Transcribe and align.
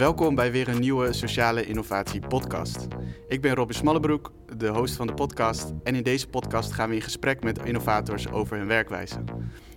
Welkom 0.00 0.34
bij 0.34 0.52
weer 0.52 0.68
een 0.68 0.80
nieuwe 0.80 1.12
Sociale 1.12 1.66
Innovatie 1.66 2.20
podcast. 2.20 2.86
Ik 3.28 3.40
ben 3.40 3.54
Robin 3.54 3.74
Smallebroek, 3.74 4.32
de 4.56 4.68
host 4.68 4.94
van 4.94 5.06
de 5.06 5.14
podcast. 5.14 5.72
En 5.84 5.94
in 5.94 6.02
deze 6.02 6.28
podcast 6.28 6.72
gaan 6.72 6.88
we 6.88 6.94
in 6.94 7.02
gesprek 7.02 7.42
met 7.42 7.64
innovators 7.64 8.30
over 8.30 8.56
hun 8.56 8.66
werkwijze. 8.66 9.24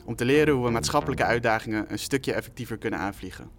Om 0.05 0.15
te 0.15 0.25
leren 0.25 0.53
hoe 0.53 0.65
we 0.65 0.71
maatschappelijke 0.71 1.23
uitdagingen 1.23 1.85
een 1.91 1.99
stukje 1.99 2.33
effectiever 2.33 2.77
kunnen 2.77 2.99
aanvliegen. 2.99 3.49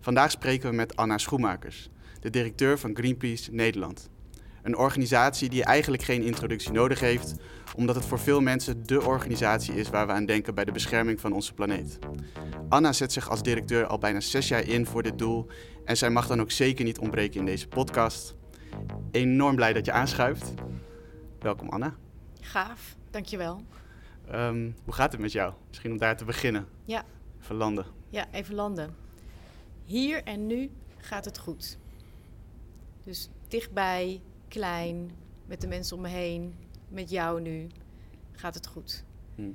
Vandaag 0.00 0.30
spreken 0.30 0.70
we 0.70 0.76
met 0.76 0.96
Anna 0.96 1.18
Schoenmakers, 1.18 1.88
de 2.20 2.30
directeur 2.30 2.78
van 2.78 2.96
Greenpeace 2.96 3.52
Nederland. 3.52 4.10
Een 4.64 4.76
organisatie 4.76 5.48
die 5.48 5.64
eigenlijk 5.64 6.02
geen 6.02 6.22
introductie 6.22 6.72
nodig 6.72 7.00
heeft, 7.00 7.34
omdat 7.76 7.94
het 7.94 8.04
voor 8.04 8.18
veel 8.18 8.40
mensen 8.40 8.82
dé 8.82 8.98
organisatie 8.98 9.74
is 9.74 9.90
waar 9.90 10.06
we 10.06 10.12
aan 10.12 10.26
denken 10.26 10.54
bij 10.54 10.64
de 10.64 10.72
bescherming 10.72 11.20
van 11.20 11.32
onze 11.32 11.54
planeet. 11.54 11.98
Anna 12.68 12.92
zet 12.92 13.12
zich 13.12 13.30
als 13.30 13.42
directeur 13.42 13.86
al 13.86 13.98
bijna 13.98 14.20
zes 14.20 14.48
jaar 14.48 14.68
in 14.68 14.86
voor 14.86 15.02
dit 15.02 15.18
doel 15.18 15.46
en 15.84 15.96
zij 15.96 16.10
mag 16.10 16.26
dan 16.26 16.40
ook 16.40 16.50
zeker 16.50 16.84
niet 16.84 16.98
ontbreken 16.98 17.40
in 17.40 17.46
deze 17.46 17.68
podcast. 17.68 18.34
Enorm 19.10 19.56
blij 19.56 19.72
dat 19.72 19.84
je 19.84 19.92
aanschuift. 19.92 20.54
Welkom 21.40 21.68
Anna. 21.68 21.94
Gaaf, 22.40 22.96
dankjewel. 23.10 23.62
Um, 24.32 24.74
hoe 24.84 24.94
gaat 24.94 25.12
het 25.12 25.20
met 25.20 25.32
jou? 25.32 25.52
Misschien 25.68 25.92
om 25.92 25.98
daar 25.98 26.16
te 26.16 26.24
beginnen. 26.24 26.66
Ja. 26.84 27.04
Even 27.42 27.56
landen. 27.56 27.86
Ja, 28.08 28.26
even 28.32 28.54
landen. 28.54 28.94
Hier 29.84 30.22
en 30.22 30.46
nu 30.46 30.70
gaat 30.96 31.24
het 31.24 31.38
goed. 31.38 31.78
Dus 33.04 33.28
dichtbij, 33.48 34.20
klein, 34.54 35.10
met 35.46 35.60
de 35.60 35.66
mensen 35.66 35.96
om 35.96 36.02
me 36.02 36.08
heen, 36.08 36.54
met 36.88 37.10
jou 37.10 37.40
nu, 37.40 37.66
gaat 38.32 38.54
het 38.54 38.66
goed. 38.66 39.04
Hm. 39.34 39.50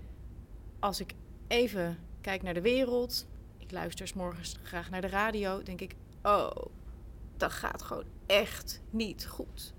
Als 0.80 1.00
ik 1.00 1.14
even 1.47 1.97
kijk 2.22 2.41
naar 2.41 2.53
de 2.53 2.61
wereld, 2.61 3.28
ik 3.58 3.72
luister 3.72 4.08
s 4.08 4.14
morgens 4.14 4.56
graag 4.64 4.89
naar 4.89 5.02
de 5.02 5.08
radio, 5.08 5.64
denk 5.64 5.81
ik, 5.81 5.95
oh, 6.23 6.52
dat 7.38 7.52
gaat 7.52 7.81
gewoon 7.81 8.06
echt 8.25 8.81
niet 8.89 9.28
goed. 9.28 9.73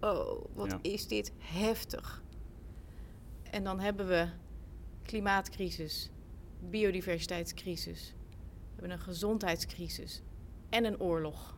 Oh, 0.00 0.44
wat 0.54 0.78
is 0.82 1.06
dit 1.06 1.32
heftig. 1.38 2.22
En 3.50 3.64
dan 3.64 3.80
hebben 3.80 4.06
we 4.06 4.28
klimaatcrisis, 5.02 6.10
biodiversiteitscrisis, 6.60 8.14
we 8.48 8.72
hebben 8.72 8.90
een 8.90 9.04
gezondheidscrisis 9.04 10.22
en 10.68 10.84
een 10.84 11.00
oorlog. 11.00 11.55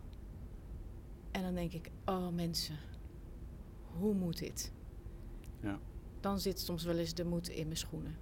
En 1.38 1.44
dan 1.44 1.54
denk 1.54 1.72
ik, 1.72 1.90
oh 2.04 2.28
mensen, 2.28 2.76
hoe 3.98 4.14
moet 4.14 4.38
dit? 4.38 4.72
Ja. 5.60 5.78
Dan 6.20 6.40
zit 6.40 6.60
soms 6.60 6.84
wel 6.84 6.96
eens 6.96 7.14
de 7.14 7.24
moed 7.24 7.48
in 7.48 7.64
mijn 7.64 7.76
schoenen. 7.76 8.16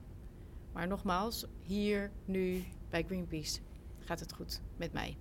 Maar 0.73 0.87
nogmaals, 0.87 1.47
hier, 1.63 2.11
nu, 2.25 2.65
bij 2.91 3.03
Greenpeace 3.03 3.61
gaat 3.99 4.21
het 4.21 4.33
goed 4.33 4.61
met 4.77 4.93
mij. 4.93 5.17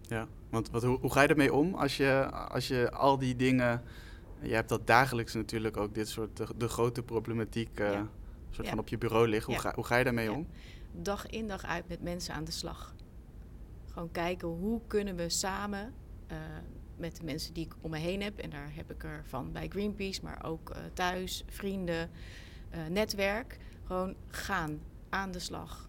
Ja, 0.00 0.28
want 0.50 0.70
wat, 0.70 0.82
hoe, 0.82 0.98
hoe 0.98 1.12
ga 1.12 1.22
je 1.22 1.28
ermee 1.28 1.52
om 1.54 1.74
als 1.74 1.96
je, 1.96 2.30
als 2.30 2.68
je 2.68 2.90
al 2.90 3.18
die 3.18 3.36
dingen... 3.36 3.82
Je 4.42 4.54
hebt 4.54 4.68
dat 4.68 4.86
dagelijks 4.86 5.34
natuurlijk 5.34 5.76
ook, 5.76 5.94
dit 5.94 6.08
soort 6.08 6.60
de, 6.60 6.68
grote 6.68 7.02
problematiek... 7.02 7.80
Uh, 7.80 8.00
soort 8.50 8.68
van 8.68 8.78
op 8.78 8.88
je 8.88 8.98
bureau 8.98 9.28
liggen. 9.28 9.52
Hoe, 9.52 9.62
ga, 9.62 9.74
hoe 9.74 9.84
ga 9.84 9.96
je 9.96 10.04
daarmee 10.04 10.32
om? 10.32 10.46
Dag 10.92 11.26
in 11.26 11.48
dag 11.48 11.64
uit 11.64 11.88
met 11.88 12.02
mensen 12.02 12.34
aan 12.34 12.44
de 12.44 12.50
slag. 12.50 12.94
Gewoon 13.86 14.10
kijken 14.10 14.48
hoe 14.48 14.80
kunnen 14.86 15.16
we 15.16 15.28
samen 15.28 15.94
uh, 16.30 16.36
met 17.00 17.16
de 17.16 17.24
mensen 17.24 17.54
die 17.54 17.64
ik 17.64 17.74
om 17.80 17.90
me 17.90 17.98
heen 17.98 18.22
heb. 18.22 18.38
En 18.38 18.50
daar 18.50 18.70
heb 18.74 18.90
ik 18.90 19.04
er 19.04 19.22
van 19.26 19.52
bij 19.52 19.68
Greenpeace, 19.68 20.20
maar 20.22 20.44
ook 20.44 20.70
uh, 20.70 20.76
thuis, 20.92 21.44
vrienden, 21.46 22.10
uh, 22.74 22.86
netwerk. 22.86 23.58
Gewoon 23.84 24.14
gaan 24.28 24.80
aan 25.08 25.30
de 25.30 25.38
slag. 25.38 25.88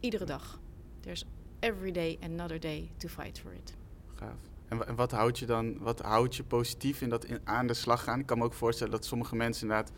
Iedere 0.00 0.24
dag. 0.24 0.60
There's 1.00 1.24
every 1.60 1.92
day 1.92 2.18
another 2.22 2.60
day 2.60 2.90
to 2.96 3.08
fight 3.08 3.38
for 3.38 3.52
it. 3.52 3.74
Gaaf. 4.14 4.38
En, 4.68 4.86
en 4.86 4.94
wat 4.94 5.10
houdt 5.10 5.38
je 5.38 5.46
dan, 5.46 5.78
wat 5.78 6.00
houdt 6.00 6.36
je 6.36 6.44
positief 6.44 7.00
in 7.00 7.08
dat 7.08 7.24
in, 7.24 7.40
aan 7.44 7.66
de 7.66 7.74
slag 7.74 8.02
gaan? 8.02 8.20
Ik 8.20 8.26
kan 8.26 8.38
me 8.38 8.44
ook 8.44 8.54
voorstellen 8.54 8.92
dat 8.92 9.04
sommige 9.04 9.36
mensen 9.36 9.62
inderdaad, 9.62 9.92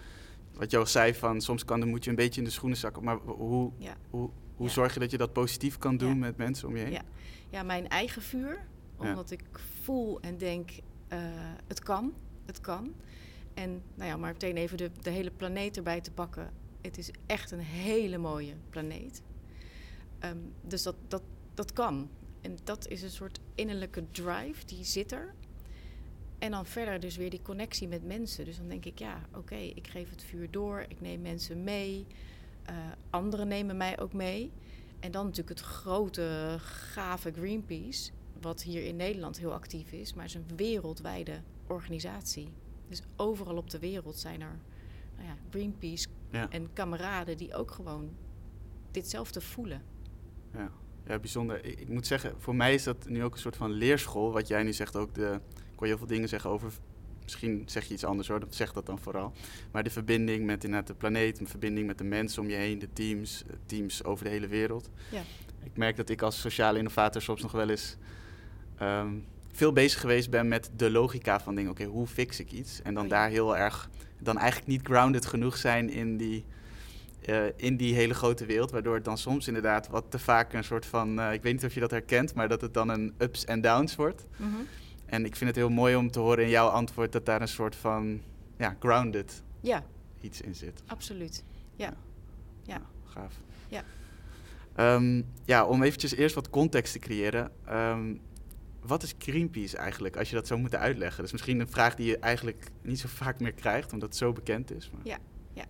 wat 0.55 0.71
je 0.71 0.77
al 0.77 0.87
zei, 0.87 1.15
van 1.15 1.41
soms 1.41 1.65
kan, 1.65 1.81
dan 1.81 1.89
moet 1.89 2.05
je 2.05 2.11
een 2.11 2.17
beetje 2.17 2.41
in 2.41 2.47
de 2.47 2.53
schoenen 2.53 2.79
zakken. 2.79 3.05
Maar 3.05 3.17
hoe, 3.17 3.73
ja. 3.79 3.97
hoe, 4.11 4.31
hoe 4.57 4.69
zorg 4.69 4.95
je 4.95 5.01
dat 5.01 5.11
je 5.11 5.19
dat 5.19 5.33
positief 5.33 5.79
kan 5.79 5.97
doen 5.97 6.19
met 6.19 6.37
mensen 6.37 6.69
om 6.69 6.77
je 6.77 6.83
heen? 6.83 6.93
Ja. 6.93 7.03
ja, 7.51 7.63
mijn 7.63 7.89
eigen 7.89 8.23
vuur 8.23 8.67
omdat 8.99 9.31
ik 9.31 9.45
voel 9.83 10.21
en 10.21 10.39
denk, 10.39 10.71
uh, 10.71 11.19
het 11.67 11.81
kan, 11.81 12.15
het 12.47 12.61
kan. 12.61 12.95
En 13.55 13.83
nou 13.95 14.11
ja, 14.11 14.17
maar 14.17 14.33
meteen 14.33 14.57
even 14.57 14.77
de, 14.77 14.91
de 15.03 15.11
hele 15.11 15.31
planeet 15.31 15.77
erbij 15.77 16.01
te 16.01 16.11
pakken. 16.11 16.51
Het 16.81 16.99
is 16.99 17.11
echt 17.27 17.51
een 17.51 17.61
hele 17.61 18.19
mooie 18.19 18.55
planeet. 18.71 19.23
Um, 20.25 20.53
dus 20.63 20.83
dat, 20.83 20.95
dat, 21.09 21.23
dat 21.55 21.73
kan. 21.73 22.09
En 22.41 22.59
dat 22.65 22.89
is 22.89 23.03
een 23.03 23.11
soort 23.11 23.41
innerlijke 23.55 24.05
drive, 24.11 24.67
die 24.67 24.85
zit 24.85 25.13
er. 25.13 25.35
En 26.39 26.51
dan 26.51 26.67
verder 26.67 27.01
dus 27.01 27.17
weer 27.17 27.31
die 27.31 27.43
connectie 27.43 27.89
met 27.89 28.05
mensen. 28.05 28.45
Dus 28.45 28.57
dan 28.57 28.69
denk 28.69 28.85
ik, 28.85 28.99
ja, 28.99 29.21
oké, 29.35 29.57
ik 29.57 29.87
geef 29.87 30.11
het 30.11 30.23
vuur 30.23 30.51
door, 30.51 30.85
ik 30.89 31.01
neem 31.01 31.23
mensen 31.23 31.65
mee. 31.65 32.07
Uh, 32.71 32.77
anderen 33.11 33.49
nemen 33.49 33.77
mij 33.77 34.01
ook 34.01 34.13
mee. 34.13 34.53
En 35.01 35.11
dan 35.11 35.25
natuurlijk 35.25 35.59
het 35.59 35.69
grote, 35.69 36.57
gave 36.59 37.33
Greenpeace 37.33 38.11
wat 38.41 38.63
hier 38.63 38.85
in 38.85 38.97
Nederland 38.97 39.39
heel 39.39 39.53
actief 39.53 39.93
is, 39.93 40.15
maar 40.15 40.25
het 40.25 40.35
is 40.35 40.41
een 40.41 40.57
wereldwijde 40.57 41.41
organisatie. 41.67 42.49
Dus 42.89 43.03
overal 43.17 43.57
op 43.57 43.71
de 43.71 43.79
wereld 43.79 44.17
zijn 44.17 44.41
er 44.41 44.59
nou 45.17 45.29
ja, 45.29 45.37
Greenpeace 45.51 46.07
en 46.31 46.73
kameraden 46.73 47.37
die 47.37 47.55
ook 47.55 47.71
gewoon 47.71 48.11
ditzelfde 48.91 49.41
voelen. 49.41 49.83
Ja. 50.53 50.71
ja, 51.07 51.19
bijzonder. 51.19 51.65
Ik, 51.65 51.89
moet 51.89 52.07
zeggen, 52.07 52.35
voor 52.39 52.55
mij 52.55 52.75
is 52.75 52.83
dat 52.83 53.09
nu 53.09 53.25
ook 53.25 53.33
een 53.33 53.41
soort 53.41 53.57
van 53.57 53.71
leerschool. 53.71 54.33
Wat 54.33 54.49
jij 54.49 54.63
nu 54.63 54.73
zegt 54.73 54.97
ook, 54.97 55.15
de, 55.15 55.41
ik 55.73 55.81
heel 55.81 55.99
veel 55.99 56.07
dingen 56.07 56.29
zeggen 56.29 56.51
over 56.51 56.73
misschien 57.23 57.63
zeg 57.67 57.85
je 57.85 57.95
iets 57.95 58.05
anders 58.05 58.29
hoor, 58.29 58.41
zeg 58.49 58.73
dat 58.73 58.87
dan 58.87 58.99
vooral. 58.99 59.33
Maar 59.73 59.83
de 59.83 59.91
verbinding 59.91 60.47
met 60.47 60.65
inderdaad 60.65 60.89
de 60.89 60.95
planeet, 60.95 61.41
een 61.41 61.49
verbinding 61.49 61.87
met 61.87 61.99
de 61.99 62.05
mensen 62.05 62.43
om 62.43 62.49
je 62.49 62.55
heen, 62.55 62.79
de 62.79 62.93
teams, 62.93 63.45
eh, 63.47 63.57
teams 63.67 64.05
over 64.05 64.25
de 64.25 64.31
hele 64.31 64.47
wereld. 64.47 64.91
Ja. 65.11 65.23
Ik 65.65 65.77
merk 65.77 65.97
dat 65.97 66.09
ik 66.09 66.23
als 66.23 66.41
sociale 66.41 66.79
innovator 66.79 67.23
soms 67.23 67.43
nog 67.43 67.53
wel 67.53 67.69
eens 67.69 67.97
Ehm, 68.79 69.13
veel 69.53 69.73
bezig 69.73 70.01
geweest 70.01 70.31
ben 70.31 70.49
met 70.49 70.71
de 70.77 70.91
logica 70.91 71.41
van 71.41 71.55
dingen. 71.55 71.71
Oké, 71.71 71.85
hoe 71.85 72.07
fix 72.07 72.41
ik 72.41 72.53
iets? 72.53 72.83
En 72.83 72.95
dan 72.95 73.05
oh 73.05 73.11
daar 73.11 73.29
heel 73.29 73.57
erg, 73.57 73.91
dan 74.19 74.39
eigenlijk 74.39 74.71
niet 74.71 74.83
grounded 74.83 75.27
genoeg 75.27 75.57
zijn 75.57 75.91
in 75.91 76.17
die, 76.17 76.45
uh, 77.29 77.45
in 77.57 77.77
die 77.77 77.95
hele 77.95 78.15
grote 78.15 78.47
wereld. 78.47 78.71
Waardoor 78.71 78.95
het 78.95 79.05
dan 79.05 79.19
soms 79.19 79.47
inderdaad 79.47 79.89
wat 79.89 80.05
te 80.09 80.19
vaak 80.19 80.53
een 80.53 80.65
soort 80.65 80.87
van, 80.87 81.21
uh, 81.21 81.33
ik 81.33 81.43
weet 81.43 81.53
niet 81.53 81.65
of 81.65 81.75
je 81.75 81.81
dat 81.81 81.91
herkent, 81.91 82.35
maar 82.35 82.49
dat 82.49 82.61
het 82.61 82.75
dan 82.75 82.89
een 82.89 83.15
ups 83.19 83.45
en 83.45 83.61
downs 83.61 83.97
wordt. 83.97 84.27
Mm 84.37 84.53
-hmm. 84.53 84.67
En 85.07 85.25
ik 85.25 85.37
vind 85.37 85.51
het 85.51 85.59
heel 85.59 85.71
mooi 85.71 85.97
om 85.97 86.11
te 86.11 86.19
horen 86.19 86.45
in 86.45 86.51
jouw 86.51 86.69
antwoord 86.69 87.13
dat 87.13 87.27
daar 87.27 87.41
een 87.41 87.49
soort 87.49 87.77
van, 87.77 88.21
ja, 88.59 88.77
grounded 88.81 89.43
ja. 89.61 89.85
iets 90.21 90.41
in 90.41 90.55
zit. 90.55 90.83
Absoluut, 90.87 91.45
ja. 91.77 91.87
Ja. 91.87 91.95
ja. 92.63 92.83
gaaf. 93.05 93.35
Ja. 93.69 93.83
Um, 94.95 95.27
ja, 95.45 95.67
om 95.67 95.83
eventjes 95.83 96.15
eerst 96.15 96.35
wat 96.35 96.51
context 96.51 96.93
te 96.93 96.99
creëren. 96.99 97.51
Um, 97.71 98.21
wat 98.81 99.03
is 99.03 99.15
Greenpeace 99.19 99.77
eigenlijk, 99.77 100.17
als 100.17 100.29
je 100.29 100.35
dat 100.35 100.47
zou 100.47 100.61
moeten 100.61 100.79
uitleggen? 100.79 101.17
Dat 101.17 101.27
is 101.27 101.33
misschien 101.33 101.61
een 101.61 101.69
vraag 101.69 101.95
die 101.95 102.07
je 102.07 102.19
eigenlijk 102.19 102.71
niet 102.83 102.99
zo 102.99 103.09
vaak 103.09 103.41
meer 103.41 103.53
krijgt, 103.53 103.93
omdat 103.93 104.09
het 104.09 104.19
zo 104.19 104.33
bekend 104.33 104.73
is. 104.73 104.91
Maar... 104.91 105.01
Ja, 105.05 105.19
ja. 105.53 105.65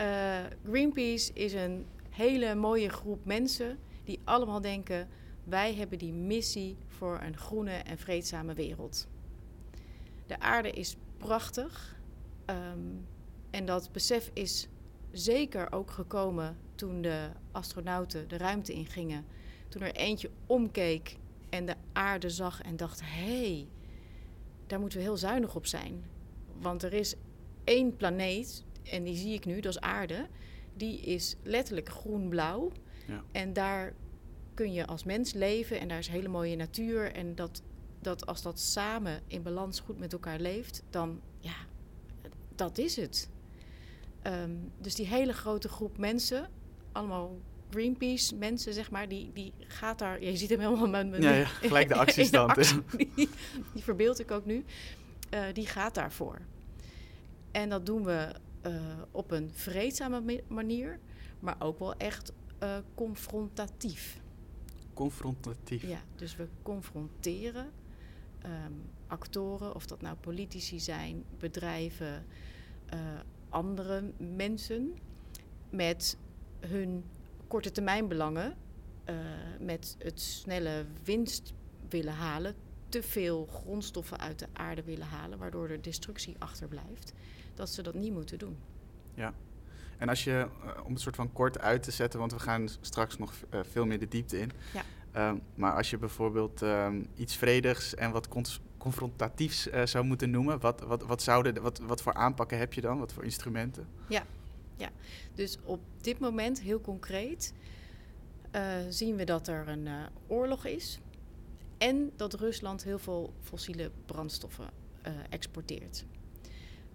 Uh, 0.00 0.50
Greenpeace 0.64 1.32
is 1.32 1.52
een 1.52 1.86
hele 2.10 2.54
mooie 2.54 2.88
groep 2.88 3.24
mensen 3.24 3.78
die 4.04 4.20
allemaal 4.24 4.60
denken: 4.60 5.08
wij 5.44 5.74
hebben 5.74 5.98
die 5.98 6.12
missie 6.12 6.76
voor 6.86 7.20
een 7.20 7.36
groene 7.36 7.72
en 7.72 7.98
vreedzame 7.98 8.54
wereld. 8.54 9.08
De 10.26 10.40
aarde 10.40 10.70
is 10.70 10.96
prachtig 11.16 11.96
um, 12.46 13.06
en 13.50 13.64
dat 13.64 13.92
besef 13.92 14.30
is 14.32 14.68
zeker 15.10 15.72
ook 15.72 15.90
gekomen 15.90 16.56
toen 16.74 17.02
de 17.02 17.28
astronauten 17.52 18.28
de 18.28 18.36
ruimte 18.36 18.72
ingingen. 18.72 19.24
Toen 19.68 19.82
er 19.82 19.94
eentje 19.94 20.30
omkeek 20.46 21.16
en 21.52 21.66
de 21.66 21.74
aarde 21.92 22.30
zag 22.30 22.62
en 22.62 22.76
dacht: 22.76 23.00
hé, 23.04 23.06
hey, 23.06 23.68
daar 24.66 24.80
moeten 24.80 24.98
we 24.98 25.04
heel 25.04 25.16
zuinig 25.16 25.54
op 25.54 25.66
zijn. 25.66 26.04
Want 26.60 26.82
er 26.82 26.92
is 26.92 27.14
één 27.64 27.96
planeet, 27.96 28.64
en 28.82 29.04
die 29.04 29.16
zie 29.16 29.34
ik 29.34 29.44
nu, 29.44 29.60
dat 29.60 29.74
is 29.74 29.80
aarde. 29.80 30.26
Die 30.74 31.00
is 31.00 31.36
letterlijk 31.42 31.88
groen-blauw. 31.88 32.72
Ja. 33.06 33.22
En 33.32 33.52
daar 33.52 33.94
kun 34.54 34.72
je 34.72 34.86
als 34.86 35.04
mens 35.04 35.32
leven 35.32 35.80
en 35.80 35.88
daar 35.88 35.98
is 35.98 36.08
hele 36.08 36.28
mooie 36.28 36.56
natuur. 36.56 37.12
En 37.12 37.34
dat, 37.34 37.62
dat 38.00 38.26
als 38.26 38.42
dat 38.42 38.60
samen 38.60 39.20
in 39.26 39.42
balans 39.42 39.80
goed 39.80 39.98
met 39.98 40.12
elkaar 40.12 40.40
leeft, 40.40 40.82
dan 40.90 41.20
ja, 41.38 41.56
dat 42.54 42.78
is 42.78 42.96
het. 42.96 43.28
Um, 44.26 44.72
dus 44.80 44.94
die 44.94 45.06
hele 45.06 45.32
grote 45.32 45.68
groep 45.68 45.98
mensen, 45.98 46.50
allemaal 46.92 47.36
Greenpeace 47.72 48.36
mensen, 48.36 48.72
zeg 48.72 48.90
maar, 48.90 49.08
die, 49.08 49.30
die 49.32 49.52
gaat 49.58 49.98
daar... 49.98 50.22
je 50.22 50.36
ziet 50.36 50.50
hem 50.50 50.60
helemaal 50.60 50.88
met 50.88 51.10
mijn... 51.10 51.22
Ja, 51.22 51.32
ja, 51.32 51.44
gelijk 51.44 51.88
de 51.88 51.94
actiestand. 51.94 52.54
De 52.54 52.82
die, 53.14 53.28
die 53.72 53.82
verbeeld 53.82 54.20
ik 54.20 54.30
ook 54.30 54.44
nu. 54.44 54.64
Uh, 55.34 55.44
die 55.52 55.66
gaat 55.66 55.94
daarvoor. 55.94 56.40
En 57.50 57.68
dat 57.68 57.86
doen 57.86 58.04
we 58.04 58.34
uh, 58.66 58.72
op 59.10 59.30
een 59.30 59.50
vreedzame 59.52 60.42
manier, 60.48 60.98
maar 61.40 61.56
ook 61.58 61.78
wel 61.78 61.94
echt 61.94 62.32
uh, 62.62 62.76
confrontatief. 62.94 64.20
Confrontatief. 64.94 65.82
Ja, 65.82 66.00
dus 66.16 66.36
we 66.36 66.48
confronteren 66.62 67.70
ehm, 68.38 68.72
actoren, 69.06 69.74
of 69.74 69.86
dat 69.86 70.00
nou 70.00 70.16
politici 70.16 70.80
zijn, 70.80 71.24
bedrijven, 71.38 72.26
andere 73.48 74.12
mensen, 74.16 74.94
met 75.70 76.16
hun 76.60 77.04
korte 77.52 77.70
termijn 77.70 78.08
belangen, 78.08 78.54
uh, 79.08 79.16
met 79.60 79.96
het 79.98 80.20
snelle 80.20 80.84
winst 81.04 81.52
willen 81.88 82.12
halen, 82.12 82.54
te 82.88 83.02
veel 83.02 83.48
grondstoffen 83.50 84.18
uit 84.18 84.38
de 84.38 84.46
aarde 84.52 84.82
willen 84.82 85.06
halen, 85.06 85.38
waardoor 85.38 85.68
er 85.68 85.82
destructie 85.82 86.36
achterblijft, 86.38 87.12
dat 87.54 87.70
ze 87.70 87.82
dat 87.82 87.94
niet 87.94 88.12
moeten 88.12 88.38
doen. 88.38 88.56
Ja. 89.14 89.34
En 89.98 90.08
als 90.08 90.24
je, 90.24 90.48
uh, 90.64 90.84
om 90.84 90.92
het 90.92 91.00
soort 91.00 91.16
van 91.16 91.32
kort 91.32 91.60
uit 91.60 91.82
te 91.82 91.90
zetten, 91.90 92.18
want 92.18 92.32
we 92.32 92.38
gaan 92.38 92.68
straks 92.80 93.18
nog 93.18 93.32
uh, 93.54 93.60
veel 93.70 93.86
meer 93.86 93.98
de 93.98 94.08
diepte 94.08 94.38
in. 94.38 94.50
Ja. 94.72 95.28
Um, 95.28 95.42
maar 95.54 95.72
als 95.76 95.90
je 95.90 95.98
bijvoorbeeld 95.98 96.60
um, 96.62 97.06
iets 97.16 97.36
vredigs 97.36 97.94
en 97.94 98.10
wat 98.10 98.28
confrontatiefs 98.78 99.66
uh, 99.66 99.86
zou 99.86 100.04
moeten 100.04 100.30
noemen, 100.30 100.60
wat, 100.60 100.80
wat, 100.80 101.02
wat, 101.02 101.22
zouden, 101.22 101.62
wat, 101.62 101.78
wat 101.78 102.02
voor 102.02 102.14
aanpakken 102.14 102.58
heb 102.58 102.72
je 102.72 102.80
dan? 102.80 102.98
Wat 102.98 103.12
voor 103.12 103.24
instrumenten? 103.24 103.86
Ja, 104.08 104.24
ja. 104.76 104.90
dus 105.34 105.58
op 105.64 105.80
dit 106.00 106.18
moment 106.18 106.60
heel 106.60 106.80
concreet 106.80 107.52
zien 108.88 109.16
we 109.16 109.24
dat 109.24 109.48
er 109.48 109.68
een 109.68 109.88
oorlog 110.26 110.66
is 110.66 110.98
en 111.78 112.12
dat 112.16 112.34
Rusland 112.34 112.84
heel 112.84 112.98
veel 112.98 113.32
fossiele 113.40 113.90
brandstoffen 114.06 114.70
exporteert. 115.28 116.04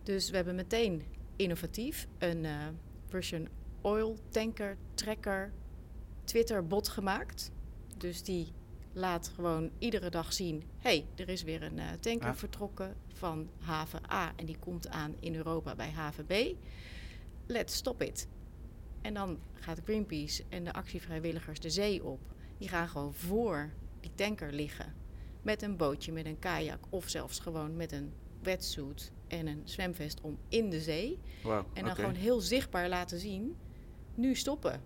Dus 0.04 0.30
we 0.30 0.36
hebben 0.36 0.56
meteen 0.56 1.04
innovatief 1.36 2.08
een 2.18 2.46
Russian 3.10 3.48
Oil 3.82 4.18
Tanker 4.30 4.78
Tracker 4.94 5.52
Twitter 6.24 6.68
bot 6.68 6.88
gemaakt. 6.88 7.52
Dus 7.98 8.24
die 8.24 8.48
laat 8.94 9.32
gewoon 9.36 9.72
iedere 9.80 10.10
dag 10.10 10.34
zien: 10.34 10.64
hey, 10.78 11.06
er 11.16 11.30
is 11.30 11.44
weer 11.44 11.64
een 11.64 11.80
tanker 12.00 12.36
vertrokken 12.36 12.96
van 13.14 13.50
haven 13.60 14.12
A 14.12 14.34
en 14.36 14.46
die 14.46 14.58
komt 14.60 14.90
aan 14.90 15.16
in 15.20 15.36
Europa 15.36 15.76
bij 15.76 15.92
haven 15.92 16.26
B. 16.26 16.34
Let's 17.48 17.76
stop 17.76 18.02
it. 18.02 18.28
En 19.02 19.14
dan 19.14 19.40
gaat 19.54 19.82
Greenpeace 19.84 20.44
en 20.50 20.64
de 20.64 20.74
actievrijwilligers 20.74 21.60
de 21.60 21.70
zee 21.70 22.04
op. 22.04 22.20
Die 22.58 22.70
gaan 22.70 22.88
gewoon 22.88 23.14
voor 23.14 23.74
die 24.00 24.12
tanker 24.16 24.54
liggen. 24.54 24.94
Met 25.42 25.62
een 25.62 25.78
bootje, 25.78 26.12
met 26.12 26.26
een 26.26 26.40
kajak 26.40 26.80
of 26.90 27.10
zelfs 27.10 27.40
gewoon 27.40 27.76
met 27.76 27.92
een 27.92 28.14
wetsuit 28.42 29.12
en 29.28 29.48
een 29.48 29.62
zwemvest 29.64 30.22
om 30.22 30.38
in 30.50 30.70
de 30.70 30.82
zee. 30.82 31.20
Wow, 31.44 31.66
en 31.74 31.86
dan 31.86 31.96
gewoon 31.96 32.14
heel 32.14 32.40
zichtbaar 32.40 32.90
laten 32.90 33.20
zien, 33.20 33.58
nu 34.16 34.36
stoppen. 34.36 34.82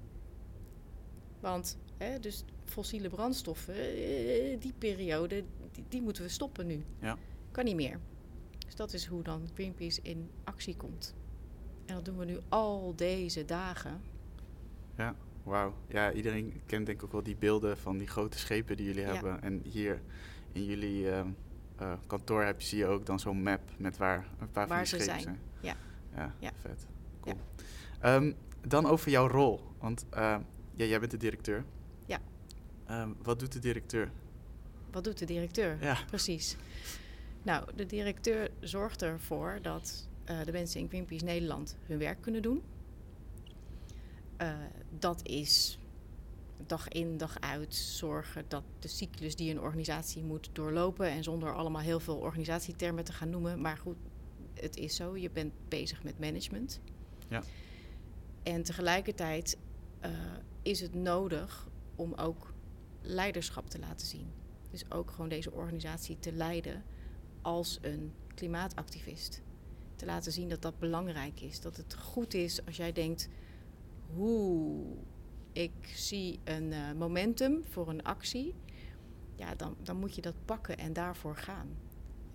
Want 1.39 1.77
hè, 1.97 2.19
dus 2.19 2.43
fossiele 2.65 3.09
brandstoffen, 3.09 3.75
eh, 3.75 4.59
die 4.59 4.73
periode, 4.77 5.43
die, 5.71 5.85
die 5.87 6.01
moeten 6.01 6.23
we 6.23 6.29
stoppen 6.29 6.67
nu. 6.67 6.85
Ja. 6.99 7.17
Kan 7.51 7.65
niet 7.65 7.75
meer. 7.75 7.99
Dus 8.65 8.75
dat 8.75 8.93
is 8.93 9.05
hoe 9.05 9.23
dan 9.23 9.49
Greenpeace 9.53 9.99
in 10.01 10.29
actie 10.43 10.75
komt. 10.75 11.15
En 11.91 11.97
dat 11.97 12.05
doen 12.05 12.17
we 12.17 12.25
nu 12.25 12.39
al 12.49 12.93
deze 12.95 13.45
dagen. 13.45 14.01
Ja, 14.97 15.15
wauw. 15.43 15.73
Ja, 15.87 16.11
iedereen 16.11 16.61
kent 16.65 16.85
denk 16.85 16.97
ik 16.97 17.03
ook 17.05 17.11
wel 17.11 17.23
die 17.23 17.35
beelden 17.35 17.77
van 17.77 17.97
die 17.97 18.07
grote 18.07 18.37
schepen 18.39 18.77
die 18.77 18.85
jullie 18.85 19.01
Ja. 19.01 19.13
hebben. 19.13 19.41
En 19.41 19.61
hier 19.63 20.01
in 20.51 20.65
jullie 20.65 21.11
ehm, 21.11 21.27
eh, 21.77 21.93
kantoor 22.07 22.43
heb 22.43 22.61
je, 22.61 22.67
zie 22.67 22.77
je 22.77 22.85
ook 22.85 23.05
dan 23.05 23.19
zo'n 23.19 23.43
map 23.43 23.61
met 23.77 23.97
waar 23.97 24.27
een 24.39 24.51
paar 24.51 24.67
Waar 24.67 24.87
van 24.87 24.97
die 24.97 25.05
schepen 25.05 25.05
zijn. 25.05 25.21
zijn. 25.21 25.39
Ja. 25.59 25.75
Ja, 26.15 26.33
Ja. 26.39 26.51
vet. 26.61 26.85
Cool. 27.19 27.35
Ehm, 27.99 28.31
dan 28.67 28.85
over 28.85 29.11
jouw 29.11 29.27
rol. 29.27 29.61
Want 29.79 30.05
eh, 30.09 30.37
ja, 30.75 30.85
jij 30.85 30.99
bent 30.99 31.11
de 31.11 31.17
directeur. 31.17 31.65
Ja. 32.05 32.19
Ehm, 32.85 33.09
wat 33.23 33.39
doet 33.39 33.51
de 33.51 33.59
directeur? 33.59 34.11
Wat 34.91 35.03
doet 35.03 35.17
de 35.17 35.25
directeur? 35.25 35.77
Ja. 35.81 35.97
Precies. 36.07 36.55
Nou, 37.43 37.65
de 37.75 37.85
directeur 37.85 38.49
zorgt 38.59 39.01
ervoor 39.01 39.59
dat 39.61 40.07
eh, 40.07 40.09
de 40.25 40.51
mensen 40.51 40.79
in 40.79 40.87
Greenpeace 40.87 41.25
Nederland 41.25 41.77
hun 41.85 41.97
werk 41.97 42.21
kunnen 42.21 42.41
doen. 42.41 42.61
Eh, 44.41 44.53
dat 44.99 45.27
is 45.27 45.79
dag 46.65 46.87
in, 46.87 47.17
dag 47.17 47.39
uit 47.39 47.75
zorgen 47.75 48.45
dat 48.47 48.63
de 48.79 48.87
cyclus 48.87 49.35
die 49.35 49.51
een 49.51 49.59
organisatie 49.59 50.23
moet 50.23 50.49
doorlopen. 50.53 51.07
En 51.07 51.23
zonder 51.23 51.55
allemaal 51.55 51.81
heel 51.81 51.99
veel 51.99 52.15
organisatietermen 52.15 53.03
te 53.03 53.13
gaan 53.13 53.29
noemen. 53.29 53.61
Maar 53.61 53.77
goed, 53.77 53.95
het 54.53 54.77
is 54.77 54.95
zo. 54.95 55.17
Je 55.17 55.29
bent 55.29 55.53
bezig 55.67 56.03
met 56.03 56.19
management. 56.19 56.79
Ja. 57.27 57.43
En 58.43 58.63
tegelijkertijd 58.63 59.57
eh, 59.99 60.11
is 60.61 60.79
het 60.79 60.93
nodig 60.93 61.67
om 61.95 62.13
ook 62.13 62.53
leiderschap 63.01 63.69
te 63.69 63.79
laten 63.79 64.07
zien. 64.07 64.31
Dus 64.71 64.91
ook 64.91 65.11
gewoon 65.11 65.29
deze 65.29 65.51
organisatie 65.51 66.19
te 66.19 66.31
leiden 66.31 66.83
als 67.41 67.79
een 67.81 68.13
klimaatactivist. 68.35 69.41
Te 70.01 70.07
laten 70.07 70.31
zien 70.31 70.49
dat 70.49 70.61
dat 70.61 70.79
belangrijk 70.79 71.41
is. 71.41 71.59
Dat 71.59 71.77
het 71.77 71.95
goed 71.95 72.33
is 72.33 72.65
als 72.65 72.77
jij 72.77 72.91
denkt, 72.91 73.29
hoe 74.13 74.83
ik 75.51 75.71
zie 75.95 76.39
een 76.43 76.73
eh, 76.73 76.91
momentum 76.91 77.63
voor 77.69 77.89
een 77.89 78.03
actie. 78.03 78.55
Ja, 79.35 79.55
dan, 79.55 79.75
dan 79.83 79.97
moet 79.97 80.15
je 80.15 80.21
dat 80.21 80.45
pakken 80.45 80.77
en 80.77 80.93
daarvoor 80.93 81.35
gaan. 81.35 81.67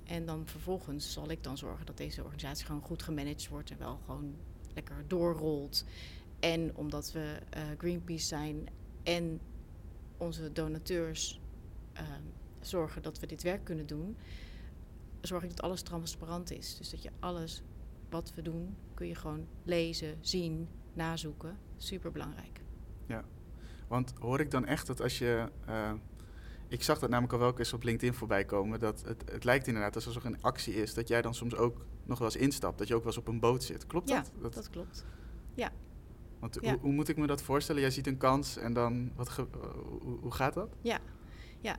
En 0.04 0.26
dan 0.26 0.46
vervolgens 0.46 1.12
zal 1.12 1.30
ik 1.30 1.42
dan 1.42 1.58
zorgen 1.58 1.86
dat 1.86 1.96
deze 1.96 2.22
organisatie 2.22 2.66
gewoon 2.66 2.82
goed 2.82 3.02
gemanaged 3.02 3.48
wordt 3.48 3.70
en 3.70 3.78
wel 3.78 3.98
gewoon 4.04 4.34
lekker 4.74 5.04
doorrolt. 5.06 5.84
En 6.40 6.76
omdat 6.76 7.12
we 7.12 7.38
eh, 7.50 7.62
Greenpeace 7.78 8.26
zijn 8.26 8.66
en 9.02 9.40
onze 10.16 10.52
donateurs 10.52 11.40
uh, 11.94 12.00
zorgen 12.60 13.02
dat 13.02 13.19
we 13.19 13.26
dit 13.26 13.42
werk 13.42 13.64
kunnen 13.64 13.86
doen, 13.86 14.16
zorg 15.20 15.42
ik 15.42 15.48
dat 15.48 15.62
alles 15.62 15.82
transparant 15.82 16.50
is. 16.50 16.76
Dus 16.76 16.90
dat 16.90 17.02
je 17.02 17.10
alles 17.20 17.62
wat 18.10 18.32
we 18.34 18.42
doen, 18.42 18.76
kun 18.94 19.06
je 19.06 19.14
gewoon 19.14 19.46
lezen, 19.64 20.18
zien, 20.20 20.68
nazoeken. 20.92 21.58
Super 21.76 22.12
belangrijk. 22.12 22.60
Ja, 23.06 23.24
want 23.88 24.12
hoor 24.18 24.40
ik 24.40 24.50
dan 24.50 24.66
echt 24.66 24.86
dat 24.86 25.02
als 25.02 25.18
je. 25.18 25.48
Uh, 25.68 25.92
ik 26.69 26.82
zag 26.82 26.98
dat 26.98 27.10
namelijk 27.10 27.32
al 27.32 27.38
wel 27.38 27.58
eens 27.58 27.72
op 27.72 27.82
LinkedIn 27.82 28.14
voorbij 28.14 28.44
komen. 28.44 28.81
Dat 28.81 29.02
het, 29.02 29.24
het 29.31 29.44
lijkt 29.44 29.67
inderdaad 29.67 29.94
alsof 29.94 30.17
er 30.17 30.26
een 30.26 30.43
actie 30.43 30.74
is. 30.74 30.94
Dat 30.94 31.08
jij 31.08 31.22
dan 31.22 31.34
soms 31.34 31.55
ook 31.55 31.86
nog 32.05 32.19
wel 32.19 32.29
eens 32.29 32.36
instapt. 32.36 32.79
Dat 32.79 32.88
je 32.88 32.94
ook 32.94 33.05
wel 33.05 33.12
eens 33.12 33.20
op 33.20 33.29
een 33.29 33.41
boot 33.41 33.64
zit. 33.64 33.86
Klopt 33.86 34.08
ja, 34.08 34.17
dat? 34.17 34.31
dat? 34.41 34.55
dat 34.55 34.70
klopt. 34.70 35.05
Ja. 35.55 35.72
Want 36.38 36.58
ja. 36.60 36.70
Hoe, 36.70 36.81
hoe, 36.81 36.93
moet 36.93 37.08
ik 37.08 37.17
me 37.17 37.26
dat 37.26 37.43
voorstellen? 37.43 37.81
Jij 37.81 37.91
ziet 37.91 38.06
een 38.06 38.17
kans 38.17 38.56
en 38.56 38.72
dan. 38.72 39.12
Wat 39.14 39.29
ge, 39.29 39.46
hoe, 40.02 40.19
hoe, 40.20 40.32
gaat 40.32 40.55
dat? 40.55 40.76
Ja. 40.81 40.98
ja, 41.60 41.76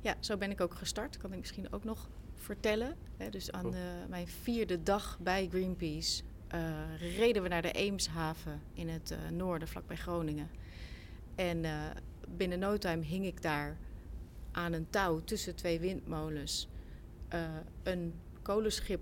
ja, 0.00 0.16
zo 0.20 0.36
ben 0.36 0.50
ik 0.50 0.60
ook 0.60 0.74
gestart. 0.74 1.16
Kan 1.16 1.32
ik 1.32 1.38
misschien 1.38 1.72
ook 1.72 1.84
nog 1.84 2.08
vertellen. 2.44 2.96
Hè, 3.16 3.30
dus 3.30 3.52
aan 3.52 3.70
de, 3.70 4.04
mijn 4.08 4.28
vierde 4.28 4.82
dag 4.82 5.18
bij 5.20 5.48
Greenpeace 5.50 6.22
uh, 6.54 6.60
reden 7.16 7.42
we 7.42 7.48
naar 7.48 7.62
de 7.62 7.72
Eemshaven 7.72 8.62
in 8.72 8.88
het 8.88 9.10
uh, 9.10 9.30
noorden, 9.30 9.68
vlakbij 9.68 9.96
Groningen. 9.96 10.50
En 11.34 11.64
uh, 11.64 11.80
binnen 12.28 12.58
no 12.58 12.78
time 12.78 13.04
hing 13.04 13.26
ik 13.26 13.42
daar 13.42 13.76
aan 14.52 14.72
een 14.72 14.90
touw 14.90 15.20
tussen 15.20 15.54
twee 15.54 15.80
windmolens 15.80 16.68
een 17.82 18.14
kolenschip 18.42 19.00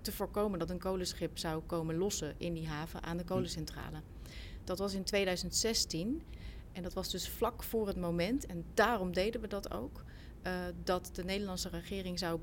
te 0.00 0.12
voorkomen 0.12 0.58
dat 0.58 0.70
een 0.70 0.78
kolenschip 0.78 1.38
zou 1.38 1.62
komen 1.62 1.96
lossen 1.96 2.34
in 2.36 2.54
die 2.54 2.68
haven 2.68 3.02
aan 3.02 3.16
de 3.16 3.24
kolencentrale. 3.24 4.00
Dat 4.64 4.78
was 4.78 4.94
in 4.94 5.04
2016 5.04 6.22
en 6.72 6.82
dat 6.82 6.94
was 6.94 7.10
dus 7.10 7.28
vlak 7.28 7.62
voor 7.62 7.86
het 7.86 7.96
moment, 7.96 8.46
en 8.46 8.64
daarom 8.74 9.12
deden 9.12 9.40
we 9.40 9.46
dat 9.46 9.72
ook, 9.72 10.04
uh, 10.42 10.52
dat 10.84 11.10
de 11.12 11.24
Nederlandse 11.24 11.68
regering 11.68 12.18
zou 12.18 12.40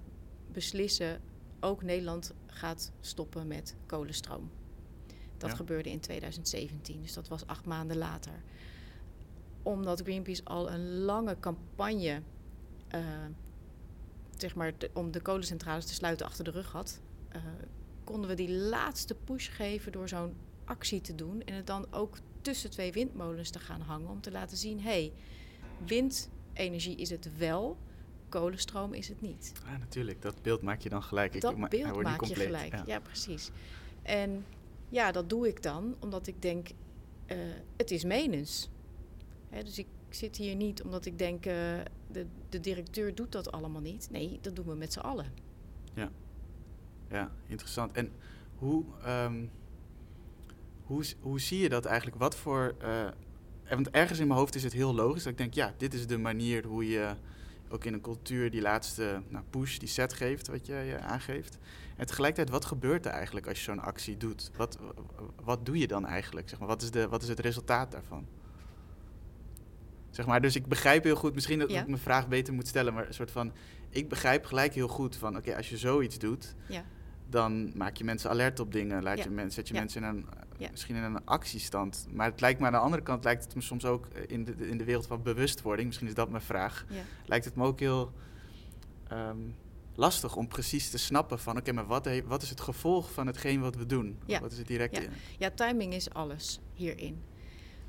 beslissen, 0.53 1.21
ook 1.59 1.83
Nederland 1.83 2.33
gaat 2.47 2.91
stoppen 3.01 3.47
met 3.47 3.75
kolenstroom. 3.85 4.51
Dat 5.37 5.49
Ja. 5.49 5.55
gebeurde 5.55 5.89
in 5.89 5.99
2017, 5.99 7.01
dus 7.01 7.13
dat 7.13 7.27
was 7.27 7.47
acht 7.47 7.65
maanden 7.65 7.97
later. 7.97 8.43
Omdat 9.63 10.01
Greenpeace 10.01 10.43
al 10.43 10.71
een 10.71 10.97
lange 10.99 11.39
campagne, 11.39 12.21
uh, 12.95 13.01
zeg 14.37 14.55
maar, 14.55 14.77
de, 14.77 14.89
om 14.93 15.11
de 15.11 15.21
kolencentrales 15.21 15.85
te 15.85 15.93
sluiten 15.93 16.25
achter 16.25 16.43
de 16.43 16.51
rug 16.51 16.71
had, 16.71 17.01
uh, 17.35 17.41
konden 18.03 18.29
we 18.29 18.35
die 18.35 18.51
laatste 18.51 19.15
push 19.15 19.49
geven 19.55 19.91
door 19.91 20.07
zo'n 20.09 20.33
actie 20.65 21.01
te 21.01 21.15
doen 21.15 21.41
en 21.41 21.53
het 21.53 21.67
dan 21.67 21.93
ook 21.93 22.17
tussen 22.41 22.69
twee 22.69 22.91
windmolens 22.91 23.49
te 23.49 23.59
gaan 23.59 23.81
hangen 23.81 24.09
om 24.09 24.21
te 24.21 24.31
laten 24.31 24.57
zien, 24.57 24.79
hé, 24.79 24.89
hey, 24.89 25.13
windenergie 25.85 26.95
is 26.95 27.09
het 27.09 27.37
wel, 27.37 27.77
kolenstroom 28.39 28.93
is 28.93 29.07
het 29.07 29.21
niet. 29.21 29.53
Ah, 29.65 29.79
natuurlijk, 29.79 30.21
dat 30.21 30.41
beeld 30.41 30.61
maak 30.61 30.81
je 30.81 30.89
dan 30.89 31.03
gelijk. 31.03 31.41
Dat 31.41 31.51
ik, 31.51 31.69
beeld 31.69 32.01
maak 32.01 32.25
je 32.25 32.35
gelijk, 32.35 32.71
Ja. 32.75 32.83
ja. 32.85 32.99
precies. 32.99 33.51
En 34.01 34.45
ja, 34.89 35.11
dat 35.11 35.29
doe 35.29 35.47
ik 35.47 35.63
dan 35.63 35.95
omdat 35.99 36.27
ik 36.27 36.41
denk, 36.41 36.69
uh, 37.27 37.37
het 37.77 37.91
is 37.91 38.03
menens. 38.03 38.69
Hè, 39.49 39.63
dus 39.63 39.77
ik 39.77 39.87
zit 40.09 40.37
hier 40.37 40.55
niet 40.55 40.83
omdat 40.83 41.05
ik 41.05 41.17
denk, 41.17 41.45
uh, 41.45 41.53
de, 42.11 42.25
de 42.49 42.59
directeur 42.59 43.15
doet 43.15 43.31
dat 43.31 43.51
allemaal 43.51 43.81
niet. 43.81 44.07
Nee, 44.11 44.39
dat 44.41 44.55
doen 44.55 44.65
we 44.65 44.75
met 44.75 44.93
z'n 44.93 44.99
allen. 44.99 45.25
Ja. 45.93 46.11
ja, 47.09 47.31
interessant. 47.47 47.91
En 47.91 48.11
hoe, 48.55 48.83
um, 49.07 49.51
hoe, 50.83 51.03
hoe 51.21 51.39
zie 51.39 51.59
je 51.59 51.69
dat 51.69 51.85
eigenlijk? 51.85 52.17
Wat 52.17 52.35
voor, 52.35 52.75
uh, 52.81 53.07
want 53.69 53.89
ergens 53.89 54.19
in 54.19 54.27
mijn 54.27 54.39
hoofd 54.39 54.55
is 54.55 54.63
het 54.63 54.73
heel 54.73 54.95
logisch 54.95 55.23
dat 55.23 55.31
ik 55.31 55.37
denk, 55.37 55.53
ja, 55.53 55.73
dit 55.77 55.93
is 55.93 56.07
de 56.07 56.17
manier 56.17 56.65
hoe 56.65 56.87
je 56.87 57.15
ook 57.73 57.85
in 57.85 57.93
een 57.93 58.01
cultuur 58.01 58.51
die 58.51 58.61
laatste 58.61 59.21
nou, 59.27 59.43
push, 59.49 59.77
die 59.77 59.87
set 59.87 60.13
geeft, 60.13 60.47
wat 60.47 60.65
je, 60.65 60.73
je 60.73 60.99
aangeeft. 60.99 61.57
En 61.97 62.05
tegelijkertijd, 62.05 62.49
wat 62.49 62.65
gebeurt 62.65 63.05
er 63.05 63.11
eigenlijk 63.11 63.47
als 63.47 63.57
je 63.57 63.63
zo'n 63.63 63.79
actie 63.79 64.17
doet? 64.17 64.51
Wat, 64.55 64.77
wat 65.43 65.65
doe 65.65 65.77
je 65.77 65.87
dan 65.87 66.05
eigenlijk? 66.05 66.49
Zeg 66.49 66.59
maar, 66.59 66.67
wat, 66.67 66.81
is 66.81 66.91
de, 66.91 67.07
wat 67.07 67.21
is 67.21 67.27
het 67.27 67.39
resultaat 67.39 67.91
daarvan? 67.91 68.27
Zeg 70.09 70.25
maar, 70.25 70.41
dus 70.41 70.55
ik 70.55 70.67
begrijp 70.67 71.03
heel 71.03 71.15
goed, 71.15 71.33
misschien 71.33 71.59
dat 71.59 71.69
ik 71.69 71.87
mijn 71.87 71.97
vraag 71.97 72.27
beter 72.27 72.53
moet 72.53 72.67
stellen, 72.67 72.93
maar 72.93 73.07
een 73.07 73.13
soort 73.13 73.31
van, 73.31 73.53
ik 73.89 74.09
begrijp 74.09 74.45
gelijk 74.45 74.73
heel 74.73 74.87
goed 74.87 75.15
van, 75.15 75.37
oké, 75.37 75.55
als 75.55 75.69
je 75.69 75.77
zoiets 75.77 76.19
doet, 76.19 76.55
ja. 76.67 76.85
Dan 77.33 77.77
maak 77.77 77.95
je 77.95 78.03
mensen 78.03 78.29
alert 78.29 78.59
op 78.59 78.71
dingen, 78.71 79.03
laat 79.03 79.23
je 79.23 79.29
mensen, 79.29 79.51
zet 79.51 79.67
je 79.67 79.73
mensen 79.73 80.03
in 80.03 80.07
een, 80.07 80.25
misschien 80.71 80.95
in 80.95 81.03
een 81.03 81.25
actiestand. 81.25 82.07
Maar 82.11 82.31
het 82.31 82.41
lijkt 82.41 82.59
me 82.59 82.65
aan 82.65 82.71
de 82.71 82.77
andere 82.77 83.03
kant, 83.03 83.23
lijkt 83.23 83.43
het 83.43 83.55
me 83.55 83.61
soms 83.61 83.85
ook 83.85 84.07
in 84.07 84.43
de, 84.43 84.69
in 84.69 84.77
de 84.77 84.83
wereld 84.83 85.07
van 85.07 85.21
bewustwording, 85.21 85.87
misschien 85.87 86.07
is 86.07 86.13
dat 86.13 86.29
mijn 86.29 86.43
vraag, 86.43 86.85
lijkt 87.25 87.45
het 87.45 87.55
me 87.55 87.63
ook 87.63 87.79
heel 87.79 88.11
ehm, 89.07 89.37
lastig 89.95 90.35
om 90.35 90.47
precies 90.47 90.89
te 90.89 90.97
snappen 90.97 91.39
van, 91.39 91.57
oké, 91.57 91.71
maar 91.71 91.85
wat, 91.85 92.09
wat 92.25 92.41
is 92.41 92.49
het 92.49 92.61
gevolg 92.61 93.11
van 93.11 93.27
hetgeen 93.27 93.61
wat 93.61 93.75
we 93.75 93.85
doen? 93.85 94.19
Wat 94.41 94.51
is 94.51 94.57
het 94.57 94.67
directe? 94.67 95.01
Ja. 95.01 95.09
ja, 95.37 95.49
timing 95.49 95.93
is 95.93 96.13
alles 96.13 96.59
hierin. 96.73 97.23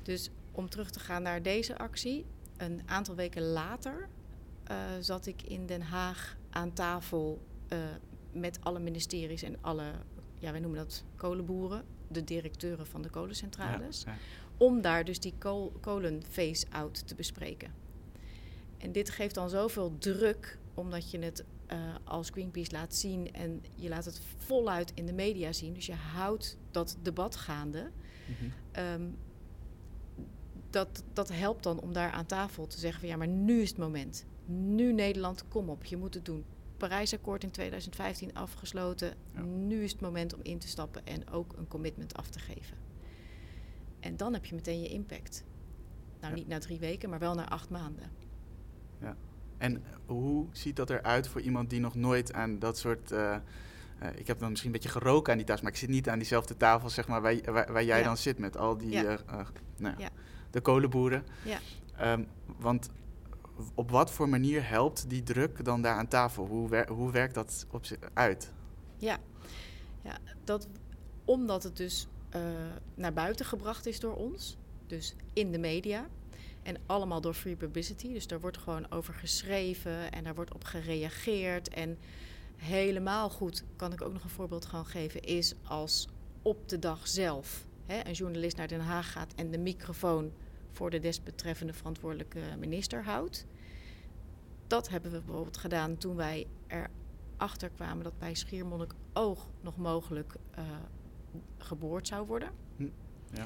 Dus 0.01 0.29
om 0.51 0.69
terug 0.69 0.89
te 0.89 0.99
gaan 0.99 1.21
naar 1.21 1.41
deze 1.41 1.77
actie. 1.77 2.25
Een 2.57 2.81
aantal 2.85 3.15
weken 3.15 3.41
later 3.41 4.09
uh, 4.71 4.77
zat 4.99 5.25
ik 5.25 5.41
in 5.41 5.65
Den 5.65 5.81
Haag 5.81 6.37
aan 6.49 6.73
tafel 6.73 7.41
uh, 7.73 7.79
met 8.35 8.59
alle 8.61 8.79
ministeries 8.79 9.43
en 9.43 9.57
alle, 9.61 9.91
ja, 10.39 10.51
wij 10.51 10.59
noemen 10.59 10.79
dat 10.79 11.03
kolenboeren, 11.15 11.83
de 12.07 12.23
directeuren 12.23 12.87
van 12.87 13.01
de 13.01 13.09
kolencentrales. 13.09 14.03
Ja, 14.03 14.11
ja. 14.11 14.17
Om 14.57 14.81
daar 14.81 15.05
dus 15.05 15.19
die 15.19 15.33
kolen 15.79 16.23
phase-out 16.29 17.07
te 17.07 17.15
bespreken. 17.15 17.73
En 18.77 18.91
dit 18.91 19.09
geeft 19.09 19.35
dan 19.35 19.49
zoveel 19.49 19.97
druk, 19.97 20.59
omdat 20.73 21.11
je 21.11 21.19
het 21.19 21.43
uh, 21.71 21.95
als 22.03 22.29
Greenpeace 22.29 22.71
laat 22.71 22.95
zien 22.95 23.33
en 23.33 23.63
je 23.75 23.89
laat 23.89 24.05
het 24.05 24.21
voluit 24.37 24.91
in 24.95 25.05
de 25.05 25.13
media 25.13 25.53
zien. 25.53 25.73
Dus 25.73 25.85
je 25.85 25.93
houdt 25.93 26.57
dat 26.71 26.97
debat 27.01 27.35
gaande. 27.35 27.91
Mm 28.27 28.35
-hmm. 28.35 28.83
um, 28.83 29.17
dat, 30.69 31.03
dat 31.13 31.29
helpt 31.29 31.63
dan 31.63 31.79
om 31.79 31.93
daar 31.93 32.11
aan 32.11 32.25
tafel 32.25 32.67
te 32.67 32.79
zeggen 32.79 32.99
van 32.99 33.09
ja, 33.09 33.15
maar 33.17 33.27
nu 33.27 33.61
is 33.61 33.69
het 33.69 33.77
moment. 33.77 34.25
Nu 34.45 34.93
Nederland, 34.93 35.47
kom 35.47 35.69
op, 35.69 35.85
je 35.85 35.97
moet 35.97 36.13
het 36.13 36.25
doen. 36.25 36.45
Parijsakkoord 36.77 37.43
in 37.43 37.51
2015 37.51 38.33
afgesloten. 38.33 39.13
Nu 39.43 39.83
is 39.83 39.91
het 39.91 40.01
moment 40.01 40.33
om 40.33 40.39
in 40.43 40.59
te 40.59 40.67
stappen 40.67 41.05
en 41.05 41.29
ook 41.29 41.53
een 41.57 41.67
commitment 41.67 42.13
af 42.15 42.29
te 42.29 42.39
geven. 42.39 42.77
En 43.99 44.17
dan 44.17 44.33
heb 44.33 44.45
je 44.45 44.55
meteen 44.55 44.81
je 44.81 44.87
impact. 44.87 45.43
Nou, 46.21 46.33
niet 46.33 46.47
na 46.47 46.59
drie 46.59 46.79
weken, 46.79 47.09
maar 47.09 47.19
wel 47.19 47.35
na 47.35 47.49
acht 47.49 47.69
maanden. 47.69 48.11
Ja. 48.99 49.15
En 49.57 49.83
hoe 50.05 50.47
ziet 50.51 50.75
dat 50.75 50.89
eruit 50.89 51.27
voor 51.27 51.41
iemand 51.41 51.69
die 51.69 51.79
nog 51.79 51.95
nooit 51.95 52.33
aan 52.33 52.59
dat 52.59 52.77
soort. 52.77 53.11
Uh, 53.11 53.37
uh, 54.01 54.07
ik 54.15 54.27
heb 54.27 54.39
dan 54.39 54.49
misschien 54.49 54.73
een 54.73 54.81
beetje 54.81 54.99
geroken 54.99 55.31
aan 55.31 55.37
die 55.37 55.47
tas, 55.47 55.61
maar 55.61 55.71
ik 55.71 55.77
zit 55.77 55.89
niet 55.89 56.09
aan 56.09 56.17
diezelfde 56.17 56.57
tafel, 56.57 56.89
zeg 56.89 57.07
maar, 57.07 57.21
waar, 57.21 57.51
waar, 57.51 57.73
waar 57.73 57.83
jij 57.83 58.03
dan 58.03 58.17
zit 58.17 58.37
met 58.37 58.57
al 58.57 58.77
die. 58.77 59.03
Uh, 59.03 59.15
nou, 59.77 59.95
ja 59.97 60.09
de 60.55 60.61
kolenboeren. 60.61 61.23
Ja. 61.43 61.59
Ehm, 61.97 62.23
want 62.57 62.89
op 63.73 63.91
wat 63.91 64.11
voor 64.11 64.29
manier 64.29 64.67
helpt 64.67 65.09
die 65.09 65.23
druk 65.23 65.65
dan 65.65 65.81
daar 65.81 65.95
aan 65.95 66.07
tafel? 66.07 66.45
Hoe, 66.45 66.85
hoe 66.87 67.11
werkt 67.11 67.33
dat 67.33 67.65
op 67.71 67.85
uit? 68.13 68.51
Ja, 68.97 69.17
ja 70.01 70.17
dat, 70.43 70.67
omdat 71.25 71.63
het 71.63 71.77
dus 71.77 72.07
uh, 72.35 72.41
naar 72.95 73.13
buiten 73.13 73.45
gebracht 73.45 73.85
is 73.85 73.99
door 73.99 74.15
ons, 74.15 74.57
dus 74.87 75.15
in 75.33 75.51
de 75.51 75.59
media. 75.59 76.05
En 76.63 76.77
allemaal 76.85 77.21
door 77.21 77.33
free 77.33 77.55
publicity. 77.55 78.13
Dus 78.13 78.27
daar 78.27 78.39
wordt 78.39 78.57
gewoon 78.57 78.91
over 78.91 79.13
geschreven 79.13 80.11
en 80.11 80.23
daar 80.23 80.35
wordt 80.35 80.53
op 80.53 80.63
gereageerd. 80.63 81.69
En 81.69 81.97
helemaal 82.55 83.29
goed, 83.29 83.63
kan 83.75 83.93
ik 83.93 84.01
ook 84.01 84.13
nog 84.13 84.23
een 84.23 84.29
voorbeeld 84.29 84.65
gaan 84.65 84.85
geven, 84.85 85.21
is 85.21 85.53
als 85.63 86.07
op 86.41 86.69
de 86.69 86.79
dag 86.79 87.07
zelf 87.07 87.65
hè, 87.85 88.05
een 88.05 88.13
journalist 88.13 88.57
naar 88.57 88.67
Den 88.67 88.79
Haag 88.79 89.11
gaat 89.11 89.33
en 89.35 89.51
de 89.51 89.57
microfoon 89.57 90.31
voor 90.75 90.89
de 90.89 90.99
desbetreffende 90.99 91.73
verantwoordelijke 91.73 92.39
minister 92.59 93.03
houdt. 93.03 93.45
Dat 94.67 94.89
hebben 94.89 95.11
we 95.11 95.21
bijvoorbeeld 95.21 95.57
gedaan 95.57 95.97
toen 95.97 96.15
wij 96.15 96.47
erachter 97.37 97.69
kwamen 97.69 98.03
dat 98.03 98.19
bij 98.19 98.33
Schiermonnikoog 98.33 99.49
nog 99.61 99.77
mogelijk 99.77 100.35
uh, 100.57 100.63
geboord 101.57 102.07
zou 102.07 102.27
worden. 102.27 102.49
Hm, 102.75 102.89
ja. 103.33 103.45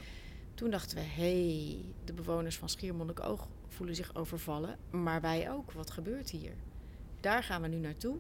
Toen 0.54 0.70
dachten 0.70 0.98
we, 0.98 1.04
hé, 1.04 1.46
hey, 1.46 1.86
de 2.04 2.14
bewoners 2.14 2.58
van 2.58 2.70
Schiermonnikoog 2.70 3.48
voelen 3.68 3.96
zich 3.96 4.16
overvallen, 4.16 4.78
maar 4.90 5.22
wij 5.22 5.52
ook. 5.52 5.72
Wat 5.72 5.92
gebeurt 5.92 6.30
hier? 6.30 6.54
Daar 7.20 7.44
gaan 7.44 7.62
we 7.62 7.68
nu 7.68 7.78
naartoe. 7.78 8.18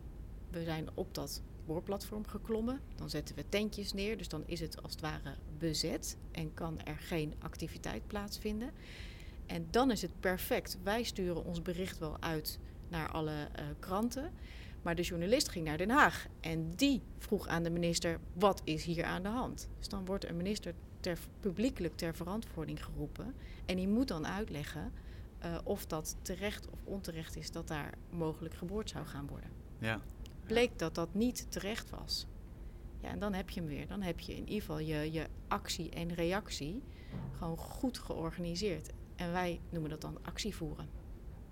We 0.49 0.63
zijn 0.63 0.87
op 0.93 1.13
dat 1.13 1.41
boorplatform 1.69 2.27
geklommen. 2.27 2.79
Dan 2.95 3.09
zetten 3.09 3.35
we 3.35 3.43
tentjes 3.49 3.93
neer, 3.93 4.17
dus 4.17 4.27
dan 4.27 4.43
is 4.45 4.59
het 4.59 4.81
als 4.83 4.91
het 4.91 5.01
ware 5.01 5.35
bezet 5.57 6.17
en 6.31 6.53
kan 6.53 6.81
er 6.83 6.97
geen 6.97 7.33
activiteit 7.39 8.07
plaatsvinden. 8.07 8.71
En 9.45 9.67
dan 9.69 9.91
is 9.91 10.01
het 10.01 10.19
perfect. 10.19 10.77
Wij 10.83 11.03
sturen 11.03 11.45
ons 11.45 11.61
bericht 11.61 11.97
wel 11.97 12.17
uit 12.19 12.59
naar 12.87 13.09
alle 13.09 13.31
uh, 13.31 13.65
kranten. 13.79 14.31
Maar 14.81 14.95
de 14.95 15.01
journalist 15.01 15.49
ging 15.49 15.65
naar 15.65 15.77
Den 15.77 15.89
Haag 15.89 16.27
en 16.39 16.75
die 16.75 17.01
vroeg 17.17 17.47
aan 17.47 17.63
de 17.63 17.69
minister: 17.69 18.19
wat 18.33 18.61
is 18.63 18.83
hier 18.83 19.03
aan 19.03 19.23
de 19.23 19.29
hand? 19.29 19.69
Dus 19.77 19.87
dan 19.87 20.05
wordt 20.05 20.25
een 20.25 20.37
minister 20.37 20.73
ter, 20.99 21.17
publiekelijk 21.39 21.95
ter 21.95 22.15
verantwoording 22.15 22.85
geroepen. 22.85 23.33
En 23.65 23.75
die 23.75 23.87
moet 23.87 24.07
dan 24.07 24.27
uitleggen 24.27 24.91
uh, 25.45 25.57
of 25.63 25.85
dat 25.85 26.15
terecht 26.21 26.69
of 26.69 26.79
onterecht 26.83 27.35
is 27.35 27.51
dat 27.51 27.67
daar 27.67 27.93
mogelijk 28.09 28.53
geboord 28.53 28.89
zou 28.89 29.05
gaan 29.05 29.27
worden. 29.27 29.49
Ja. 29.79 30.01
Bleek 30.49 30.79
dat 30.79 30.95
dat 30.95 31.13
niet 31.13 31.51
terecht 31.51 31.89
was. 31.89 32.27
Ja, 33.01 33.09
en 33.09 33.19
dan 33.19 33.33
heb 33.33 33.49
je 33.49 33.59
hem 33.59 33.69
weer. 33.69 33.87
Dan 33.87 34.01
heb 34.01 34.19
je 34.19 34.31
in 34.31 34.47
ieder 34.47 34.59
geval 34.59 34.79
je, 34.79 35.11
je 35.11 35.27
actie 35.47 35.89
en 35.89 36.13
reactie 36.13 36.83
gewoon 37.37 37.57
goed 37.57 37.97
georganiseerd. 37.97 38.89
En 39.15 39.31
wij 39.31 39.59
noemen 39.69 39.89
dat 39.89 40.01
dan 40.01 40.17
actievoeren. 40.21 40.89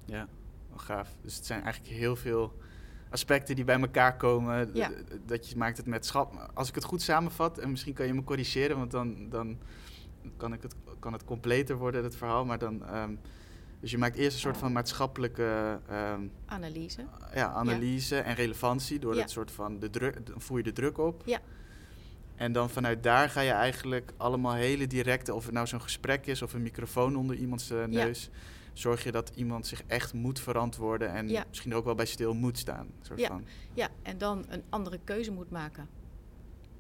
Ja, 0.05 0.27
wel 0.69 0.77
gaaf. 0.77 1.15
Dus 1.21 1.35
het 1.35 1.45
zijn 1.45 1.63
eigenlijk 1.63 1.93
heel 1.93 2.15
veel 2.15 2.53
aspecten 3.09 3.55
die 3.55 3.63
bij 3.65 3.79
elkaar 3.79 4.17
komen. 4.17 4.69
Ja. 4.73 4.91
Dat 5.25 5.49
je 5.49 5.57
maakt 5.57 5.77
het 5.77 5.85
met 5.85 6.05
schap. 6.05 6.51
Als 6.53 6.69
ik 6.69 6.75
het 6.75 6.83
goed 6.83 7.01
samenvat, 7.01 7.57
en 7.57 7.69
misschien 7.69 7.93
kan 7.93 8.05
je 8.05 8.13
me 8.13 8.23
corrigeren, 8.23 8.77
want 8.77 8.91
dan, 8.91 9.29
dan 9.29 9.57
kan, 10.37 10.53
ik 10.53 10.61
het, 10.61 10.75
kan 10.99 11.13
het 11.13 11.23
completer 11.23 11.77
worden, 11.77 12.03
het 12.03 12.15
verhaal. 12.15 12.45
Maar 12.45 12.59
dan. 12.59 12.95
Um, 12.95 13.19
dus 13.79 13.91
je 13.91 13.97
maakt 13.97 14.15
eerst 14.15 14.33
een 14.33 14.41
soort 14.41 14.57
van 14.57 14.71
maatschappelijke 14.71 15.79
um, 15.91 16.31
analyse. 16.45 17.05
Ja, 17.33 17.51
analyse 17.51 18.17
en 18.17 18.35
relevantie 18.35 18.99
door 18.99 19.15
het 19.15 19.31
soort 19.31 19.51
van 19.51 19.79
de 19.79 19.89
druk, 19.89 20.17
voer 20.37 20.57
je 20.57 20.63
de 20.63 20.71
druk 20.71 20.97
op. 20.97 21.23
Ja. 21.25 21.39
En 22.35 22.51
dan 22.51 22.69
vanuit 22.69 23.03
daar 23.03 23.29
ga 23.29 23.41
je 23.41 23.51
eigenlijk 23.51 24.13
allemaal 24.17 24.53
hele 24.53 24.87
directe, 24.87 25.33
of 25.33 25.45
het 25.45 25.53
nou 25.53 25.67
zo'n 25.67 25.81
gesprek 25.81 26.25
is 26.25 26.41
of 26.41 26.53
een 26.53 26.61
microfoon 26.61 27.15
onder 27.15 27.35
iemands 27.35 27.71
uh, 27.71 27.85
neus, 27.85 28.29
zorg 28.73 29.03
je 29.03 29.11
dat 29.11 29.31
iemand 29.35 29.67
zich 29.67 29.83
echt 29.87 30.13
moet 30.13 30.39
verantwoorden 30.39 31.13
en 31.13 31.45
misschien 31.47 31.75
ook 31.75 31.85
wel 31.85 31.95
bij 31.95 32.05
stil 32.05 32.33
moet 32.33 32.57
staan. 32.57 32.87
Soort 33.01 33.19
ja. 33.19 33.27
Van. 33.27 33.45
ja, 33.73 33.89
en 34.01 34.17
dan 34.17 34.45
een 34.49 34.63
andere 34.69 34.99
keuze 35.03 35.31
moet 35.31 35.49
maken. 35.49 35.89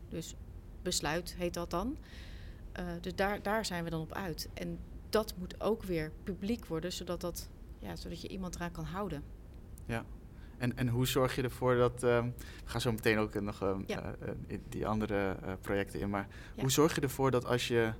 Dus 0.09 0.35
besluit 0.81 1.35
heet 1.37 1.53
dat 1.53 1.69
dan. 1.69 1.97
Uh, 2.79 2.85
dus 3.01 3.15
daar, 3.15 3.41
daar 3.41 3.65
zijn 3.65 3.83
we 3.83 3.89
dan 3.89 4.01
op 4.01 4.13
uit. 4.13 4.49
En 4.53 4.79
dat 5.09 5.33
moet 5.37 5.61
ook 5.61 5.83
weer 5.83 6.11
publiek 6.23 6.65
worden, 6.65 6.93
zodat, 6.93 7.21
dat, 7.21 7.49
ja, 7.79 7.95
zodat 7.95 8.21
je 8.21 8.27
iemand 8.27 8.55
eraan 8.55 8.71
kan 8.71 8.85
houden. 8.85 9.23
Ja. 9.85 10.05
En, 10.57 10.77
en 10.77 10.87
hoe 10.87 11.07
zorg 11.07 11.35
je 11.35 11.41
ervoor 11.41 11.75
dat. 11.75 12.03
Uh, 12.03 12.19
we 12.19 12.31
gaan 12.65 12.81
zo 12.81 12.91
meteen 12.91 13.17
ook 13.17 13.41
nog 13.41 13.63
uh, 13.63 13.75
ja. 13.85 14.15
uh, 14.49 14.57
die 14.69 14.87
andere 14.87 15.37
projecten 15.61 15.99
in. 15.99 16.09
Maar 16.09 16.27
ja. 16.55 16.61
hoe 16.61 16.71
zorg 16.71 16.95
je 16.95 17.01
ervoor 17.01 17.31
dat 17.31 17.45
als 17.45 17.67
je. 17.67 17.93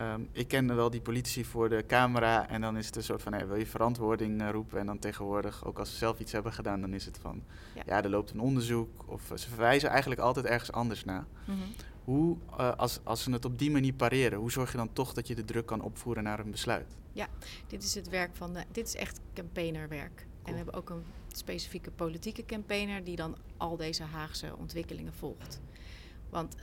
Um, 0.00 0.28
ik 0.32 0.48
ken 0.48 0.76
wel 0.76 0.90
die 0.90 1.00
politici 1.00 1.44
voor 1.44 1.68
de 1.68 1.84
camera. 1.86 2.48
En 2.48 2.60
dan 2.60 2.76
is 2.76 2.86
het 2.86 2.96
een 2.96 3.02
soort 3.02 3.22
van: 3.22 3.32
hey, 3.32 3.46
wil 3.46 3.56
je 3.56 3.66
verantwoording 3.66 4.50
roepen? 4.50 4.78
En 4.78 4.86
dan 4.86 4.98
tegenwoordig, 4.98 5.64
ook 5.64 5.78
als 5.78 5.90
ze 5.90 5.96
zelf 5.96 6.18
iets 6.18 6.32
hebben 6.32 6.52
gedaan, 6.52 6.80
dan 6.80 6.94
is 6.94 7.04
het 7.04 7.18
van: 7.18 7.42
ja, 7.74 7.82
ja 7.86 8.02
er 8.02 8.10
loopt 8.10 8.30
een 8.30 8.40
onderzoek. 8.40 9.04
Of 9.06 9.22
ze 9.34 9.48
verwijzen 9.48 9.88
eigenlijk 9.88 10.20
altijd 10.20 10.46
ergens 10.46 10.72
anders 10.72 11.04
naar. 11.04 11.24
Mm 11.44 11.54
-hmm. 11.54 11.72
Hoe, 12.04 12.36
als, 12.76 13.00
als 13.04 13.22
ze 13.22 13.30
het 13.30 13.44
op 13.44 13.58
die 13.58 13.70
manier 13.70 13.92
pareren, 13.92 14.38
hoe 14.38 14.50
zorg 14.50 14.70
je 14.70 14.76
dan 14.76 14.92
toch 14.92 15.12
dat 15.12 15.26
je 15.26 15.34
de 15.34 15.44
druk 15.44 15.66
kan 15.66 15.80
opvoeren 15.80 16.22
naar 16.22 16.40
een 16.40 16.50
besluit? 16.50 16.96
Ja, 17.12 17.28
dit 17.66 17.82
is 17.82 17.94
het 17.94 18.08
werk 18.08 18.36
van. 18.36 18.52
De, 18.52 18.64
dit 18.72 18.86
is 18.86 18.94
echt 18.94 19.20
campaignerwerk. 19.34 20.16
Cool. 20.16 20.28
En 20.44 20.50
we 20.50 20.56
hebben 20.56 20.74
ook 20.74 20.90
een 20.90 21.04
specifieke 21.28 21.90
politieke 21.90 22.44
campaigner 22.44 23.04
die 23.04 23.16
dan 23.16 23.36
al 23.56 23.76
deze 23.76 24.02
Haagse 24.02 24.56
ontwikkelingen 24.56 25.14
volgt. 25.14 25.60
Want 26.30 26.56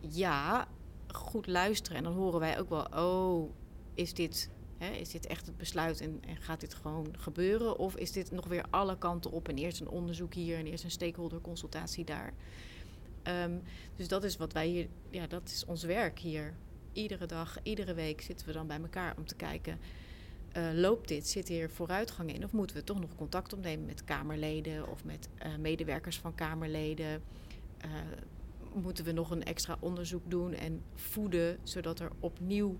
ja, 0.00 0.68
goed 1.08 1.46
luisteren 1.46 1.98
en 1.98 2.04
dan 2.04 2.12
horen 2.12 2.40
wij 2.40 2.58
ook 2.58 2.68
wel, 2.68 2.84
oh, 2.84 3.50
is 3.94 4.14
dit, 4.14 4.50
hè, 4.78 4.90
is 4.90 5.10
dit 5.10 5.26
echt 5.26 5.46
het 5.46 5.56
besluit 5.56 6.00
en, 6.00 6.18
en, 6.26 6.36
gaat 6.36 6.60
dit 6.60 6.74
gewoon 6.74 7.14
gebeuren? 7.18 7.78
Of 7.78 7.96
is 7.96 8.12
dit 8.12 8.30
nog 8.30 8.46
weer 8.46 8.64
alle 8.70 8.98
kanten 8.98 9.30
op 9.30 9.48
en 9.48 9.56
eerst 9.56 9.80
een 9.80 9.88
onderzoek 9.88 10.34
hier 10.34 10.58
en 10.58 10.66
eerst 10.66 10.84
een 10.84 10.90
stakeholder 10.90 11.40
consultatie 11.40 12.04
daar? 12.04 12.34
Um, 13.28 13.62
dus 13.96 14.08
dat 14.08 14.24
is 14.24 14.36
wat 14.36 14.52
wij 14.52 14.66
hier, 14.66 14.88
ja, 15.10 15.26
dat 15.26 15.48
is 15.48 15.64
ons 15.64 15.82
werk 15.82 16.18
hier. 16.18 16.54
iedere 16.92 17.26
dag, 17.26 17.58
iedere 17.62 17.94
week 17.94 18.20
zitten 18.20 18.46
we 18.46 18.52
dan 18.52 18.66
bij 18.66 18.80
elkaar 18.80 19.14
om 19.16 19.26
te 19.26 19.34
kijken. 19.34 19.78
Uh, 20.56 20.68
loopt 20.72 21.08
dit? 21.08 21.28
Zit 21.28 21.48
hier 21.48 21.70
vooruitgang 21.70 22.34
in? 22.34 22.44
Of 22.44 22.52
moeten 22.52 22.76
we 22.76 22.84
toch 22.84 23.00
nog 23.00 23.14
contact 23.14 23.52
opnemen 23.52 23.86
met 23.86 24.04
Kamerleden 24.04 24.88
of 24.88 25.04
met 25.04 25.28
uh, 25.46 25.56
medewerkers 25.56 26.18
van 26.18 26.34
Kamerleden? 26.34 27.22
Uh, 27.84 27.90
moeten 28.82 29.04
we 29.04 29.12
nog 29.12 29.30
een 29.30 29.44
extra 29.44 29.76
onderzoek 29.80 30.30
doen 30.30 30.54
en 30.54 30.82
voeden, 30.94 31.58
zodat 31.62 32.00
er 32.00 32.10
opnieuw 32.20 32.78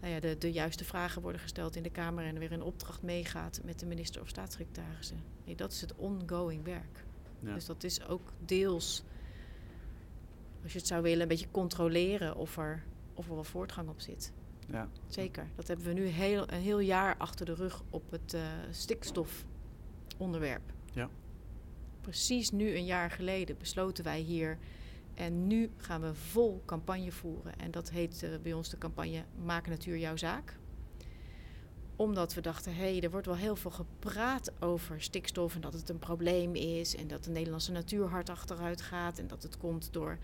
nou 0.00 0.12
ja, 0.12 0.20
de, 0.20 0.38
de 0.38 0.52
juiste 0.52 0.84
vragen 0.84 1.22
worden 1.22 1.40
gesteld 1.40 1.76
in 1.76 1.82
de 1.82 1.90
Kamer 1.90 2.24
en 2.24 2.34
er 2.34 2.40
weer 2.40 2.52
een 2.52 2.62
opdracht 2.62 3.02
meegaat 3.02 3.60
met 3.64 3.78
de 3.78 3.86
minister 3.86 4.20
of 4.20 4.28
staatssecretarissen. 4.28 5.22
Nee, 5.44 5.54
dat 5.54 5.72
is 5.72 5.80
het 5.80 5.94
ongoing 5.94 6.64
werk. 6.64 7.04
Ja. 7.40 7.54
Dus 7.54 7.66
dat 7.66 7.84
is 7.84 8.06
ook 8.06 8.32
deels, 8.44 9.02
als 10.64 10.72
je 10.72 10.78
het 10.78 10.88
zou 10.88 11.02
willen, 11.02 11.22
een 11.22 11.28
beetje 11.28 11.50
controleren 11.50 12.36
of 12.36 12.56
er, 12.56 12.84
of 13.14 13.28
er 13.28 13.34
wel 13.34 13.44
voortgang 13.44 13.88
op 13.88 14.00
zit. 14.00 14.32
Ja. 14.70 14.88
Zeker. 15.06 15.46
Dat 15.54 15.68
hebben 15.68 15.86
we 15.86 15.92
nu 15.92 16.06
heel, 16.06 16.52
een 16.52 16.60
heel 16.60 16.78
jaar 16.78 17.16
achter 17.16 17.46
de 17.46 17.54
rug 17.54 17.82
op 17.90 18.10
het 18.10 18.34
uh, 18.34 18.42
stikstofonderwerp. 18.70 20.72
Ja. 20.92 21.08
Precies 22.00 22.50
nu 22.50 22.74
een 22.74 22.84
jaar 22.84 23.10
geleden 23.10 23.58
besloten 23.58 24.04
wij 24.04 24.20
hier 24.20 24.58
en 25.14 25.46
nu 25.46 25.70
gaan 25.76 26.00
we 26.00 26.14
vol 26.14 26.62
campagne 26.66 27.12
voeren. 27.12 27.58
En 27.58 27.70
dat 27.70 27.90
heet 27.90 28.22
uh, 28.22 28.30
bij 28.42 28.52
ons 28.52 28.68
de 28.68 28.78
campagne 28.78 29.24
Maak 29.44 29.66
Natuur 29.66 29.98
jouw 29.98 30.16
zaak. 30.16 30.58
Omdat 31.96 32.34
we 32.34 32.40
dachten, 32.40 32.74
hé, 32.74 32.92
hey, 32.92 33.02
er 33.02 33.10
wordt 33.10 33.26
wel 33.26 33.36
heel 33.36 33.56
veel 33.56 33.70
gepraat 33.70 34.52
over 34.60 35.02
stikstof 35.02 35.54
en 35.54 35.60
dat 35.60 35.72
het 35.72 35.88
een 35.88 35.98
probleem 35.98 36.54
is. 36.54 36.96
En 36.96 37.08
dat 37.08 37.24
de 37.24 37.30
Nederlandse 37.30 37.72
natuur 37.72 38.06
hard 38.06 38.30
achteruit 38.30 38.80
gaat. 38.80 39.18
En 39.18 39.26
dat 39.26 39.42
het 39.42 39.56
komt 39.56 39.92
door 39.92 40.18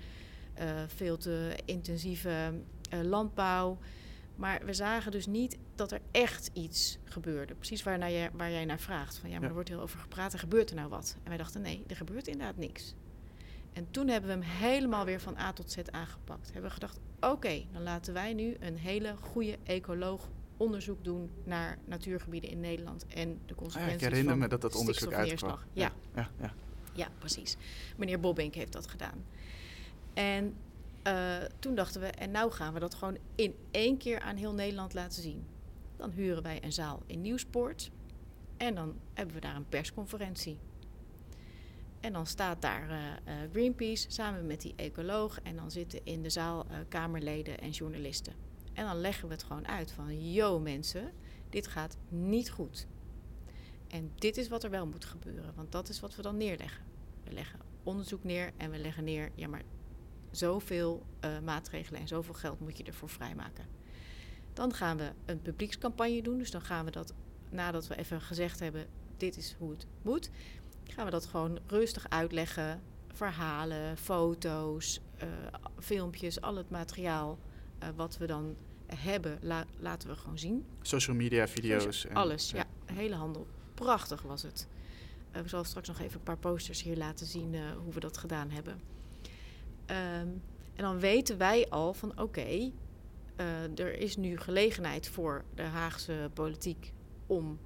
veel 0.87 1.17
te 1.17 1.57
intensieve 1.65 2.53
uh, 2.95 3.01
landbouw. 3.01 3.79
Maar 4.37 4.65
we 4.65 4.73
zagen 4.73 5.13
dus 5.13 5.27
niet 5.27 5.59
dat 5.75 5.93
er 5.93 6.01
echt 6.11 6.51
iets 6.53 6.99
gebeurde. 7.05 7.55
Precies 7.55 7.83
waar, 7.83 7.99
naar 7.99 8.11
je, 8.11 8.31
waar 8.33 8.51
jij 8.51 8.65
naar 8.65 8.81
vraagt. 8.81 9.19
Van 9.19 9.29
ja, 9.29 9.35
maar 9.35 9.43
ja. 9.43 9.49
er 9.49 9.55
wordt 9.55 9.69
heel 9.69 9.81
over 9.81 9.99
gepraat 9.99 10.33
en 10.33 10.39
gebeurt 10.39 10.71
er 10.71 10.77
nou 10.77 10.89
wat? 10.89 11.17
En 11.23 11.29
wij 11.29 11.37
dachten, 11.39 11.61
nee, 11.61 11.85
er 11.87 11.97
gebeurt 11.97 12.27
inderdaad 12.27 12.57
niks. 12.57 12.95
En 13.73 13.91
toen 13.91 14.09
hebben 14.09 14.31
we 14.31 14.45
hem 14.45 14.55
helemaal 14.57 15.05
weer 15.05 15.21
van 15.21 15.37
A 15.39 15.53
tot 15.53 15.71
Z 15.71 15.77
aangepakt. 15.91 16.45
Hebben 16.45 16.63
we 16.63 16.71
gedacht, 16.71 16.99
oké, 17.21 17.65
dan 17.73 17.83
laten 17.83 18.15
wij 18.15 18.35
nu 18.35 18.57
een 18.61 18.77
hele 18.77 19.15
goede 19.21 19.59
ecoloog 19.65 20.29
onderzoek 20.57 21.05
doen 21.05 21.31
naar 21.45 21.79
natuurgebieden 21.85 22.51
in 22.51 22.61
Nederland 22.61 23.07
en 23.07 23.41
de 23.47 23.55
consequenties. 23.55 24.01
Ah, 24.01 24.09
ik 24.09 24.13
herinner 24.13 24.39
me 24.39 24.49
dat 24.49 24.61
dat 24.61 24.75
onderzoek 24.75 25.13
uitkwam. 25.13 25.59
Ja. 25.73 25.93
Ja, 26.15 26.31
ja, 26.41 26.55
ja. 26.93 27.09
precies. 27.19 27.57
Meneer 27.97 28.21
Bobbink 28.21 28.55
heeft 28.55 28.73
dat 28.73 28.87
gedaan. 28.87 29.25
En 30.15 30.55
uh, 31.07 31.37
toen 31.59 31.75
dachten 31.75 32.01
we, 32.01 32.07
en 32.07 32.31
nou 32.31 32.51
gaan 32.51 32.75
we 32.75 32.81
dat 32.81 32.95
gewoon 32.95 33.19
in 33.35 33.55
één 33.71 33.97
keer 33.97 34.21
aan 34.21 34.37
heel 34.37 34.55
Nederland 34.55 34.95
laten 34.95 35.23
zien. 35.23 35.45
Dan 35.97 36.11
huren 36.11 36.43
wij 36.43 36.65
een 36.65 36.73
zaal 36.73 37.03
in 37.07 37.21
Nieuwspoort 37.21 37.91
en 38.57 38.75
dan 38.75 38.95
hebben 39.15 39.35
we 39.35 39.41
daar 39.41 39.57
een 39.57 39.69
persconferentie. 39.69 40.59
En 42.01 42.13
dan 42.13 42.27
staat 42.27 42.63
daar 42.63 42.91
uh, 42.91 42.97
uh, 42.97 43.51
Greenpeace 43.53 44.11
samen 44.11 44.47
met 44.47 44.61
die 44.61 44.73
ecoloog. 44.77 45.41
En 45.43 45.57
dan 45.57 45.71
zitten 45.71 46.01
in 46.05 46.23
de 46.23 46.31
zaal 46.31 46.67
Kamerleden 46.89 47.59
en 47.59 47.71
journalisten. 47.71 48.33
En 48.73 48.85
dan 48.85 48.97
leggen 48.97 49.29
we 49.29 49.35
het 49.35 49.43
gewoon 49.43 49.69
uit 49.69 49.93
van... 49.93 50.33
yo 50.33 50.61
mensen, 50.61 51.13
dit 51.49 51.67
gaat 51.67 51.97
niet 52.09 52.51
goed. 52.51 52.87
En 53.89 54.13
dit 54.15 54.37
is 54.37 54.49
wat 54.49 54.65
er 54.65 54.71
wel 54.71 54.87
moet 54.87 55.05
gebeuren. 55.05 55.53
Want 55.55 55.73
dat 55.73 55.89
is 55.89 56.01
wat 56.01 56.17
we 56.17 56.23
dan 56.23 56.37
neerleggen. 56.37 56.85
We 57.25 57.33
leggen 57.33 57.59
onderzoek 57.83 58.25
neer 58.25 58.53
en 58.57 58.71
we 58.71 58.79
leggen 58.79 59.05
neer... 59.05 59.31
ja, 59.35 59.49
maar 59.49 59.63
zoveel 60.31 61.07
maatregelen 61.45 62.01
en 62.01 62.09
zoveel 62.09 62.35
geld 62.35 62.61
moet 62.61 62.79
je 62.79 62.85
ervoor 62.85 63.09
vrijmaken. 63.09 63.65
Dan 64.53 64.75
gaan 64.75 64.97
we 64.97 65.13
een 65.25 65.43
publiekscampagne 65.43 66.23
doen. 66.23 66.39
Dus 66.39 66.51
dan 66.51 66.63
gaan 66.63 66.85
we 66.85 66.91
dat, 66.91 67.15
nadat 67.51 67.87
we 67.87 67.97
even 67.97 68.21
gezegd 68.21 68.61
hebben... 68.61 68.87
dit 69.17 69.37
is 69.37 69.55
hoe 69.59 69.71
het 69.71 69.87
moet 70.03 70.31
gaan 70.93 71.05
we 71.05 71.11
dat 71.11 71.27
gewoon 71.27 71.59
rustig 71.67 72.07
uitleggen. 72.09 72.83
Verhalen, 73.13 73.97
foto's, 73.97 75.01
uh, 75.23 75.29
filmpjes, 75.79 76.41
al 76.41 76.57
het 76.57 76.71
materiaal 76.71 77.39
uh, 77.83 77.89
wat 77.97 78.17
we 78.17 78.27
dan 78.27 78.57
hebben, 78.87 79.39
la 79.43 79.65
laten 79.79 80.09
we 80.09 80.15
gewoon 80.15 80.39
zien. 80.39 80.65
Social 80.83 81.17
media, 81.17 81.49
video's. 81.49 82.07
En, 82.07 82.15
alles, 82.15 82.51
ja. 82.51 82.57
ja. 82.87 82.95
Hele 82.95 83.15
handel. 83.15 83.47
Prachtig 83.75 84.23
was 84.23 84.43
het. 84.43 84.69
Uh, 85.37 85.43
we 85.43 85.49
zal 85.49 85.65
straks 85.65 85.89
nog 85.89 86.01
even 86.01 86.15
een 86.15 86.23
paar 86.23 86.39
posters 86.39 86.83
hier 86.83 86.97
laten 86.97 87.27
zien 87.27 87.57
hoe 87.83 87.93
we 87.93 88.01
dat 88.01 88.17
gedaan 88.17 88.51
hebben. 88.51 88.81
Um, 89.91 90.43
en 90.75 90.87
dan 90.87 90.99
weten 90.99 91.39
wij 91.39 91.69
al 91.69 91.95
van 91.95 92.11
oké, 92.11 92.23
okay, 92.23 92.73
er 93.75 93.99
is 93.99 94.17
nu 94.17 94.37
gelegenheid 94.37 95.09
voor 95.09 95.45
de 95.55 95.63
Haagse 95.63 96.31
politiek 96.35 96.93
om 97.27 97.59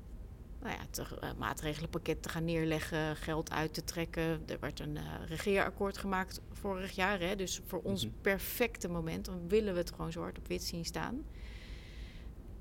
nou 0.65 0.77
ja, 0.77 0.87
te, 0.91 1.03
uh, 1.03 1.31
maatregelenpakket 1.39 2.23
te 2.23 2.29
gaan 2.29 2.45
neerleggen, 2.45 3.17
geld 3.17 3.51
uit 3.51 3.75
te 3.75 3.85
trekken. 3.85 4.43
Er 4.47 4.61
werd 4.61 4.81
een 4.81 4.97
uh, 4.97 5.03
regeerakkoord 5.27 5.99
gemaakt 5.99 6.41
vorig 6.53 6.93
jaar. 6.93 7.21
Hè, 7.21 7.37
dus 7.37 7.61
voor 7.67 7.81
ons 7.83 8.05
mm-hmm. 8.05 8.21
perfecte 8.21 8.89
moment. 8.89 9.25
Dan 9.25 9.49
willen 9.49 9.73
we 9.73 9.79
het 9.79 9.91
gewoon 9.91 10.13
zwart 10.13 10.39
op 10.39 10.49
wit 10.49 10.63
zien 10.63 10.85
staan. 10.85 11.25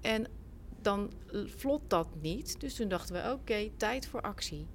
En 0.02 0.28
dan 0.82 1.12
vlot 1.45 1.89
dat 1.89 2.08
niet. 2.21 2.60
Dus 2.60 2.76
toen 2.76 2.88
dachten 2.88 3.15
we, 3.15 3.21
oké, 3.21 3.32
okay, 3.32 3.71
tijd 3.78 4.08
voor 4.08 4.21
actie. 4.21 4.67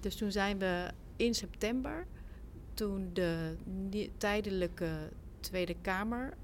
Dus 0.00 0.16
toen 0.16 0.32
zijn 0.32 0.58
we 0.58 0.90
in 1.16 1.34
september, 1.34 2.06
toen 2.78 3.10
de 3.12 4.10
tijdelijke 4.16 5.10
Tweede 5.40 5.76
Kamer 5.80 6.36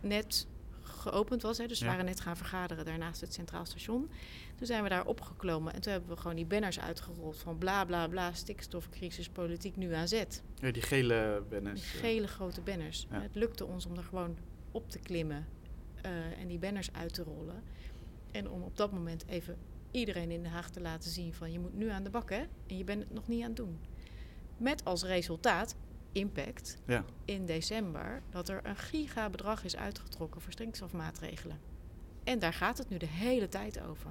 net 0.00 0.46
geopend 0.82 1.42
was. 1.42 1.58
Hè, 1.58 1.66
dus 1.66 1.80
we 1.80 1.86
waren 1.86 2.04
net 2.04 2.20
gaan 2.20 2.36
vergaderen 2.36 2.84
daarnaast 2.84 3.20
het 3.20 3.34
Centraal 3.34 3.66
Station. 3.66 4.10
Toen 4.56 4.66
zijn 4.66 4.82
we 4.82 4.88
daar 4.88 5.06
opgeklommen 5.06 5.72
en 5.74 5.80
toen 5.80 5.92
hebben 5.92 6.10
we 6.10 6.16
gewoon 6.16 6.36
die 6.36 6.46
banners 6.46 6.80
uitgerold 6.80 7.38
van 7.38 7.58
bla 7.58 7.84
bla 7.84 8.08
bla, 8.08 8.32
stikstofcrisis, 8.32 9.28
politiek 9.28 9.76
nu 9.76 9.92
aan 9.92 10.08
zet. 10.08 10.42
Ja, 10.54 10.70
die 10.70 10.82
gele 10.82 11.42
banners. 11.50 11.80
Die 11.80 12.00
gele 12.00 12.26
grote 12.26 12.60
banners. 12.60 13.06
Ja. 13.10 13.20
Het 13.20 13.34
lukte 13.34 13.66
ons 13.66 13.86
om 13.86 13.96
er 13.96 14.04
gewoon 14.04 14.36
op 14.70 14.90
te 14.90 14.98
klimmen 14.98 15.46
uh, 16.06 16.40
en 16.40 16.48
die 16.48 16.58
banners 16.58 16.92
uit 16.92 17.14
te 17.14 17.22
rollen. 17.22 17.62
En 18.30 18.50
om 18.50 18.62
op 18.62 18.76
dat 18.76 18.92
moment 18.92 19.24
even 19.26 19.56
iedereen 19.90 20.30
in 20.30 20.42
Den 20.42 20.52
Haag 20.52 20.70
te 20.70 20.80
laten 20.80 21.10
zien 21.10 21.34
van 21.34 21.52
je 21.52 21.58
moet 21.58 21.74
nu 21.74 21.88
aan 21.88 22.04
de 22.04 22.10
bak 22.10 22.30
hè, 22.30 22.42
en 22.66 22.76
je 22.76 22.84
bent 22.84 23.02
het 23.02 23.12
nog 23.12 23.28
niet 23.28 23.42
aan 23.42 23.48
het 23.48 23.56
doen. 23.56 23.78
Met 24.58 24.84
als 24.84 25.02
resultaat 25.02 25.76
impact 26.12 26.78
ja. 26.86 27.04
in 27.24 27.46
december 27.46 28.22
dat 28.30 28.48
er 28.48 28.60
een 28.62 28.76
gigabedrag 28.76 29.64
is 29.64 29.76
uitgetrokken 29.76 30.40
voor 30.40 30.52
stikstofmaatregelen. 30.52 31.60
En 32.24 32.38
daar 32.38 32.52
gaat 32.52 32.78
het 32.78 32.88
nu 32.88 32.96
de 32.96 33.06
hele 33.06 33.48
tijd 33.48 33.80
over. 33.80 34.10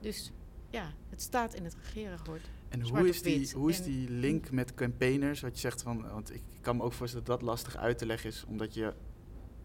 Dus 0.00 0.32
ja, 0.70 0.92
het 1.10 1.22
staat 1.22 1.54
in 1.54 1.64
het 1.64 1.74
regeerakkoord. 1.74 2.50
En 2.68 2.80
hoe 2.88 3.08
is, 3.08 3.22
die, 3.22 3.50
hoe 3.54 3.70
is 3.70 3.82
die 3.82 4.10
link 4.10 4.50
met 4.50 4.74
campaigners? 4.74 5.40
Wat 5.40 5.54
je 5.54 5.60
zegt 5.60 5.82
van, 5.82 6.08
want 6.10 6.34
ik 6.34 6.42
kan 6.60 6.76
me 6.76 6.82
ook 6.82 6.92
voorstellen 6.92 7.26
dat 7.26 7.38
dat 7.40 7.48
lastig 7.48 7.76
uit 7.76 7.98
te 7.98 8.06
leggen 8.06 8.30
is, 8.30 8.44
omdat 8.48 8.74
je, 8.74 8.94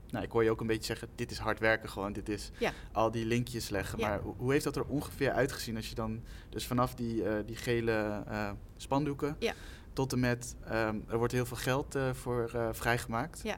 nou, 0.10 0.26
ik 0.26 0.32
hoor 0.32 0.43
je 0.43 0.52
ook 0.52 0.62
een 0.62 0.67
beetje 0.67 0.84
zeggen, 0.84 1.08
dit 1.15 1.32
is 1.32 1.38
hard 1.38 1.60
werken 1.60 1.89
gewoon, 1.89 2.13
dit 2.13 2.30
is 2.30 2.52
ja. 2.60 2.74
al 2.91 3.12
die 3.12 3.26
linkjes 3.26 3.69
leggen. 3.69 4.00
Ja. 4.00 4.08
Maar 4.08 4.21
hoe 4.21 4.52
heeft 4.52 4.63
dat 4.63 4.76
er 4.76 4.86
ongeveer 4.86 5.32
uitgezien 5.32 5.76
als 5.76 5.89
je 5.89 5.95
dan, 5.95 6.24
dus 6.50 6.67
vanaf 6.67 6.95
die, 6.95 7.15
uh, 7.15 7.36
die 7.45 7.56
gele 7.56 8.24
uh, 8.28 8.52
spandoeken, 8.78 9.36
ja. 9.39 9.54
Tot 9.93 10.13
en 10.13 10.19
met, 10.19 10.56
um, 10.65 11.04
er 11.08 11.17
wordt 11.17 11.34
heel 11.34 11.45
veel 11.45 11.58
geld 11.58 11.95
uh, 11.95 12.13
voor 12.13 12.69
vrijgemaakt. 12.71 13.41
Ja. 13.43 13.58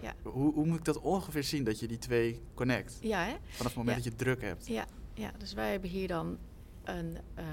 Ja. 0.00 0.14
Hoe, 0.22 0.52
hoe, 0.52 0.66
moet 0.66 0.78
ik 0.78 0.84
dat 0.84 1.00
ongeveer 1.00 1.44
zien, 1.44 1.64
dat 1.64 1.80
je 1.80 1.86
die 1.86 1.98
twee 1.98 2.40
connect? 2.54 2.98
Ja, 3.00 3.24
hè? 3.24 3.34
Vanaf 3.48 3.64
het 3.64 3.74
moment 3.74 3.96
dat 3.96 4.04
je 4.04 4.14
druk 4.14 4.40
hebt. 4.40 4.66
Ja, 4.66 4.86
ja, 5.14 5.30
dus 5.38 5.52
wij 5.52 5.70
hebben 5.70 5.90
hier 5.90 6.08
dan 6.08 6.38
een 6.84 7.18
uh, 7.38 7.44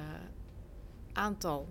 aantal 1.14 1.68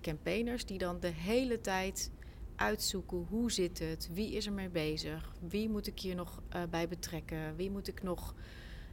campaigners 0.00 0.66
die 0.66 0.78
dan 0.78 1.00
de 1.00 1.08
hele 1.08 1.60
tijd 1.60 2.10
uitzoeken 2.56 3.26
hoe 3.28 3.52
zit 3.52 3.78
het, 3.78 4.08
wie 4.12 4.32
is 4.32 4.46
er 4.46 4.52
mee 4.52 4.68
bezig, 4.68 5.32
wie 5.48 5.68
moet 5.68 5.86
ik 5.86 6.00
hier 6.00 6.14
nog 6.14 6.42
bij 6.70 6.88
betrekken, 6.88 7.56
wie 7.56 7.70
moet 7.70 7.88
ik 7.88 8.02
nog 8.02 8.34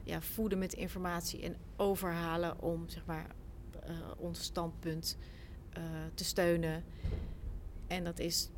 ja, 0.03 0.21
voeden 0.21 0.57
met 0.57 0.73
informatie 0.73 1.41
en 1.41 1.55
overhalen 1.75 2.61
om 2.61 2.89
zeg 2.89 3.05
maar 3.05 3.27
ons 4.17 4.43
standpunt 4.43 5.17
te 6.13 6.23
steunen. 6.23 6.83
En 7.87 8.03
dat 8.03 8.19
is 8.19 8.49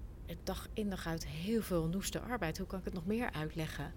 dag 0.44 0.68
in 0.74 0.90
dag 0.90 1.08
uit 1.08 1.28
heel 1.28 1.62
veel 1.62 1.88
noeste 1.88 2.20
arbeid. 2.20 2.58
Hoe 2.58 2.68
kan 2.68 2.80
ik 2.80 2.86
het 2.86 2.94
nog 2.94 3.06
meer 3.06 3.32
uitleggen? 3.32 3.94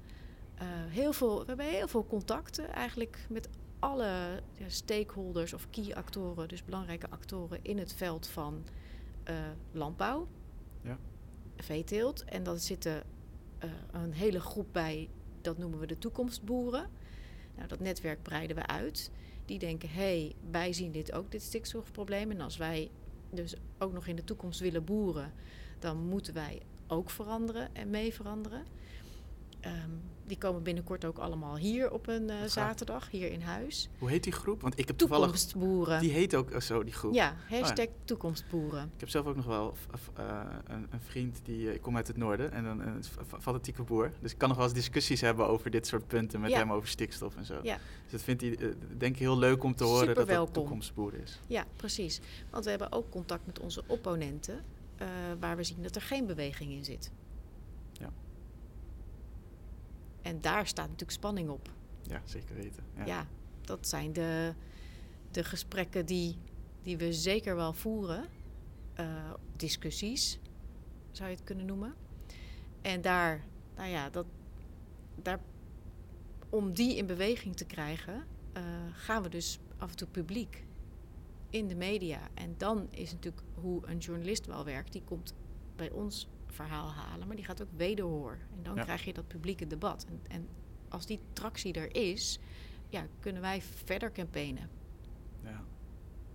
heel 0.89 1.13
veel, 1.13 1.39
we 1.39 1.45
hebben 1.47 1.67
heel 1.67 1.89
veel 1.89 2.07
contacten 2.07 2.73
eigenlijk 2.73 3.27
met 3.29 3.49
alle 3.81 4.43
ja, 4.55 4.69
stakeholders 4.69 5.53
of 5.53 5.71
key 5.71 5.95
actoren, 5.95 6.49
dus 6.49 6.65
belangrijke 6.65 7.11
actoren 7.11 7.59
in 7.63 7.79
het 7.79 7.93
veld 7.93 8.27
van 8.27 8.65
uh, 9.31 9.35
landbouw, 9.73 10.29
ja. 10.83 10.99
veeteelt. 11.57 12.25
En 12.25 12.43
dan 12.43 12.59
zitten 12.59 13.03
uh, 13.65 13.71
een 13.91 14.13
hele 14.13 14.41
groep 14.41 14.67
bij, 14.73 15.09
dat 15.41 15.59
noemen 15.59 15.79
we 15.79 15.87
de 15.87 15.99
toekomstboeren. 15.99 16.89
Nou, 17.57 17.69
dat 17.69 17.81
netwerk 17.81 18.23
breiden 18.23 18.57
we 18.57 18.67
uit. 18.67 19.11
Die 19.45 19.59
denken, 19.59 19.89
hé, 19.89 20.01
hey, 20.01 20.35
wij 20.51 20.73
zien 20.73 20.93
dit 20.93 21.13
ook, 21.13 21.31
dit 21.31 21.43
stikstofprobleem. 21.43 22.31
En 22.31 22.41
als 22.41 22.57
wij 22.57 22.91
dus 23.31 23.55
ook 23.79 23.93
nog 23.93 24.07
in 24.07 24.17
de 24.17 24.25
toekomst 24.25 24.61
willen 24.61 24.85
boeren, 24.85 25.33
dan 25.79 26.09
moeten 26.09 26.35
wij 26.35 26.63
ook 26.87 27.11
veranderen 27.11 27.75
en 27.75 27.91
mee 27.91 28.15
veranderen. 28.15 28.65
Um, 29.67 30.03
die 30.31 30.39
komen 30.39 30.63
binnenkort 30.63 31.05
ook 31.05 31.19
allemaal 31.19 31.57
hier 31.57 31.91
op 31.91 32.07
een 32.07 32.29
uh, 32.29 32.35
zaterdag, 32.47 33.11
hier 33.11 33.33
in 33.33 33.41
huis. 33.41 33.89
Hoe 33.99 34.09
heet 34.09 34.25
die 34.25 34.33
groep? 34.33 34.61
Want 34.63 34.79
ik 34.79 34.87
heb 34.87 34.97
Toekomstboeren. 34.97 36.01
Die 36.01 36.11
heet 36.11 36.35
ook 36.35 36.63
zo, 36.63 36.85
die 36.85 36.93
groep. 36.93 37.15
Ja, 37.15 37.37
hashtag 37.49 37.87
oh, 37.87 37.93
ja. 37.93 38.01
Toekomstboeren. 38.05 38.91
Ik 38.95 39.01
heb 39.01 39.09
zelf 39.09 39.27
ook 39.27 39.37
nog 39.37 39.45
wel 39.45 39.75
uh, 40.19 40.43
een, 40.65 40.87
een, 40.91 41.01
vriend, 41.01 41.41
die, 41.45 41.75
ik 41.75 41.83
kom 41.83 41.97
uit 41.97 42.07
het 42.07 42.17
noorden, 42.17 42.53
en 42.53 42.65
dan 42.65 42.81
een 42.81 43.03
fanatieke 43.41 43.83
boer. 43.83 44.13
Dus 44.21 44.33
ik 44.33 44.39
kan 44.39 44.49
nog 44.49 44.57
wel 44.57 44.67
eens 44.67 44.75
discussies 44.75 45.21
hebben 45.21 45.49
over 45.49 45.71
dit 45.71 45.87
soort 45.87 46.07
punten 46.07 46.41
met 46.41 46.53
hem 46.53 46.73
over 46.73 46.89
stikstof 46.89 47.37
en 47.37 47.45
zo. 47.45 47.59
Ja. 47.63 47.79
Dus 48.03 48.13
dat 48.13 48.23
vindt 48.23 48.43
hij, 48.43 48.75
denk 48.97 49.15
ik, 49.15 49.21
heel 49.21 49.39
leuk 49.39 49.63
om 49.63 49.75
te 49.75 49.85
horen 49.85 49.99
Super 49.99 50.15
dat 50.15 50.27
welkom. 50.27 50.53
dat 50.53 50.63
toekomstboer 50.63 51.15
is. 51.15 51.41
Ja, 51.47 51.65
precies. 51.77 52.21
Want 52.51 52.65
we 52.65 52.71
hebben 52.71 52.93
ook 52.93 53.11
contact 53.11 53.47
met 53.47 53.59
onze 53.59 53.83
opponenten, 53.87 54.65
waar 55.41 55.57
we 55.57 55.65
zien 55.65 55.83
dat 55.83 55.97
er 55.97 56.03
geen 56.03 56.27
beweging 56.27 56.73
in 56.73 56.85
zit. 56.85 57.11
En 60.23 60.41
daar 60.41 60.67
staat 60.67 60.85
natuurlijk 60.85 61.19
spanning 61.19 61.49
op. 61.49 61.71
Ja, 62.03 62.23
zeker 62.25 62.55
weten. 62.55 62.85
Ja, 62.97 63.05
ja 63.05 63.27
dat 63.61 63.89
zijn 63.89 64.13
de, 64.13 64.55
de 65.31 65.45
gesprekken 65.45 66.07
die, 66.07 66.37
die 66.83 66.97
we 66.97 67.13
zeker 67.13 67.57
wel 67.57 67.73
voeren. 67.73 68.25
Uh, 69.01 69.33
discussies, 69.57 70.39
zou 71.11 71.29
je 71.29 71.35
het 71.35 71.45
kunnen 71.45 71.67
noemen. 71.67 71.95
En 72.83 73.01
daar, 73.01 73.45
nou 73.77 73.89
ja, 73.89 74.11
dat, 74.11 74.27
daar, 75.23 75.41
om 76.49 76.73
die 76.73 76.97
in 76.97 77.07
beweging 77.07 77.57
te 77.57 77.65
krijgen, 77.65 78.27
uh, 78.57 78.63
gaan 78.93 79.23
we 79.23 79.29
dus 79.29 79.59
af 79.77 79.91
en 79.91 79.97
toe 79.97 80.09
publiek 80.09 80.65
in 81.51 81.69
de 81.69 81.75
media. 81.75 82.21
En 82.35 82.55
dan 82.57 82.89
is 82.91 83.13
natuurlijk 83.13 83.45
hoe 83.55 83.87
een 83.87 83.99
journalist 83.99 84.47
wel 84.47 84.65
werkt. 84.65 84.93
Die 84.93 85.03
komt 85.05 85.35
bij 85.77 85.91
ons 85.91 86.29
verhaal 86.53 86.93
halen, 86.93 87.27
maar 87.27 87.37
die 87.37 87.45
gaat 87.45 87.63
ook 87.63 87.73
wederhoor. 87.77 88.39
En 88.57 88.63
dan 88.63 88.75
krijg 88.75 89.05
je 89.05 89.13
dat 89.13 89.29
publieke 89.29 89.67
debat. 89.67 90.07
En, 90.09 90.21
en, 90.29 90.49
als 90.89 91.07
die 91.07 91.21
tractie 91.33 91.73
er 91.73 91.95
is, 91.95 92.39
ja, 92.89 93.07
kunnen 93.21 93.43
wij 93.43 93.63
verder 93.63 94.13
campaignen. 94.13 94.69
Ja. 95.43 95.65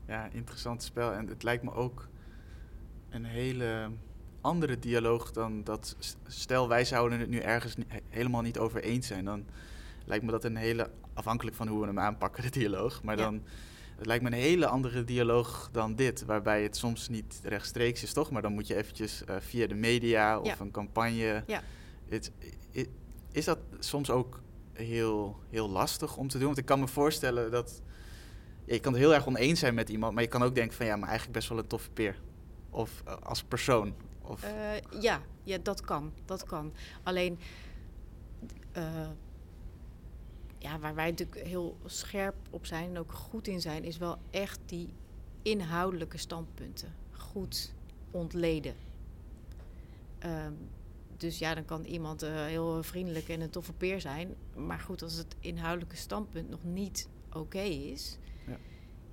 ja, 0.08 0.28
interessant 0.28 0.84
spel. 0.84 1.14
En 1.14 1.28
het 1.28 1.44
lijkt 1.44 1.64
me 1.64 1.74
ook 1.74 2.08
een 3.10 3.26
hele 3.26 3.92
andere 4.42 4.80
dialoog 4.80 5.32
dan 5.32 5.64
dat. 5.64 5.96
Stel, 6.28 6.68
wij 6.68 6.86
zouden 6.86 7.20
het 7.20 7.30
nu 7.30 7.40
ergens 7.40 7.76
helemaal 8.10 8.42
niet 8.42 8.58
over 8.58 8.84
eens 8.84 9.08
zijn. 9.08 9.26
Dan 9.26 9.46
lijkt 10.06 10.26
me 10.26 10.32
dat 10.32 10.44
een 10.44 10.56
hele. 10.56 10.92
afhankelijk 11.14 11.56
van 11.56 11.68
hoe 11.68 11.80
we 11.80 11.86
hem 11.86 12.00
aanpakken, 12.00 12.44
de 12.44 12.50
dialoog. 12.50 13.04
Maar 13.04 13.18
dan 13.18 13.44
het 13.98 14.06
lijkt 14.06 14.24
me 14.24 14.30
een 14.30 14.36
hele 14.36 14.68
andere 14.68 15.04
dialoog 15.04 15.70
dan 15.72 15.96
dit, 15.96 16.26
waarbij 16.26 16.64
het 16.64 16.78
soms 16.78 17.10
niet 17.10 17.40
rechtstreeks 17.44 18.04
is, 18.04 18.14
toch? 18.14 18.32
Maar 18.32 18.42
dan 18.42 18.54
moet 18.54 18.68
je 18.68 18.76
eventjes 18.76 19.24
uh, 19.30 19.36
via 19.40 19.68
de 19.68 19.76
media 19.76 20.40
of 20.40 20.60
een 20.60 20.72
campagne. 20.72 21.44
Ja. 21.48 21.62
Is 23.32 23.46
dat 23.46 23.60
soms 23.80 24.10
ook 24.10 24.42
heel, 24.74 25.40
heel 25.50 25.70
lastig 25.70 26.18
om 26.18 26.28
te 26.28 26.38
doen? 26.38 26.46
Want 26.46 26.58
ik 26.58 26.66
kan 26.66 26.80
me 26.80 26.88
voorstellen 26.88 27.52
dat. 27.52 27.82
Ja, 28.66 28.74
je 28.74 28.80
kan 28.80 28.94
het 28.94 29.02
heel 29.02 29.14
erg 29.14 29.28
oneens 29.28 29.60
zijn 29.60 29.74
met 29.74 29.90
iemand, 29.90 30.14
maar 30.14 30.24
je 30.24 30.30
kan 30.30 30.44
ook 30.44 30.56
denken 30.56 30.76
van 30.76 30.86
ja, 30.86 30.96
maar 30.96 31.10
eigenlijk 31.10 31.38
best 31.38 31.50
wel 31.50 31.58
een 31.58 31.68
toffe 31.68 31.90
peer. 31.92 32.22
Of 32.70 33.04
uh, 33.08 33.14
als 33.24 33.44
persoon. 33.44 33.96
Of... 34.22 34.44
Uh, 34.44 35.02
ja, 35.02 35.22
ja, 35.44 35.58
dat 35.58 35.82
kan. 35.82 36.14
Dat 36.26 36.44
kan. 36.44 36.74
Alleen 37.04 37.40
ja, 40.66 40.80
waar 40.80 40.96
wij 40.96 41.10
natuurlijk 41.10 41.48
heel 41.48 41.78
scherp 41.86 42.36
op 42.50 42.66
zijn 42.66 42.90
en 42.90 42.98
ook 42.98 43.12
goed 43.12 43.48
in 43.48 43.62
zijn, 43.62 43.84
is 43.84 43.98
wel 43.98 44.18
echt 44.30 44.60
die 44.66 44.90
inhoudelijke 45.42 46.18
standpunten 46.18 46.96
goed 47.12 47.74
ontleden. 48.12 48.76
Um, 50.26 50.58
dus 51.18 51.40
ja, 51.40 51.54
dan 51.54 51.66
kan 51.66 51.84
iemand 51.84 52.24
uh, 52.24 52.30
heel 52.46 52.84
vriendelijk 52.84 53.30
en 53.30 53.42
een 53.42 53.50
toffe 53.50 53.74
peer 53.74 54.02
zijn. 54.02 54.36
Maar 54.56 54.80
goed, 54.80 55.02
als 55.02 55.14
het 55.14 55.36
inhoudelijke 55.40 55.96
standpunt 55.96 56.50
nog 56.50 56.64
niet 56.64 57.10
oké 57.34 57.60
is, 57.60 58.18
ja. 58.48 58.58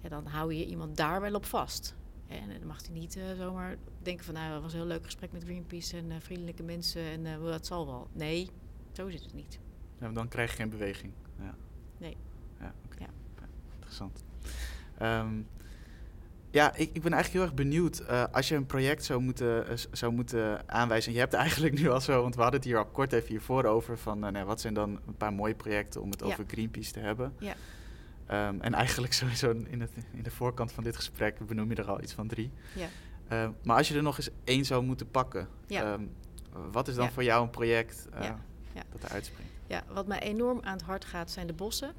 ja. 0.00 0.08
dan 0.08 0.26
hou 0.26 0.54
je 0.54 0.66
iemand 0.66 0.96
daar 0.96 1.20
wel 1.20 1.34
op 1.34 1.44
vast. 1.44 1.94
En 2.28 2.48
dan 2.58 2.66
mag 2.66 2.86
hij 2.86 2.94
niet 2.94 3.16
uh, 3.16 3.32
zomaar 3.36 3.76
denken 4.02 4.24
van 4.24 4.34
nou, 4.34 4.52
dat 4.52 4.62
was 4.62 4.72
een 4.72 4.78
heel 4.78 4.88
leuk 4.88 5.04
gesprek 5.04 5.32
met 5.32 5.44
Greenpeace 5.44 5.96
en 5.96 6.10
uh, 6.10 6.16
vriendelijke 6.18 6.62
mensen 6.62 7.02
en 7.02 7.40
dat 7.42 7.66
zal 7.66 7.86
wel. 7.86 8.08
Nee, 8.12 8.50
zo 8.92 9.10
zit 9.10 9.22
het 9.22 9.34
niet. 9.34 9.58
Ja, 10.00 10.08
dan 10.08 10.28
krijg 10.28 10.50
je 10.50 10.56
geen 10.56 10.70
beweging. 10.70 11.12
Ja. 11.42 11.54
Nee. 11.98 12.16
Ja, 12.60 12.72
ja. 12.98 13.08
interessant. 13.74 14.24
Um, 15.02 15.46
ja, 16.52 16.74
ik, 16.74 16.90
ik 16.92 17.02
ben 17.02 17.12
eigenlijk 17.12 17.32
heel 17.32 17.42
erg 17.42 17.54
benieuwd. 17.54 18.02
Uh, 18.10 18.24
als 18.32 18.48
je 18.48 18.54
een 18.54 18.66
project 18.66 19.04
zou 19.04 19.20
moeten, 19.20 19.70
uh, 19.70 19.76
zou 19.92 20.12
moeten 20.12 20.68
aanwijzen. 20.68 21.12
Je 21.12 21.18
hebt 21.18 21.34
eigenlijk 21.44 21.78
nu 21.78 21.90
al 21.90 22.00
zo, 22.00 22.22
want 22.22 22.34
we 22.34 22.42
hadden 22.42 22.60
het 22.60 22.68
hier 22.68 22.78
al 22.78 22.86
kort 22.86 23.12
even 23.12 23.28
hiervoor 23.28 23.64
over. 23.64 23.98
Van 23.98 24.24
uh, 24.24 24.30
nou, 24.30 24.46
wat 24.46 24.60
zijn 24.60 24.74
dan 24.74 25.00
een 25.06 25.16
paar 25.16 25.32
mooie 25.32 25.54
projecten 25.54 26.02
om 26.02 26.10
het 26.10 26.20
ja. 26.20 26.26
over 26.26 26.44
Greenpeace 26.46 26.92
te 26.92 27.00
hebben. 27.00 27.34
Ja. 27.38 27.54
Um, 28.48 28.60
en 28.60 28.74
eigenlijk 28.74 29.12
sowieso 29.22 29.50
in, 29.50 29.80
het, 29.80 29.90
in 30.12 30.22
de 30.22 30.30
voorkant 30.30 30.72
van 30.72 30.84
dit 30.84 30.96
gesprek 30.96 31.46
benoem 31.46 31.68
je 31.68 31.74
er 31.74 31.90
al 31.90 32.02
iets 32.02 32.12
van 32.12 32.28
drie. 32.28 32.50
Ja. 32.74 32.88
Uh, 33.32 33.48
maar 33.62 33.76
als 33.76 33.88
je 33.88 33.94
er 33.94 34.02
nog 34.02 34.16
eens 34.16 34.30
één 34.44 34.64
zou 34.64 34.84
moeten 34.84 35.10
pakken. 35.10 35.48
Ja. 35.66 35.92
Um, 35.92 36.10
wat 36.72 36.88
is 36.88 36.94
dan 36.94 37.10
voor 37.10 37.24
jou 37.24 37.42
een 37.42 37.50
project 37.50 38.08
dat 38.90 39.02
er 39.02 39.10
uitspringt? 39.10 39.51
Ja, 39.72 39.84
wat 39.88 40.06
mij 40.06 40.20
enorm 40.20 40.60
aan 40.60 40.72
het 40.72 40.82
hart 40.82 41.04
gaat 41.04 41.30
zijn 41.30 41.46
de 41.46 41.52
bossen. 41.52 41.94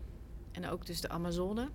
En 0.51 0.67
ook 0.67 0.85
dus 0.85 1.01
de 1.01 1.09
Amazone. 1.09 1.69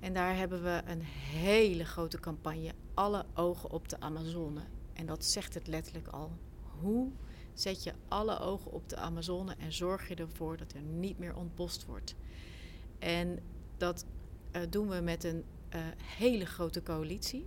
En 0.00 0.14
daar 0.14 0.36
hebben 0.36 0.62
we 0.62 0.82
een 0.86 1.02
hele 1.02 1.84
grote 1.84 2.20
campagne. 2.20 2.72
Alle 2.94 3.24
ogen 3.34 3.70
op 3.70 3.88
de 3.88 4.00
Amazone. 4.00 4.60
En 4.92 5.06
dat 5.06 5.24
zegt 5.24 5.54
het 5.54 5.66
letterlijk 5.66 6.08
al. 6.08 6.32
Hoe 6.80 7.10
zet 7.54 7.82
je 7.82 7.92
alle 8.08 8.38
ogen 8.38 8.72
op 8.72 8.88
de 8.88 8.96
Amazone 8.96 9.54
en 9.58 9.72
zorg 9.72 10.08
je 10.08 10.14
ervoor 10.14 10.56
dat 10.56 10.72
er 10.72 10.82
niet 10.82 11.18
meer 11.18 11.36
ontbost 11.36 11.86
wordt? 11.86 12.14
En 12.98 13.38
dat 13.76 14.04
uh, 14.52 14.62
doen 14.70 14.88
we 14.88 15.00
met 15.00 15.24
een 15.24 15.44
uh, 15.74 15.80
hele 16.02 16.46
grote 16.46 16.82
coalitie. 16.82 17.46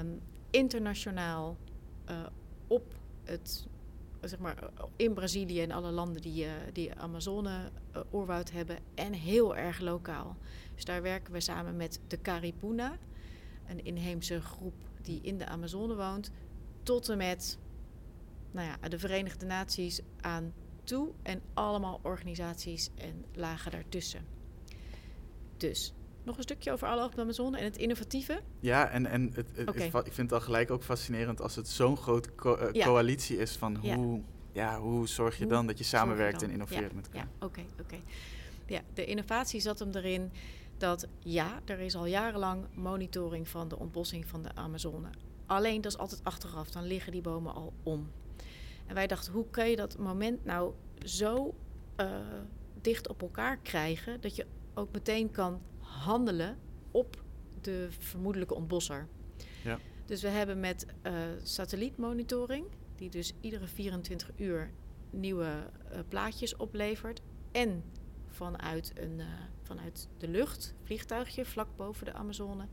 Um, 0.00 0.20
internationaal 0.50 1.56
uh, 2.10 2.26
op 2.66 2.94
het 3.24 3.66
zeg 4.28 4.38
maar, 4.38 4.70
in 4.96 5.14
Brazilië 5.14 5.60
en 5.60 5.70
alle 5.70 5.90
landen 5.90 6.22
die, 6.22 6.44
uh, 6.44 6.50
die 6.72 6.94
Amazone-oerwoud 6.94 8.50
hebben. 8.50 8.78
En 8.94 9.12
heel 9.12 9.56
erg 9.56 9.80
lokaal. 9.80 10.36
Dus 10.74 10.84
daar 10.84 11.02
werken 11.02 11.32
we 11.32 11.40
samen 11.40 11.76
met 11.76 12.00
de 12.06 12.20
Caripuna, 12.20 12.98
een 13.66 13.84
inheemse 13.84 14.40
groep 14.40 14.74
die 15.02 15.20
in 15.22 15.38
de 15.38 15.46
Amazone 15.46 15.96
woont. 15.96 16.30
Tot 16.82 17.08
en 17.08 17.16
met 17.18 17.58
nou 18.50 18.66
ja, 18.66 18.88
de 18.88 18.98
Verenigde 18.98 19.46
Naties 19.46 20.00
aan 20.20 20.52
toe. 20.84 21.12
En 21.22 21.42
allemaal 21.54 22.00
organisaties 22.02 22.90
en 22.94 23.24
lagen 23.32 23.70
daartussen. 23.70 24.24
Dus 25.56 25.92
nog 26.26 26.36
een 26.36 26.42
stukje 26.42 26.72
over 26.72 26.88
alle 26.88 27.04
op 27.04 27.14
de 27.14 27.20
Amazone 27.20 27.58
en 27.58 27.64
het 27.64 27.76
innovatieve? 27.76 28.40
Ja, 28.60 28.88
en, 28.88 29.06
en 29.06 29.32
het, 29.34 29.48
het, 29.54 29.68
okay. 29.68 29.86
ik 29.86 30.12
vind 30.12 30.30
het 30.30 30.32
al 30.32 30.40
gelijk 30.40 30.70
ook 30.70 30.82
fascinerend 30.82 31.40
als 31.40 31.56
het 31.56 31.68
zo'n 31.68 31.96
grote 31.96 32.34
co 32.34 32.58
uh, 32.58 32.72
ja. 32.72 32.84
coalitie 32.84 33.38
is 33.38 33.56
van 33.56 33.76
hoe, 33.76 34.20
ja. 34.52 34.72
ja. 34.72 34.80
hoe 34.80 35.08
zorg 35.08 35.36
je 35.38 35.44
hoe 35.44 35.52
dan 35.52 35.66
dat 35.66 35.78
je 35.78 35.84
samenwerkt 35.84 36.40
je 36.40 36.46
en 36.46 36.52
innoveert 36.52 36.94
met 36.94 37.06
elkaar? 37.06 37.28
Ja, 37.40 37.46
oké, 37.46 37.60
oké. 37.60 37.82
Okay. 37.82 38.02
Ja, 38.66 38.80
de 38.94 39.04
innovatie 39.04 39.60
zat 39.60 39.78
hem 39.78 39.90
erin 39.92 40.32
dat 40.78 41.06
ja, 41.18 41.60
er 41.64 41.80
is 41.80 41.96
al 41.96 42.06
jarenlang 42.06 42.64
monitoring 42.74 43.48
van 43.48 43.68
de 43.68 43.78
ontbossing 43.78 44.26
van 44.26 44.42
de 44.42 44.54
Amazone. 44.54 45.08
Alleen 45.46 45.80
dat 45.80 45.92
is 45.92 45.98
altijd 45.98 46.24
achteraf, 46.24 46.70
dan 46.70 46.84
liggen 46.84 47.12
die 47.12 47.20
bomen 47.20 47.54
al 47.54 47.72
om. 47.82 48.10
En 48.86 48.94
wij 48.94 49.06
dachten, 49.06 49.32
hoe 49.32 49.50
kun 49.50 49.70
je 49.70 49.76
dat 49.76 49.98
moment 49.98 50.44
nou 50.44 50.72
zo 51.04 51.54
uh, 52.00 52.06
dicht 52.80 53.08
op 53.08 53.22
elkaar 53.22 53.56
krijgen 53.56 54.20
dat 54.20 54.36
je 54.36 54.46
ook 54.74 54.92
meteen 54.92 55.30
kan 55.30 55.60
handelen 55.96 56.56
op 56.90 57.24
de 57.60 57.86
vermoedelijke 57.98 58.54
ontbosser. 58.54 59.06
Ja. 59.64 59.78
Dus 60.04 60.22
we 60.22 60.28
hebben 60.28 60.60
met 60.60 60.86
uh, 61.02 61.12
satellietmonitoring, 61.42 62.66
die 62.96 63.10
dus 63.10 63.32
iedere 63.40 63.66
24 63.66 64.30
uur 64.36 64.70
nieuwe 65.10 65.70
uh, 65.92 65.98
plaatjes 66.08 66.56
oplevert. 66.56 67.20
En 67.52 67.84
vanuit, 68.28 68.92
een, 68.94 69.18
uh, 69.18 69.26
vanuit 69.62 70.08
de 70.18 70.28
lucht, 70.28 70.74
vliegtuigje 70.82 71.44
vlak 71.44 71.68
boven 71.76 72.04
de 72.04 72.12
Amazone, 72.12 72.66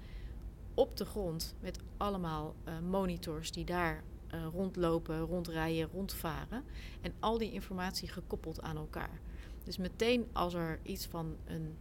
op 0.74 0.98
de 0.98 1.06
grond 1.06 1.56
met 1.60 1.80
allemaal 1.98 2.56
monitors 2.90 3.52
die 3.52 3.66
daar 3.66 4.04
rondlopen, 4.52 5.20
rondrijden, 5.20 5.90
rondvaren. 5.92 6.64
En 7.02 7.14
al 7.20 7.38
die 7.38 7.52
informatie 7.52 8.08
gekoppeld 8.08 8.62
aan 8.62 8.78
elkaar. 8.78 9.20
Dus 9.64 9.78
meteen 9.78 10.28
als 10.32 10.54
er 10.54 10.80
iets 10.84 11.06
van 11.06 11.36
een 11.46 11.76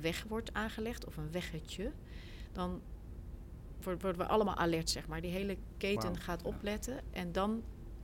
weg 0.00 0.24
wordt 0.28 0.52
aangelegd 0.52 1.06
of 1.06 1.16
een 1.16 1.30
weggetje, 1.30 1.92
dan 2.52 2.80
worden 3.82 4.16
we 4.16 4.26
allemaal 4.26 4.56
alert, 4.56 4.90
zeg 4.90 5.06
maar. 5.06 5.20
Die 5.20 5.30
hele 5.30 5.56
keten 5.76 6.08
wow. 6.08 6.20
gaat 6.20 6.42
opletten 6.42 7.00
en 7.10 7.32
dan 7.32 7.62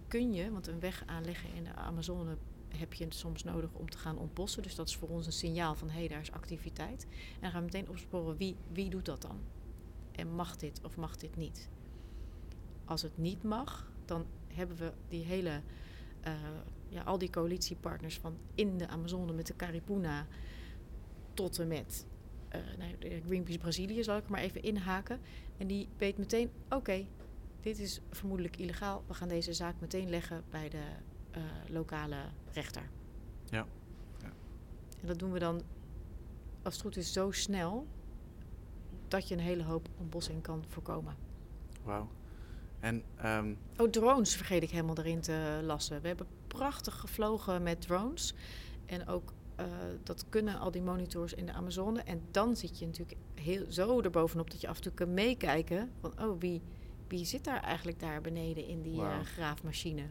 kun 0.08 0.32
je, 0.32 0.50
want 0.50 0.66
een 0.66 0.80
weg 0.80 1.02
aanleggen 1.06 1.54
in 1.54 1.64
de 1.64 1.74
Amazone 1.74 2.36
heb 2.68 2.94
je 2.94 3.06
soms 3.08 3.44
nodig 3.44 3.70
om 3.72 3.90
te 3.90 3.98
gaan 3.98 4.18
ontbossen. 4.18 4.62
Dus 4.62 4.74
dat 4.74 4.88
is 4.88 4.96
voor 4.96 5.08
ons 5.08 5.26
een 5.26 5.32
signaal 5.32 5.74
van 5.74 5.90
hé, 5.90 5.98
hey, 5.98 6.08
daar 6.08 6.20
is 6.20 6.32
activiteit. 6.32 7.06
En 7.10 7.40
dan 7.40 7.50
gaan 7.50 7.60
we 7.60 7.70
meteen 7.72 7.88
opsporen 7.88 8.36
wie, 8.36 8.56
wie 8.72 8.90
doet 8.90 9.04
dat 9.04 9.22
dan? 9.22 9.40
En 10.12 10.34
mag 10.34 10.56
dit 10.56 10.80
of 10.84 10.96
mag 10.96 11.16
dit 11.16 11.36
niet? 11.36 11.68
Als 12.84 13.02
het 13.02 13.18
niet 13.18 13.42
mag, 13.42 13.90
dan 14.04 14.26
hebben 14.46 14.76
we 14.76 14.92
die 15.08 15.24
hele 15.24 15.60
uh, 16.26 16.32
ja, 16.88 17.02
al 17.02 17.18
die 17.18 17.30
coalitiepartners 17.30 18.18
van 18.18 18.36
in 18.54 18.78
de 18.78 18.88
Amazone 18.88 19.32
met 19.32 19.46
de 19.46 19.56
Caripuna 19.56 20.26
tot 21.38 21.58
en 21.58 21.68
met 21.68 22.06
uh, 22.54 22.60
nou, 22.78 23.20
Greenpeace 23.26 23.58
Brazilië, 23.58 24.02
zal 24.02 24.16
ik 24.16 24.28
maar 24.28 24.40
even 24.40 24.62
inhaken. 24.62 25.20
En 25.56 25.66
die 25.66 25.88
weet 25.96 26.18
meteen, 26.18 26.50
oké, 26.68 27.06
dit 27.60 27.78
is 27.78 28.00
vermoedelijk 28.10 28.56
illegaal. 28.56 29.04
We 29.06 29.14
gaan 29.14 29.28
deze 29.28 29.52
zaak 29.52 29.74
meteen 29.80 30.10
leggen 30.10 30.44
bij 30.50 30.68
de 30.68 30.82
uh, 31.36 31.42
lokale 31.68 32.16
rechter. 32.52 32.82
Ja. 33.44 33.66
ja. 34.22 34.32
En 35.00 35.06
dat 35.06 35.18
doen 35.18 35.32
we 35.32 35.38
dan, 35.38 35.62
als 36.62 36.74
het 36.74 36.82
goed 36.82 36.96
is, 36.96 37.12
zo 37.12 37.30
snel 37.30 37.86
dat 39.08 39.28
je 39.28 39.34
een 39.34 39.40
hele 39.40 39.64
hoop 39.64 39.88
ontbossing 39.98 40.42
kan 40.42 40.64
voorkomen. 40.68 41.16
Wauw. 41.82 42.08
En, 42.80 43.02
um... 43.24 43.58
Oh, 43.76 43.90
drones 43.90 44.36
vergeet 44.36 44.62
ik 44.62 44.70
helemaal 44.70 44.98
erin 44.98 45.20
te 45.20 45.60
lassen. 45.62 46.00
We 46.00 46.08
hebben 46.08 46.26
prachtig 46.46 46.94
gevlogen 46.94 47.62
met 47.62 47.80
drones. 47.80 48.34
En 48.86 49.06
ook 49.06 49.32
uh, 49.60 49.66
dat 50.02 50.24
kunnen 50.28 50.58
al 50.58 50.70
die 50.70 50.82
monitors 50.82 51.34
in 51.34 51.46
de 51.46 51.52
Amazone. 51.52 52.00
En 52.00 52.22
dan 52.30 52.56
zit 52.56 52.78
je 52.78 52.86
natuurlijk 52.86 53.18
heel 53.34 53.64
zo 53.68 54.00
erbovenop 54.00 54.50
dat 54.50 54.60
je 54.60 54.68
af 54.68 54.76
en 54.76 54.82
toe 54.82 54.92
kan 54.92 55.14
meekijken. 55.14 55.90
Van, 56.00 56.12
oh, 56.20 56.40
wie, 56.40 56.62
wie 57.08 57.24
zit 57.24 57.44
daar 57.44 57.62
eigenlijk 57.62 58.00
daar 58.00 58.20
beneden 58.20 58.66
in 58.66 58.82
die 58.82 58.96
wow. 58.96 59.04
uh, 59.04 59.20
graafmachine? 59.20 60.02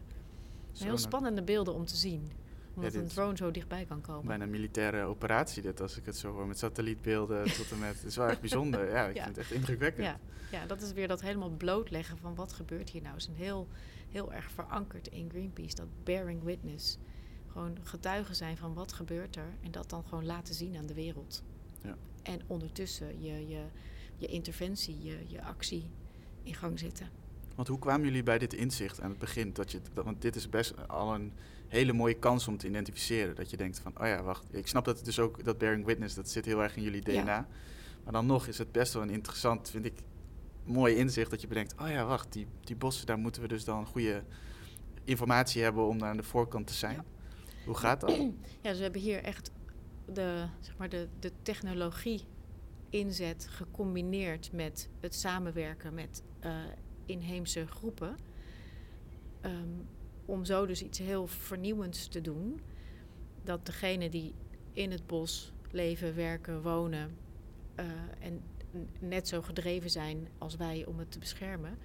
Heel 0.78 0.98
spannende 0.98 1.42
beelden 1.42 1.74
om 1.74 1.86
te 1.86 1.96
zien. 1.96 2.30
Omdat 2.74 2.92
ja, 2.92 3.00
een 3.00 3.08
drone 3.08 3.36
zo 3.36 3.50
dichtbij 3.50 3.84
kan 3.84 4.00
komen. 4.00 4.26
Bijna 4.26 4.44
een 4.44 4.50
militaire 4.50 5.04
operatie 5.04 5.62
dit, 5.62 5.80
als 5.80 5.96
ik 5.96 6.06
het 6.06 6.16
zo 6.16 6.32
hoor. 6.32 6.46
Met 6.46 6.58
satellietbeelden 6.58 7.44
tot 7.58 7.70
en 7.70 7.78
met... 7.78 7.94
Het 7.94 8.04
is 8.04 8.16
wel 8.16 8.28
echt 8.28 8.40
bijzonder. 8.40 8.90
Ja, 8.90 9.06
ik 9.06 9.14
ja. 9.14 9.24
vind 9.24 9.36
het 9.36 9.44
echt 9.44 9.54
indrukwekkend. 9.54 10.06
Ja. 10.06 10.18
ja, 10.50 10.66
dat 10.66 10.82
is 10.82 10.92
weer 10.92 11.08
dat 11.08 11.20
helemaal 11.20 11.50
blootleggen 11.50 12.18
van 12.18 12.34
wat 12.34 12.52
gebeurt 12.52 12.90
hier 12.90 13.02
nou. 13.02 13.14
Het 13.14 13.22
is 13.22 13.28
een 13.28 13.44
heel, 13.44 13.68
heel 14.10 14.32
erg 14.32 14.50
verankerd 14.50 15.08
in 15.08 15.30
Greenpeace. 15.30 15.74
Dat 15.74 15.86
bearing 16.04 16.42
witness. 16.42 16.98
Gewoon 17.52 17.78
getuigen 17.82 18.36
zijn 18.36 18.56
van 18.56 18.74
wat 18.74 18.92
gebeurt 18.92 19.36
er. 19.36 19.54
En 19.60 19.70
dat 19.70 19.90
dan 19.90 20.04
gewoon 20.08 20.26
laten 20.26 20.54
zien 20.54 20.76
aan 20.76 20.86
de 20.86 20.94
wereld. 20.94 21.42
Ja. 21.82 21.96
En 22.22 22.40
ondertussen 22.46 23.22
je, 23.22 23.48
je, 23.48 23.62
je 24.16 24.26
interventie, 24.26 25.02
je, 25.02 25.18
je 25.26 25.42
actie 25.42 25.90
in 26.42 26.54
gang 26.54 26.78
zetten. 26.78 27.08
Want 27.54 27.68
hoe 27.68 27.78
kwamen 27.78 28.06
jullie 28.06 28.22
bij 28.22 28.38
dit 28.38 28.54
inzicht 28.54 29.00
aan 29.00 29.10
het 29.10 29.18
begin? 29.18 29.52
Dat 29.52 29.70
je, 29.70 29.80
dat, 29.94 30.04
want 30.04 30.22
dit 30.22 30.36
is 30.36 30.48
best 30.48 30.88
al 30.88 31.14
een 31.14 31.32
hele 31.68 31.92
mooie 31.92 32.14
kans 32.14 32.48
om 32.48 32.56
te 32.56 32.68
identificeren. 32.68 33.34
Dat 33.34 33.50
je 33.50 33.56
denkt 33.56 33.78
van, 33.78 34.00
oh 34.00 34.06
ja, 34.06 34.22
wacht. 34.22 34.54
Ik 34.54 34.66
snap 34.66 34.84
dat 34.84 34.96
het 34.96 35.04
dus 35.04 35.18
ook, 35.18 35.44
dat 35.44 35.58
bearing 35.58 35.84
witness, 35.84 36.14
dat 36.14 36.28
zit 36.28 36.44
heel 36.44 36.62
erg 36.62 36.76
in 36.76 36.82
jullie 36.82 37.02
DNA. 37.02 37.14
Ja. 37.14 37.48
Maar 38.04 38.12
dan 38.12 38.26
nog 38.26 38.46
is 38.46 38.58
het 38.58 38.72
best 38.72 38.92
wel 38.92 39.02
een 39.02 39.10
interessant, 39.10 39.70
vind 39.70 39.84
ik, 39.84 40.02
mooi 40.64 40.94
inzicht. 40.94 41.30
Dat 41.30 41.40
je 41.40 41.46
bedenkt, 41.46 41.74
oh 41.80 41.88
ja, 41.88 42.04
wacht, 42.04 42.32
die, 42.32 42.46
die 42.60 42.76
bossen, 42.76 43.06
daar 43.06 43.18
moeten 43.18 43.42
we 43.42 43.48
dus 43.48 43.64
dan 43.64 43.86
goede 43.86 44.22
informatie 45.04 45.62
hebben 45.62 45.86
om 45.86 46.04
aan 46.04 46.16
de 46.16 46.22
voorkant 46.22 46.66
te 46.66 46.74
zijn. 46.74 46.94
Ja. 46.94 47.04
Hoe 47.68 47.76
gaat 47.76 48.00
dat? 48.00 48.10
Ja, 48.62 48.70
dus 48.70 48.76
we 48.76 48.82
hebben 48.82 49.00
hier 49.00 49.22
echt 49.22 49.50
de, 50.12 50.46
zeg 50.60 50.76
maar 50.76 50.88
de, 50.88 51.08
de 51.18 51.32
technologie 51.42 52.24
inzet 52.90 53.46
gecombineerd 53.50 54.52
met 54.52 54.88
het 55.00 55.14
samenwerken 55.14 55.94
met 55.94 56.22
uh, 56.44 56.56
inheemse 57.06 57.66
groepen. 57.66 58.16
Um, 59.42 59.88
om 60.24 60.44
zo 60.44 60.66
dus 60.66 60.82
iets 60.82 60.98
heel 60.98 61.26
vernieuwends 61.26 62.08
te 62.08 62.20
doen. 62.20 62.60
Dat 63.44 63.66
degenen 63.66 64.10
die 64.10 64.34
in 64.72 64.90
het 64.90 65.06
bos 65.06 65.52
leven, 65.70 66.14
werken, 66.14 66.62
wonen 66.62 67.16
uh, 67.76 67.86
en 68.18 68.42
net 69.00 69.28
zo 69.28 69.42
gedreven 69.42 69.90
zijn 69.90 70.28
als 70.38 70.56
wij 70.56 70.86
om 70.86 70.98
het 70.98 71.10
te 71.10 71.18
beschermen. 71.18 71.78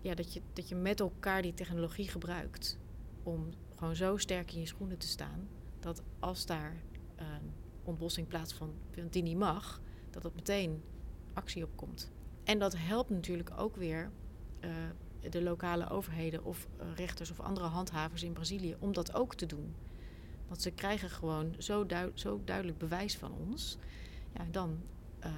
Ja, 0.00 0.14
dat 0.14 0.32
je, 0.32 0.40
dat 0.52 0.68
je 0.68 0.74
met 0.74 1.00
elkaar 1.00 1.42
die 1.42 1.54
technologie 1.54 2.08
gebruikt 2.08 2.78
om 3.22 3.48
gewoon 3.78 3.96
zo 3.96 4.16
sterk 4.16 4.52
in 4.52 4.60
je 4.60 4.66
schoenen 4.66 4.98
te 4.98 5.08
staan 5.08 5.48
dat 5.80 6.02
als 6.18 6.46
daar 6.46 6.76
uh, 7.20 7.26
ontbossing 7.84 8.26
plaatsvindt 8.26 9.12
die 9.12 9.22
niet 9.22 9.36
mag, 9.36 9.80
dat 10.10 10.22
het 10.22 10.34
meteen 10.34 10.82
actie 11.32 11.64
opkomt. 11.64 12.10
En 12.44 12.58
dat 12.58 12.76
helpt 12.76 13.10
natuurlijk 13.10 13.50
ook 13.56 13.76
weer 13.76 14.10
uh, 14.60 14.70
de 15.30 15.42
lokale 15.42 15.88
overheden 15.88 16.44
of 16.44 16.68
uh, 16.80 16.86
rechters 16.94 17.30
of 17.30 17.40
andere 17.40 17.66
handhavers 17.66 18.22
in 18.22 18.32
Brazilië 18.32 18.76
om 18.78 18.92
dat 18.92 19.14
ook 19.14 19.34
te 19.34 19.46
doen. 19.46 19.74
Want 20.48 20.62
ze 20.62 20.70
krijgen 20.70 21.10
gewoon 21.10 21.54
zo, 21.58 21.86
zo 22.14 22.40
duidelijk 22.44 22.78
bewijs 22.78 23.16
van 23.16 23.32
ons. 23.32 23.78
Ja, 24.34 24.44
dan 24.50 24.78
uh, 25.24 25.32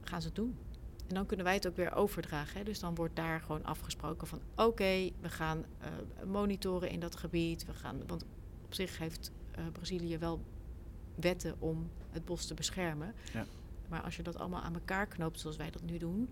gaan 0.00 0.20
ze 0.20 0.26
het 0.26 0.36
doen. 0.36 0.56
En 1.08 1.14
dan 1.14 1.26
kunnen 1.26 1.46
wij 1.46 1.54
het 1.54 1.66
ook 1.66 1.76
weer 1.76 1.94
overdragen. 1.94 2.58
Hè. 2.58 2.64
Dus 2.64 2.80
dan 2.80 2.94
wordt 2.94 3.16
daar 3.16 3.40
gewoon 3.40 3.64
afgesproken 3.64 4.26
van 4.26 4.40
oké, 4.52 4.62
okay, 4.62 5.12
we 5.20 5.28
gaan 5.28 5.58
uh, 5.58 6.26
monitoren 6.26 6.90
in 6.90 7.00
dat 7.00 7.16
gebied. 7.16 7.66
We 7.66 7.74
gaan, 7.74 8.02
want 8.06 8.24
op 8.64 8.74
zich 8.74 8.98
heeft 8.98 9.32
uh, 9.58 9.64
Brazilië 9.72 10.18
wel 10.18 10.44
wetten 11.14 11.54
om 11.58 11.90
het 12.10 12.24
bos 12.24 12.46
te 12.46 12.54
beschermen. 12.54 13.14
Ja. 13.32 13.44
Maar 13.88 14.02
als 14.02 14.16
je 14.16 14.22
dat 14.22 14.36
allemaal 14.36 14.62
aan 14.62 14.74
elkaar 14.74 15.06
knoopt 15.06 15.40
zoals 15.40 15.56
wij 15.56 15.70
dat 15.70 15.82
nu 15.82 15.98
doen, 15.98 16.30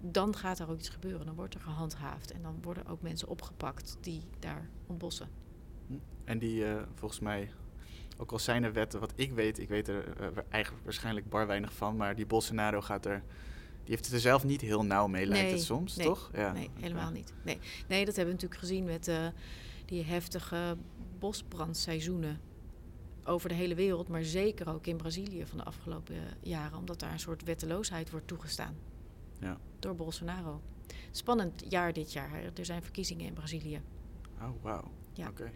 dan 0.00 0.36
gaat 0.36 0.58
er 0.58 0.70
ook 0.70 0.78
iets 0.78 0.88
gebeuren. 0.88 1.26
Dan 1.26 1.34
wordt 1.34 1.54
er 1.54 1.60
gehandhaafd 1.60 2.32
en 2.32 2.42
dan 2.42 2.58
worden 2.62 2.86
ook 2.86 3.02
mensen 3.02 3.28
opgepakt 3.28 3.98
die 4.00 4.22
daar 4.38 4.68
ontbossen. 4.86 5.28
Hm. 5.86 5.94
En 6.24 6.38
die 6.38 6.64
uh, 6.64 6.82
volgens 6.94 7.20
mij, 7.20 7.50
ook 8.16 8.32
al 8.32 8.38
zijn 8.38 8.64
er 8.64 8.72
wetten, 8.72 9.00
wat 9.00 9.12
ik 9.14 9.32
weet, 9.32 9.58
ik 9.58 9.68
weet 9.68 9.88
er 9.88 10.04
eigenlijk 10.48 10.84
waarschijnlijk 10.84 11.28
bar 11.28 11.46
weinig 11.46 11.72
van, 11.72 11.96
maar 11.96 12.16
die 12.16 12.26
Bolsonaro 12.26 12.80
gaat 12.80 13.06
er 13.06 13.22
die 13.86 13.94
heeft 13.94 14.04
het 14.04 14.14
er 14.14 14.20
zelf 14.20 14.44
niet 14.44 14.60
heel 14.60 14.84
nauw 14.84 15.06
mee, 15.06 15.26
lijkt 15.26 15.44
nee, 15.44 15.52
het 15.52 15.62
soms, 15.62 15.96
nee, 15.96 16.06
toch? 16.06 16.30
Ja. 16.34 16.52
Nee, 16.52 16.70
helemaal 16.80 17.10
niet. 17.10 17.32
Nee. 17.44 17.58
nee, 17.88 18.04
dat 18.04 18.16
hebben 18.16 18.34
we 18.34 18.42
natuurlijk 18.42 18.60
gezien 18.60 18.84
met 18.84 19.08
uh, 19.08 19.26
die 19.84 20.04
heftige 20.04 20.76
bosbrandseizoenen 21.18 22.40
over 23.24 23.48
de 23.48 23.54
hele 23.54 23.74
wereld, 23.74 24.08
maar 24.08 24.24
zeker 24.24 24.68
ook 24.68 24.86
in 24.86 24.96
Brazilië 24.96 25.46
van 25.46 25.58
de 25.58 25.64
afgelopen 25.64 26.16
jaren, 26.40 26.78
omdat 26.78 27.00
daar 27.00 27.12
een 27.12 27.20
soort 27.20 27.44
wetteloosheid 27.44 28.10
wordt 28.10 28.26
toegestaan 28.26 28.74
ja. 29.40 29.58
door 29.78 29.94
Bolsonaro. 29.94 30.60
Spannend 31.10 31.64
jaar 31.68 31.92
dit 31.92 32.12
jaar. 32.12 32.44
Er 32.54 32.64
zijn 32.64 32.82
verkiezingen 32.82 33.26
in 33.26 33.32
Brazilië. 33.32 33.80
Oh, 34.40 34.62
wauw. 34.62 34.90
Ja. 35.12 35.28
Oké. 35.28 35.42
Okay. 35.42 35.52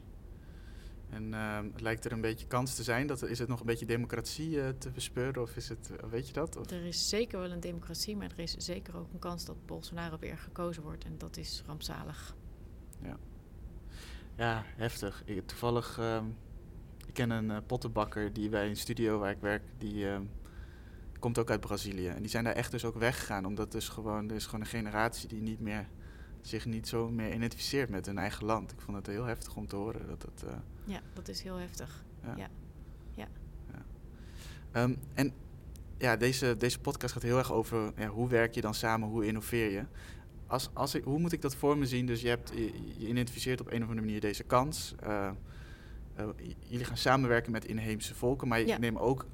En 1.11 1.33
uh, 1.33 1.59
lijkt 1.77 2.05
er 2.05 2.13
een 2.13 2.21
beetje 2.21 2.47
kans 2.47 2.75
te 2.75 2.83
zijn? 2.83 3.07
Dat, 3.07 3.23
is 3.23 3.39
het 3.39 3.49
nog 3.49 3.61
een 3.61 3.67
beetje 3.67 3.87
democratie 3.87 4.51
uh, 4.51 4.69
te 4.69 4.91
bespeuren? 4.91 5.43
Of 5.43 5.57
is 5.57 5.69
het, 5.69 5.91
uh, 5.93 6.11
weet 6.11 6.27
je 6.27 6.33
dat? 6.33 6.57
Of? 6.57 6.71
Er 6.71 6.85
is 6.85 7.09
zeker 7.09 7.39
wel 7.39 7.51
een 7.51 7.61
democratie, 7.61 8.17
maar 8.17 8.31
er 8.37 8.43
is 8.43 8.57
zeker 8.57 8.97
ook 8.97 9.13
een 9.13 9.19
kans 9.19 9.45
dat 9.45 9.67
Bolsonaro 9.67 10.19
weer 10.19 10.39
gekozen 10.39 10.83
wordt. 10.83 11.05
En 11.05 11.19
dat 11.19 11.37
is 11.37 11.63
rampzalig. 11.67 12.37
Ja, 13.03 13.17
ja 14.37 14.65
heftig. 14.67 15.23
Ik, 15.25 15.47
toevallig, 15.47 15.99
uh, 15.99 16.23
ik 17.07 17.15
ken 17.15 17.31
een 17.31 17.51
uh, 17.51 17.57
pottenbakker 17.67 18.33
die 18.33 18.49
bij 18.49 18.69
een 18.69 18.77
studio 18.77 19.19
waar 19.19 19.31
ik 19.31 19.41
werk, 19.41 19.63
die 19.79 20.09
ehm, 20.09 20.23
komt 21.19 21.39
ook 21.39 21.51
uit 21.51 21.61
Brazilië. 21.61 22.09
En 22.09 22.21
die 22.21 22.31
zijn 22.31 22.45
daar 22.45 22.55
echt 22.55 22.71
dus 22.71 22.85
ook 22.85 22.99
weggegaan, 22.99 23.45
omdat 23.45 23.73
dus 23.73 23.89
gewoon, 23.89 24.29
er 24.29 24.37
is 24.37 24.45
gewoon 24.45 24.61
een 24.61 24.67
generatie 24.67 25.29
die 25.29 25.41
niet 25.41 25.61
meer 25.61 25.89
zich 26.41 26.65
niet 26.65 26.89
zo 26.89 27.11
meer 27.11 27.35
identificeert 27.35 27.91
met 27.91 28.07
hun 28.07 28.19
eigen 28.19 28.47
land. 28.47 28.73
Ik 28.73 28.81
vond 28.81 28.97
het 28.97 29.07
heel 29.07 29.25
heftig 29.25 29.57
om 29.57 29.67
te 29.67 29.77
horen. 29.77 30.07
Dat 30.09 30.21
dat, 30.21 30.45
uh... 30.45 30.53
Ja, 30.85 31.01
dat 31.13 31.29
is 31.29 31.43
heel 31.43 31.57
heftig. 31.57 32.05
Ja. 32.23 32.35
ja. 32.37 32.49
ja. 33.15 33.29
ja. 34.73 34.83
Um, 34.83 34.97
en 35.15 35.33
ja, 35.99 36.17
deze, 36.17 36.57
deze 36.57 36.81
podcast 36.81 37.13
gaat 37.13 37.23
heel 37.23 37.39
erg 37.39 37.53
over 37.53 37.93
ja, 37.97 38.07
hoe 38.09 38.29
werk 38.29 38.55
je 38.55 38.61
dan 38.61 38.75
samen, 38.75 39.09
hoe 39.09 39.27
innoveer 39.27 39.71
je. 39.71 39.85
Als, 40.47 40.71
als 40.73 40.95
ik, 40.95 41.05
hoe 41.05 41.19
moet 41.19 41.33
ik 41.33 41.43
dat 41.43 41.55
voor 41.55 41.79
me 41.79 41.87
zien? 41.87 42.07
Dus 42.07 42.21
je, 42.21 42.29
hebt, 42.29 42.53
je, 42.55 42.73
je 42.99 43.09
identificeert 43.09 43.61
op 43.61 43.67
een 43.67 43.83
of 43.83 43.89
andere 43.89 44.07
manier 44.07 44.21
deze 44.21 44.43
kans. 44.43 44.95
Uh, 45.03 45.31
uh, 46.19 46.27
jullie 46.59 46.85
gaan 46.85 46.97
samenwerken 46.97 47.53
met 47.53 47.65
inheemse 47.65 48.15
volken, 48.15 48.49
maar 48.49 48.61
ja. 48.61 48.75
ik 48.75 48.81
neem 48.81 48.97
ook 48.97 49.27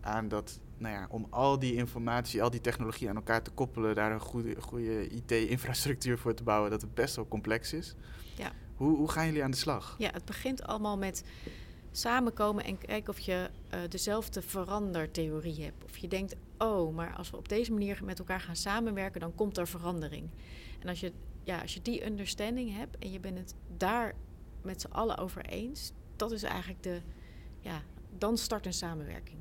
aan 0.00 0.28
dat 0.28 0.60
nou 0.78 0.94
ja, 0.94 1.06
om 1.10 1.26
al 1.30 1.58
die 1.58 1.74
informatie, 1.74 2.42
al 2.42 2.50
die 2.50 2.60
technologie 2.60 3.08
aan 3.08 3.16
elkaar 3.16 3.42
te 3.42 3.50
koppelen, 3.50 3.94
daar 3.94 4.12
een 4.12 4.20
goede, 4.20 4.60
goede 4.60 5.08
IT-infrastructuur 5.08 6.18
voor 6.18 6.34
te 6.34 6.42
bouwen, 6.42 6.70
dat 6.70 6.80
het 6.80 6.94
best 6.94 7.16
wel 7.16 7.28
complex 7.28 7.72
is. 7.72 7.94
Ja. 8.36 8.52
Hoe, 8.74 8.96
hoe 8.96 9.10
gaan 9.10 9.26
jullie 9.26 9.44
aan 9.44 9.50
de 9.50 9.56
slag? 9.56 9.94
Ja, 9.98 10.10
het 10.10 10.24
begint 10.24 10.62
allemaal 10.62 10.98
met 10.98 11.24
samenkomen 11.90 12.64
en 12.64 12.78
kijken 12.78 13.12
of 13.12 13.18
je 13.18 13.50
uh, 13.74 13.80
dezelfde 13.88 14.42
verandertheorie 14.42 15.62
hebt. 15.62 15.84
Of 15.84 15.96
je 15.96 16.08
denkt, 16.08 16.36
oh, 16.58 16.94
maar 16.94 17.14
als 17.14 17.30
we 17.30 17.36
op 17.36 17.48
deze 17.48 17.72
manier 17.72 18.00
met 18.04 18.18
elkaar 18.18 18.40
gaan 18.40 18.56
samenwerken, 18.56 19.20
dan 19.20 19.34
komt 19.34 19.58
er 19.58 19.68
verandering. 19.68 20.30
En 20.78 20.88
als 20.88 21.00
je, 21.00 21.12
ja, 21.42 21.60
als 21.60 21.74
je 21.74 21.82
die 21.82 22.06
understanding 22.06 22.76
hebt 22.76 22.98
en 22.98 23.12
je 23.12 23.20
bent 23.20 23.38
het 23.38 23.54
daar 23.76 24.14
met 24.62 24.80
z'n 24.80 24.92
allen 24.92 25.18
over 25.18 25.44
eens, 25.46 25.92
dat 26.16 26.32
is 26.32 26.42
eigenlijk 26.42 26.82
de, 26.82 27.00
ja, 27.60 27.82
dan 28.18 28.36
start 28.36 28.66
een 28.66 28.72
samenwerking 28.72 29.38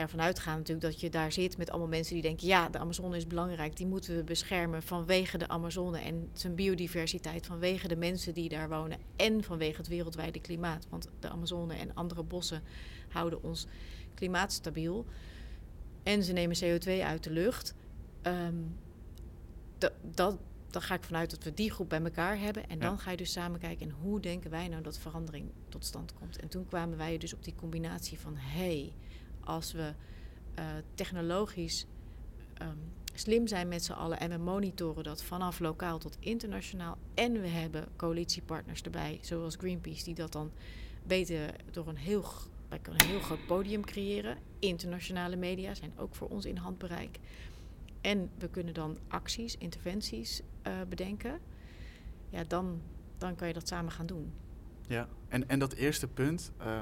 ervan 0.00 0.20
uitgaan 0.20 0.56
natuurlijk 0.56 0.86
dat 0.92 1.00
je 1.00 1.10
daar 1.10 1.32
zit 1.32 1.56
met 1.56 1.70
allemaal 1.70 1.88
mensen 1.88 2.14
die 2.14 2.22
denken... 2.22 2.46
ja, 2.46 2.68
de 2.68 2.78
Amazone 2.78 3.16
is 3.16 3.26
belangrijk, 3.26 3.76
die 3.76 3.86
moeten 3.86 4.16
we 4.16 4.24
beschermen 4.24 4.82
vanwege 4.82 5.38
de 5.38 5.48
Amazone... 5.48 5.98
en 5.98 6.28
zijn 6.32 6.54
biodiversiteit, 6.54 7.46
vanwege 7.46 7.88
de 7.88 7.96
mensen 7.96 8.34
die 8.34 8.48
daar 8.48 8.68
wonen... 8.68 8.98
en 9.16 9.44
vanwege 9.44 9.76
het 9.76 9.88
wereldwijde 9.88 10.40
klimaat. 10.40 10.86
Want 10.88 11.08
de 11.20 11.28
Amazone 11.28 11.74
en 11.74 11.94
andere 11.94 12.22
bossen 12.22 12.62
houden 13.08 13.42
ons 13.42 13.66
klimaat 14.14 14.52
stabiel. 14.52 15.06
En 16.02 16.22
ze 16.22 16.32
nemen 16.32 16.56
CO2 16.56 17.02
uit 17.02 17.24
de 17.24 17.30
lucht. 17.30 17.74
Um, 18.22 18.76
dat, 20.14 20.38
dan 20.70 20.82
ga 20.82 20.94
ik 20.94 21.04
vanuit 21.04 21.30
dat 21.30 21.44
we 21.44 21.54
die 21.54 21.70
groep 21.70 21.88
bij 21.88 22.02
elkaar 22.02 22.38
hebben. 22.38 22.68
En 22.68 22.78
Ja. 22.78 22.84
dan 22.84 22.98
ga 22.98 23.10
je 23.10 23.16
dus 23.16 23.32
samen 23.32 23.60
kijken 23.60 23.86
en 23.88 23.94
hoe 24.00 24.20
denken 24.20 24.50
wij 24.50 24.68
nou 24.68 24.82
dat 24.82 24.98
verandering 24.98 25.50
tot 25.68 25.84
stand 25.84 26.14
komt. 26.14 26.38
En 26.38 26.48
toen 26.48 26.66
kwamen 26.66 26.98
wij 26.98 27.18
dus 27.18 27.34
op 27.34 27.44
die 27.44 27.54
combinatie 27.54 28.18
van 28.18 28.36
hé, 28.36 28.58
hey, 28.58 28.92
als 29.44 29.72
we 29.72 29.92
eh, 30.54 30.64
technologisch 30.94 31.86
ehm, 32.54 32.76
slim 33.14 33.46
zijn 33.46 33.68
met 33.68 33.84
z'n 33.84 33.92
allen 33.92 34.20
en 34.20 34.30
we 34.30 34.36
monitoren 34.36 35.04
dat 35.04 35.22
vanaf 35.22 35.58
lokaal 35.58 35.98
tot 35.98 36.16
internationaal. 36.20 36.98
En 37.14 37.40
we 37.40 37.48
hebben 37.48 37.88
coalitiepartners 37.96 38.82
erbij, 38.82 39.18
zoals 39.22 39.56
Greenpeace, 39.56 40.04
die 40.04 40.14
dat 40.14 40.32
dan 40.32 40.50
weten 41.06 41.54
door 41.70 41.88
een 41.88 41.96
heel, 41.96 42.24
kunnen 42.82 43.02
een 43.02 43.08
heel 43.08 43.20
groot 43.20 43.46
podium 43.46 43.84
creëren. 43.84 44.38
Internationale 44.58 45.36
media 45.36 45.74
zijn 45.74 45.92
ook 45.96 46.14
voor 46.14 46.28
ons 46.28 46.44
in 46.44 46.56
handbereik. 46.56 47.18
En 48.00 48.30
we 48.38 48.48
kunnen 48.48 48.74
dan 48.74 48.98
acties, 49.08 49.56
interventies 49.56 50.42
eh, 50.62 50.72
bedenken. 50.88 51.40
Ja, 52.28 52.44
dan, 52.44 52.80
dan 53.18 53.34
kan 53.36 53.48
je 53.48 53.54
dat 53.54 53.68
samen 53.68 53.92
gaan 53.92 54.06
doen. 54.06 54.32
Ja, 54.86 55.08
en, 55.28 55.48
en 55.48 55.58
dat 55.58 55.72
eerste 55.72 56.08
punt, 56.08 56.52
eh, 56.58 56.80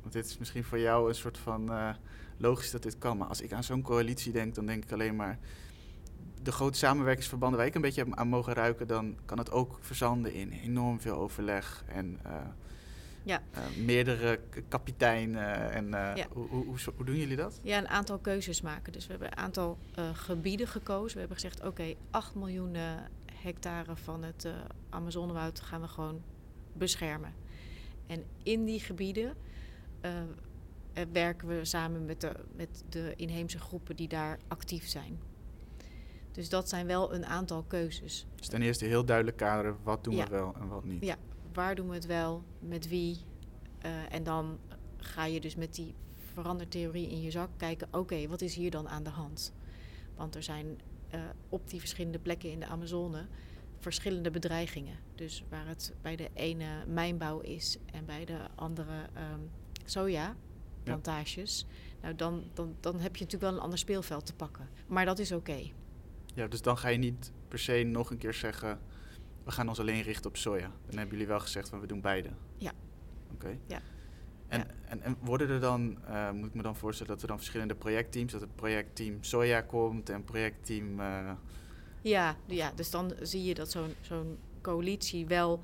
want 0.00 0.12
dit 0.12 0.26
is 0.26 0.38
misschien 0.38 0.64
voor 0.64 0.78
jou 0.78 1.08
een 1.08 1.14
soort 1.14 1.38
van 1.38 1.72
eh, 1.72 1.90
logisch 2.36 2.70
dat 2.70 2.82
dit 2.82 2.98
kan, 2.98 3.16
maar 3.16 3.28
als 3.28 3.40
ik 3.40 3.52
aan 3.52 3.64
zo'n 3.64 3.82
coalitie 3.82 4.32
denk, 4.32 4.54
dan 4.54 4.66
denk 4.66 4.84
ik 4.84 4.92
alleen 4.92 5.16
maar 5.16 5.38
de 6.42 6.52
grote 6.52 6.78
samenwerkingsverbanden 6.78 7.58
waar 7.58 7.66
ik 7.68 7.74
een 7.74 7.80
beetje 7.80 8.06
aan 8.10 8.28
mogen 8.28 8.52
ruiken, 8.52 8.86
dan 8.86 9.16
kan 9.24 9.38
het 9.38 9.50
ook 9.50 9.78
verzanden 9.80 10.32
in 10.32 10.50
enorm 10.50 11.00
veel 11.00 11.16
overleg 11.16 11.84
en 11.88 12.18
eh, 12.24 12.32
Ja. 13.22 13.42
eh, 13.50 13.60
meerdere 13.84 14.40
kapiteinen. 14.68 15.70
En 15.72 15.84
eh, 15.94 16.16
Ja. 16.16 16.26
hoe, 16.32 16.48
hoe, 16.48 16.64
hoe, 16.96 17.04
doen 17.04 17.16
jullie 17.16 17.36
dat? 17.36 17.60
Ja, 17.62 17.78
een 17.78 17.88
aantal 17.88 18.18
keuzes 18.18 18.60
maken. 18.60 18.92
Dus 18.92 19.04
we 19.06 19.10
hebben 19.10 19.28
een 19.32 19.36
aantal 19.38 19.78
eh, 19.94 20.08
gebieden 20.14 20.66
gekozen. 20.68 21.12
We 21.14 21.18
hebben 21.18 21.36
gezegd, 21.40 21.64
oké, 21.64 21.94
8 22.10 22.34
miljoen 22.34 22.74
eh, 22.74 22.82
hectare 23.32 23.96
van 23.96 24.22
het 24.22 24.44
eh, 24.44 24.52
Amazonewoud 24.90 25.60
gaan 25.60 25.80
we 25.80 25.88
gewoon 25.88 26.22
beschermen. 26.72 27.32
En 28.06 28.24
in 28.42 28.64
die 28.64 28.80
gebieden 28.80 29.24
eh, 29.24 29.30
eh, 29.30 29.36
werken 31.12 31.48
we 31.48 31.64
samen 31.64 32.04
met 32.04 32.20
de, 32.20 32.32
met 32.56 32.84
de 32.88 33.12
inheemse 33.16 33.58
groepen 33.58 33.96
die 33.96 34.08
daar 34.08 34.38
actief 34.48 34.86
zijn. 34.88 35.18
Dus 36.32 36.48
dat 36.48 36.68
zijn 36.68 36.86
wel 36.86 37.14
een 37.14 37.26
aantal 37.26 37.62
keuzes. 37.62 38.26
Dus 38.34 38.46
ten 38.48 38.62
eerste 38.62 38.84
heel 38.84 39.04
duidelijk 39.04 39.36
kaderen, 39.36 39.76
wat 39.82 40.04
doen 40.04 40.14
Ja. 40.16 40.24
we 40.24 40.30
wel 40.30 40.54
en 40.60 40.68
wat 40.68 40.84
niet. 40.84 41.04
Ja, 41.04 41.16
waar 41.52 41.74
doen 41.74 41.88
we 41.88 41.94
het 41.94 42.06
wel, 42.06 42.42
met 42.60 42.88
wie? 42.88 43.18
Eh, 43.78 43.90
en 44.12 44.22
dan 44.22 44.58
ga 44.96 45.24
je 45.24 45.40
dus 45.40 45.54
met 45.56 45.74
die 45.74 45.94
verandertheorie 46.32 47.08
in 47.10 47.20
je 47.22 47.30
zak 47.30 47.50
kijken, 47.56 47.88
oké, 47.90 48.28
wat 48.28 48.40
is 48.40 48.54
hier 48.54 48.70
dan 48.70 48.88
aan 48.88 49.02
de 49.02 49.10
hand? 49.10 49.52
Want 50.16 50.34
er 50.34 50.42
zijn 50.42 50.80
eh, 51.10 51.20
op 51.48 51.70
die 51.70 51.80
verschillende 51.80 52.18
plekken 52.18 52.50
in 52.50 52.60
de 52.60 52.66
Amazone 52.66 53.26
verschillende 53.78 54.30
bedreigingen. 54.30 54.96
Dus 55.14 55.44
waar 55.48 55.66
het 55.66 55.94
bij 56.02 56.16
de 56.16 56.30
ene 56.34 56.66
mijnbouw 56.86 57.40
is 57.40 57.78
en 57.92 58.04
bij 58.04 58.24
de 58.24 58.38
andere 58.54 58.92
ehm 59.96 60.34
sojaplantages, 60.84 61.66
nou 62.02 62.14
dan, 62.14 62.44
dan, 62.54 62.76
dan 62.80 62.94
heb 63.00 63.16
je 63.16 63.24
natuurlijk 63.24 63.50
wel 63.50 63.52
een 63.52 63.64
ander 63.64 63.78
speelveld 63.78 64.26
te 64.26 64.34
pakken. 64.34 64.68
Maar 64.86 65.04
dat 65.04 65.18
is 65.18 65.32
oké. 65.32 65.58
Ja, 66.34 66.46
dus 66.46 66.62
dan 66.62 66.78
ga 66.78 66.88
je 66.88 66.98
niet 66.98 67.32
per 67.48 67.58
se 67.58 67.82
nog 67.82 68.10
een 68.10 68.18
keer 68.18 68.34
zeggen, 68.34 68.78
we 69.44 69.50
gaan 69.50 69.68
ons 69.68 69.80
alleen 69.80 70.02
richten 70.02 70.30
op 70.30 70.36
soja. 70.36 70.70
Dan 70.86 70.98
hebben 70.98 71.10
jullie 71.10 71.26
wel 71.26 71.40
gezegd 71.40 71.68
van 71.68 71.80
we 71.80 71.86
doen 71.86 72.00
beide. 72.00 72.28
Ja. 72.56 72.72
Oké. 73.32 73.58
Ja. 73.66 73.80
En, 74.48 74.58
Ja. 74.58 74.66
En, 74.84 75.02
en 75.02 75.16
worden 75.20 75.48
er 75.48 75.60
dan, 75.60 75.98
eh, 76.04 76.30
moet 76.30 76.46
ik 76.46 76.54
me 76.54 76.62
dan 76.62 76.76
voorstellen 76.76 77.12
dat 77.12 77.22
er 77.22 77.28
dan 77.28 77.36
verschillende 77.36 77.74
projectteams, 77.74 78.32
dat 78.32 78.40
het 78.40 78.54
projectteam 78.56 79.22
soja 79.22 79.60
komt 79.60 80.10
en 80.10 80.24
projectteam... 80.24 81.00
eh, 81.00 81.32
Ja, 82.02 82.36
ja, 82.46 82.72
dus 82.74 82.90
dan 82.90 83.12
zie 83.22 83.44
je 83.44 83.54
dat 83.54 83.70
zo'n 83.70 83.94
zo'n 84.00 84.38
coalitie 84.60 85.26
wel 85.26 85.60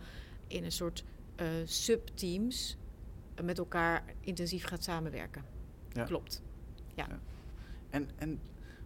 in 0.47 0.65
een 0.65 0.73
soort 0.73 1.05
eh, 1.37 1.47
subteams 1.65 2.77
met 3.43 3.59
elkaar 3.59 4.05
intensief 4.21 4.65
gaat 4.65 4.85
samenwerken. 4.85 5.45
Ja. 5.93 6.05
Klopt. 6.05 6.43
En, 7.91 8.11
en 8.17 8.41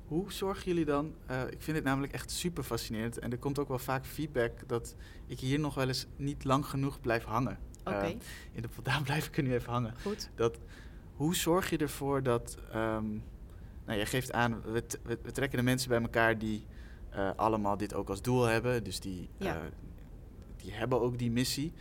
hoe 0.07 0.33
zorgen 0.33 0.65
jullie 0.65 0.85
dan? 0.85 1.15
eh, 1.27 1.43
ik 1.51 1.63
vind 1.63 1.77
het 1.77 1.87
namelijk 1.87 2.13
echt 2.13 2.31
super 2.31 2.63
fascinerend. 2.65 3.19
En 3.19 3.33
er 3.33 3.39
komt 3.39 3.59
ook 3.59 3.69
wel 3.69 3.79
vaak 3.79 4.07
feedback 4.07 4.69
dat 4.69 4.97
ik 5.27 5.41
hier 5.41 5.59
nog 5.61 5.75
wel 5.75 5.87
eens 5.89 6.07
niet 6.17 6.45
lang 6.45 6.67
genoeg 6.67 7.01
blijf 7.01 7.25
hangen. 7.25 7.59
Oké, 7.85 7.91
Eh, 7.97 8.09
in 8.53 8.63
de, 8.63 8.69
daar 8.83 9.03
blijf 9.03 9.27
ik 9.27 9.37
er 9.37 9.43
nu 9.43 9.55
even 9.55 9.73
hangen. 9.73 9.95
goed. 10.03 10.31
Dat, 10.35 10.59
hoe 11.15 11.35
zorg 11.35 11.71
je 11.71 11.77
ervoor 11.79 12.23
dat. 12.23 12.59
ehm, 12.73 13.07
nou, 13.87 13.99
je 13.99 14.07
geeft 14.07 14.33
aan, 14.33 14.63
we, 14.63 14.85
we, 15.03 15.19
we 15.23 15.31
trekken 15.33 15.59
de 15.59 15.65
mensen 15.65 15.89
bij 15.89 16.01
elkaar 16.01 16.39
die 16.39 16.67
eh, 17.11 17.31
allemaal 17.37 17.77
dit 17.77 17.95
ook 17.95 18.09
als 18.09 18.23
doel 18.23 18.43
hebben. 18.45 18.85
Dus 18.85 19.01
die, 19.01 19.29
Ja. 19.37 19.61
die 20.57 20.73
hebben 20.73 21.01
ook 21.01 21.19
die 21.19 21.31
missie. 21.31 21.73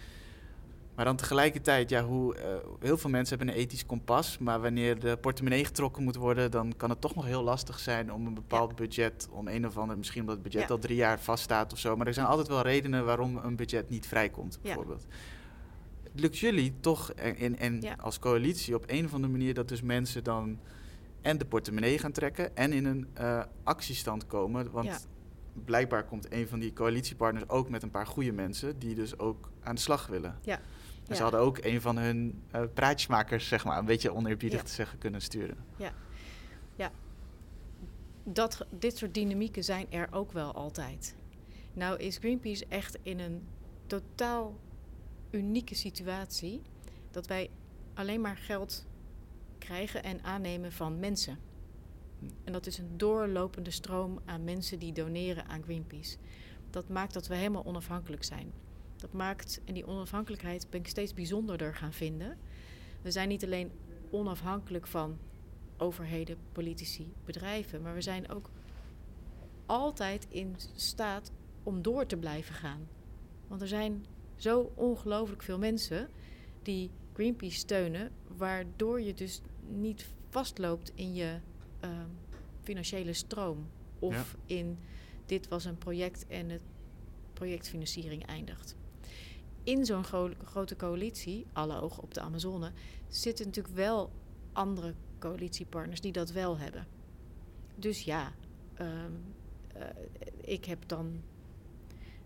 Maar 0.97 1.05
dan 1.05 1.15
tegelijkertijd, 1.15 1.89
ja, 1.89 2.03
hoe, 2.03 2.35
eh, 2.35 2.55
heel 2.79 2.97
veel 2.97 3.09
mensen 3.09 3.37
hebben 3.37 3.55
een 3.55 3.61
ethisch 3.61 3.85
kompas. 3.85 4.37
Maar 4.37 4.61
wanneer 4.61 4.99
de 4.99 5.17
portemonnee 5.17 5.65
getrokken 5.65 6.03
moet 6.03 6.15
worden, 6.15 6.51
dan 6.51 6.73
kan 6.77 6.89
het 6.89 7.01
toch 7.01 7.15
nog 7.15 7.25
heel 7.25 7.43
lastig 7.43 7.79
zijn 7.79 8.13
om 8.13 8.25
een 8.27 8.33
bepaald 8.33 8.75
budget, 8.75 9.27
om 9.31 9.47
een 9.47 9.65
of 9.67 9.77
ander, 9.77 9.97
misschien 9.97 10.21
omdat 10.21 10.35
het 10.35 10.43
budget 10.43 10.61
Ja. 10.67 10.67
al 10.73 10.79
drie 10.79 10.95
jaar 10.95 11.19
vaststaat 11.19 11.73
of 11.73 11.79
zo. 11.79 11.95
Maar 11.95 12.07
er 12.07 12.13
zijn 12.13 12.25
altijd 12.25 12.47
wel 12.47 12.61
redenen 12.61 13.05
waarom 13.05 13.37
een 13.37 13.55
budget 13.55 13.89
niet 13.89 14.07
vrijkomt, 14.07 14.53
Ja. 14.53 14.59
bijvoorbeeld. 14.61 15.05
Lukt 16.13 16.37
jullie 16.37 16.73
toch 16.79 17.11
en, 17.11 17.35
en, 17.35 17.57
en 17.59 17.81
Ja. 17.81 17.95
als 18.01 18.19
coalitie 18.19 18.75
op 18.75 18.83
een 18.87 19.05
of 19.05 19.13
andere 19.13 19.31
manier 19.31 19.53
dat 19.53 19.67
dus 19.67 19.81
mensen 19.81 20.23
dan 20.23 20.59
en 21.21 21.37
de 21.37 21.45
portemonnee 21.45 21.97
gaan 21.99 22.11
trekken 22.11 22.55
en 22.55 22.73
in 22.73 22.85
een 22.85 23.07
eh, 23.13 23.43
actiestand 23.63 24.27
komen? 24.27 24.71
Want 24.71 24.87
Ja. 24.87 24.97
blijkbaar 25.65 26.03
komt 26.05 26.31
een 26.33 26.47
van 26.47 26.59
die 26.59 26.73
coalitiepartners 26.73 27.49
ook 27.49 27.69
met 27.69 27.83
een 27.83 27.91
paar 27.91 28.07
goede 28.07 28.31
mensen 28.31 28.79
die 28.79 28.95
dus 28.95 29.19
ook 29.19 29.49
aan 29.63 29.75
de 29.75 29.81
slag 29.81 30.07
willen. 30.07 30.35
Ja. 30.41 30.59
En 31.07 31.15
ze 31.15 31.23
Ja. 31.23 31.29
hadden 31.29 31.39
ook 31.39 31.57
een 31.61 31.81
van 31.81 31.97
hun 31.97 32.41
eh 32.51 32.61
praatjesmakers, 32.73 33.47
zeg 33.47 33.65
maar, 33.65 33.77
een 33.77 33.85
beetje 33.85 34.13
oneerbiedig 34.13 34.59
Ja. 34.59 34.65
te 34.65 34.71
zeggen, 34.73 34.97
kunnen 34.97 35.21
sturen. 35.21 35.57
Dat, 38.29 38.65
dit 38.69 38.97
soort 38.97 39.13
dynamieken 39.13 39.63
zijn 39.63 39.91
er 39.91 40.07
ook 40.11 40.31
wel 40.31 40.53
altijd. 40.53 41.15
Nou 41.73 41.97
is 41.97 42.17
Greenpeace 42.17 42.65
echt 42.69 42.97
in 43.01 43.19
een 43.19 43.41
totaal 43.85 44.55
unieke 45.31 45.75
situatie 45.75 46.61
dat 47.11 47.27
wij 47.27 47.49
alleen 47.93 48.21
maar 48.21 48.37
geld 48.37 48.85
krijgen 49.57 50.03
en 50.03 50.23
aannemen 50.23 50.71
van 50.71 50.99
mensen. 50.99 51.37
En 52.43 52.53
dat 52.53 52.65
is 52.65 52.77
een 52.77 52.97
doorlopende 52.97 53.71
stroom 53.71 54.19
aan 54.25 54.43
mensen 54.43 54.79
die 54.79 54.93
doneren 54.93 55.45
aan 55.47 55.63
Greenpeace. 55.63 56.17
Dat 56.69 56.89
maakt 56.89 57.13
dat 57.13 57.27
we 57.27 57.35
helemaal 57.35 57.65
onafhankelijk 57.65 58.23
zijn. 58.23 58.51
Dat 58.97 59.13
maakt, 59.13 59.61
en 59.65 59.73
die 59.73 59.87
onafhankelijkheid 59.87 60.69
ben 60.69 60.79
ik 60.79 60.87
steeds 60.87 61.13
bijzonderder 61.13 61.75
gaan 61.75 61.93
vinden. 61.93 62.37
We 63.01 63.11
zijn 63.11 63.29
niet 63.29 63.43
alleen 63.43 63.71
onafhankelijk 64.09 64.87
van 64.87 65.17
overheden, 65.77 66.37
politici, 66.51 67.13
bedrijven, 67.25 67.81
maar 67.81 67.93
we 67.93 68.01
zijn 68.01 68.29
ook 68.29 68.49
altijd 69.65 70.27
in 70.29 70.55
staat 70.75 71.31
om 71.63 71.81
door 71.81 72.05
te 72.05 72.17
blijven 72.17 72.55
gaan. 72.55 72.87
Want 73.47 73.61
er 73.61 73.67
zijn 73.67 74.05
zo 74.35 74.71
ongelooflijk 74.75 75.43
veel 75.43 75.57
mensen 75.57 76.09
die 76.61 76.91
Greenpeace 77.13 77.57
steunen, 77.57 78.11
waardoor 78.37 79.01
je 79.01 79.13
dus 79.13 79.41
niet 79.67 80.09
vastloopt 80.29 80.91
in 80.95 81.13
je 81.13 81.39
ehm, 81.79 82.09
financiële 82.61 83.13
stroom. 83.13 83.67
Of 83.99 84.37
in 84.45 84.77
dit 85.25 85.47
was 85.47 85.65
een 85.65 85.77
project 85.77 86.27
en 86.27 86.49
het 86.49 86.61
projectfinanciering 87.33 88.25
eindigt. 88.25 88.75
In 89.67 89.85
zo'n 89.85 90.03
gro- 90.03 90.33
grote 90.43 90.75
coalitie, 90.75 91.45
alle 91.53 91.81
ogen 91.81 92.03
op 92.03 92.13
de 92.13 92.21
Amazone, 92.21 92.71
zitten 93.07 93.45
natuurlijk 93.45 93.75
wel 93.75 94.11
andere 94.51 94.93
coalitiepartners 95.19 96.01
die 96.01 96.11
dat 96.11 96.31
wel 96.31 96.57
hebben. 96.57 96.87
Dus 97.75 98.03
ja, 98.03 98.33
ehm, 98.73 99.11
eh, 99.73 99.87
ik 100.41 100.65
heb 100.65 100.87
dan 100.87 101.21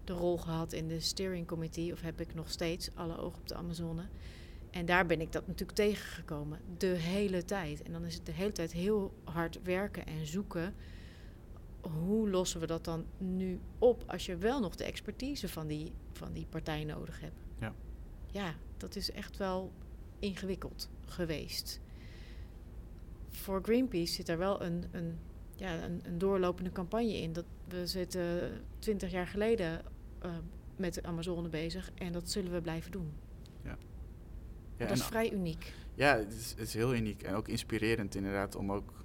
de 0.04 0.14
rol 0.14 0.38
gehad 0.38 0.74
in 0.74 0.88
de 0.88 1.00
steering 1.00 1.48
committee, 1.48 1.94
of 1.94 2.02
heb 2.02 2.22
ik 2.22 2.34
nog 2.34 2.50
steeds 2.50 2.90
alle 2.96 3.18
ogen 3.18 3.40
op 3.40 3.48
de 3.48 3.56
Amazone. 3.56 4.04
En 4.72 4.86
daar 4.86 5.06
ben 5.06 5.22
ik 5.22 5.32
dat 5.32 5.48
natuurlijk 5.48 5.78
tegengekomen, 5.78 6.60
de 6.78 6.88
hele 6.88 7.46
tijd. 7.46 7.82
En 7.82 7.92
dan 7.92 8.06
is 8.06 8.16
het 8.16 8.26
de 8.26 8.32
hele 8.32 8.52
tijd 8.52 8.72
heel 8.72 9.14
hard 9.24 9.62
werken 9.64 10.06
en 10.06 10.28
zoeken. 10.28 10.76
Hoe 11.82 12.30
lossen 12.30 12.60
we 12.60 12.68
dat 12.68 12.84
dan 12.86 13.06
nu 13.18 13.60
op 13.80 14.04
als 14.08 14.26
je 14.26 14.38
wel 14.38 14.60
nog 14.60 14.76
de 14.76 14.84
expertise 14.84 15.50
van 15.50 15.68
die, 15.68 15.92
van 16.12 16.34
die 16.34 16.46
partij 16.50 16.84
nodig 16.84 17.20
hebt? 17.20 17.44
Ja. 17.60 17.74
Ja, 18.32 18.56
dat 18.78 18.96
is 18.96 19.12
echt 19.12 19.38
wel 19.38 19.72
ingewikkeld 20.20 20.90
geweest. 21.06 21.80
Voor 23.30 23.64
Greenpeace 23.64 24.14
zit 24.14 24.30
er 24.30 24.38
wel 24.38 24.62
een, 24.62 24.86
een, 24.92 25.18
ja, 25.56 25.84
een, 25.84 26.00
een 26.04 26.18
doorlopende 26.18 26.72
campagne 26.72 27.18
in. 27.18 27.34
Dat 27.34 27.46
we 27.68 27.88
zitten 27.88 28.52
twintig 28.80 29.12
jaar 29.12 29.28
geleden 29.28 29.82
eh, 30.20 30.32
met 30.76 30.94
de 30.94 31.04
Amazone 31.04 31.50
bezig 31.50 31.92
en 31.96 32.12
dat 32.12 32.30
zullen 32.30 32.52
we 32.52 32.62
blijven 32.62 32.92
doen. 32.92 33.12
Ja, 33.64 33.78
dat 34.88 34.98
is 34.98 35.04
vrij 35.04 35.32
uniek. 35.32 35.74
ja 35.94 36.18
het, 36.18 36.34
is, 36.34 36.50
het 36.50 36.68
is 36.68 36.74
heel 36.74 36.96
uniek 36.96 37.24
en 37.24 37.36
ook 37.36 37.48
inspirerend 37.48 38.16
inderdaad 38.16 38.56
om 38.56 38.72
ook 38.72 39.01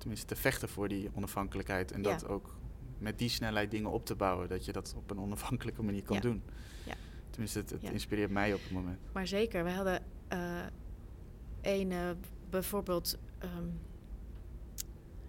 tenminste 0.00 0.26
te 0.26 0.36
vechten 0.36 0.68
voor 0.68 0.88
die 0.88 1.10
onafhankelijkheid 1.14 1.92
en 1.92 2.02
Ja. 2.02 2.10
dat 2.10 2.28
ook 2.28 2.56
met 2.98 3.18
die 3.18 3.28
snelheid 3.28 3.70
dingen 3.70 3.90
op 3.90 4.06
te 4.06 4.14
bouwen, 4.14 4.48
dat 4.48 4.64
je 4.64 4.72
dat 4.72 4.94
op 4.96 5.10
een 5.10 5.20
onafhankelijke 5.20 5.82
manier 5.82 6.02
kan 6.02 6.14
Ja. 6.16 6.22
doen. 6.22 6.42
Ja. 6.86 6.94
Tenminste, 7.30 7.58
het, 7.58 7.70
het 7.70 7.82
Ja. 7.82 7.90
inspireert 7.90 8.30
mij 8.30 8.54
op 8.54 8.62
het 8.62 8.72
moment. 8.72 8.98
Maar 9.12 9.26
zeker, 9.26 9.64
we 9.64 9.70
hadden 9.70 10.02
eh 10.28 10.66
een 11.62 11.92
eh, 11.92 12.10
bijvoorbeeld, 12.50 13.18
ehm, 13.38 13.66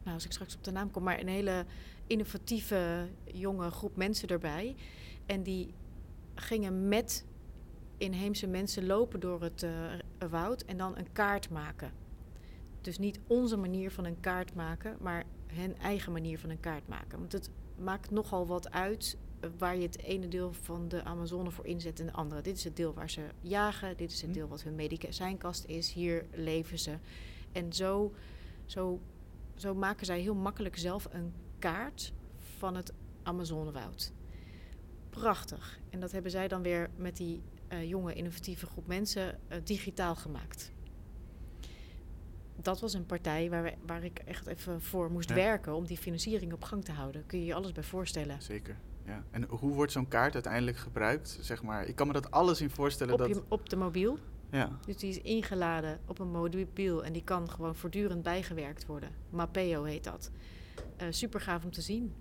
nou 0.04 0.16
als 0.16 0.26
ik 0.26 0.32
straks 0.32 0.56
op 0.56 0.64
de 0.64 0.72
naam 0.72 0.92
kom, 0.92 1.04
maar 1.04 1.20
een 1.20 1.28
hele 1.28 1.66
innovatieve 2.08 3.08
jonge 3.34 3.72
groep 3.72 3.96
mensen 3.96 4.28
erbij. 4.28 4.76
En 5.26 5.44
die 5.44 5.74
gingen 6.36 6.88
met 6.88 7.26
inheemse 7.98 8.48
mensen 8.48 8.86
lopen 8.86 9.20
door 9.20 9.42
het 9.42 9.64
eh, 9.64 9.72
woud 10.30 10.62
en 10.62 10.78
dan 10.78 10.98
een 10.98 11.12
kaart 11.12 11.50
maken. 11.50 11.92
Dus 12.82 12.98
niet 12.98 13.20
onze 13.28 13.58
manier 13.58 13.92
van 13.92 14.06
een 14.06 14.20
kaart 14.20 14.54
maken, 14.54 14.98
maar 15.00 15.24
hun 15.48 15.78
eigen 15.78 16.12
manier 16.12 16.40
van 16.40 16.50
een 16.50 16.60
kaart 16.60 16.88
maken. 16.88 17.20
Want 17.20 17.32
het 17.32 17.50
maakt 17.76 18.12
nogal 18.12 18.48
wat 18.48 18.72
uit 18.72 19.18
eh, 19.40 19.50
waar 19.58 19.76
je 19.76 19.82
het 19.82 20.02
ene 20.02 20.28
deel 20.28 20.54
van 20.54 20.88
de 20.88 21.04
Amazone 21.04 21.52
voor 21.52 21.66
inzet 21.66 22.00
en 22.00 22.06
de 22.06 22.12
andere. 22.12 22.42
Dit 22.42 22.58
is 22.58 22.64
het 22.64 22.76
deel 22.76 22.94
waar 22.94 23.10
ze 23.10 23.22
jagen, 23.42 23.98
dit 23.98 24.12
is 24.12 24.22
het 24.22 24.30
Hm. 24.30 24.36
deel 24.36 24.48
wat 24.48 24.64
hun 24.64 24.76
medicijnkast 24.76 25.66
is, 25.66 25.94
hier 25.94 26.26
leven 26.32 26.80
ze. 26.80 26.98
En 27.52 27.74
zo, 27.74 28.14
zo, 28.66 29.00
zo 29.56 29.76
maken 29.76 30.06
zij 30.06 30.20
heel 30.20 30.36
makkelijk 30.36 30.78
zelf 30.78 31.08
een 31.12 31.34
kaart 31.60 32.14
van 32.58 32.76
het 32.76 32.94
Amazonewoud. 33.24 34.12
Prachtig. 35.10 35.80
En 35.90 36.00
dat 36.00 36.12
hebben 36.12 36.32
zij 36.32 36.48
dan 36.48 36.62
weer 36.62 36.90
met 36.96 37.18
die 37.18 37.42
eh, 37.68 37.90
jonge 37.90 38.14
innovatieve 38.14 38.66
groep 38.66 38.88
mensen 38.88 39.40
eh, 39.48 39.58
digitaal 39.64 40.16
gemaakt. 40.16 40.72
Dat 42.56 42.80
was 42.80 42.94
een 42.94 43.06
partij 43.06 43.50
waar, 43.50 43.64
we, 43.64 43.74
waar 43.86 44.04
ik 44.04 44.20
echt 44.26 44.48
even 44.48 44.82
voor 44.82 45.12
moest 45.12 45.30
Ja. 45.30 45.36
werken 45.36 45.76
om 45.76 45.86
die 45.86 45.98
financiering 45.98 46.54
op 46.54 46.64
gang 46.64 46.86
te 46.86 46.92
houden. 46.92 47.26
Kun 47.26 47.40
je 47.40 47.46
je 47.46 47.54
alles 47.54 47.72
bij 47.72 47.84
voorstellen. 47.84 48.42
Zeker. 48.42 48.78
Ja. 49.06 49.24
En 49.32 49.44
hoe 49.44 49.74
wordt 49.74 49.92
zo'n 49.92 50.08
kaart 50.08 50.34
uiteindelijk 50.34 50.78
gebruikt? 50.78 51.38
Zeg 51.42 51.64
maar, 51.64 51.86
ik 51.86 51.96
kan 51.96 52.08
me 52.08 52.14
dat 52.14 52.32
alles 52.32 52.62
in 52.62 52.70
voorstellen. 52.70 53.14
Op, 53.14 53.20
dat, 53.20 53.28
je, 53.30 53.42
op 53.48 53.70
de 53.70 53.76
mobiel. 53.76 54.18
ja. 54.52 54.80
Dus 54.86 54.98
die 54.98 55.10
is 55.10 55.22
ingeladen 55.22 56.00
op 56.08 56.20
een 56.20 56.32
mobiel 56.32 57.04
en 57.06 57.14
die 57.14 57.24
kan 57.24 57.50
gewoon 57.50 57.76
voortdurend 57.76 58.24
bijgewerkt 58.24 58.86
worden. 58.86 59.10
Mapeo 59.30 59.84
heet 59.84 60.04
dat. 60.04 60.32
Eh 60.98 61.08
super 61.10 61.42
gaaf 61.42 61.64
om 61.64 61.72
te 61.72 61.82
zien. 61.82 62.14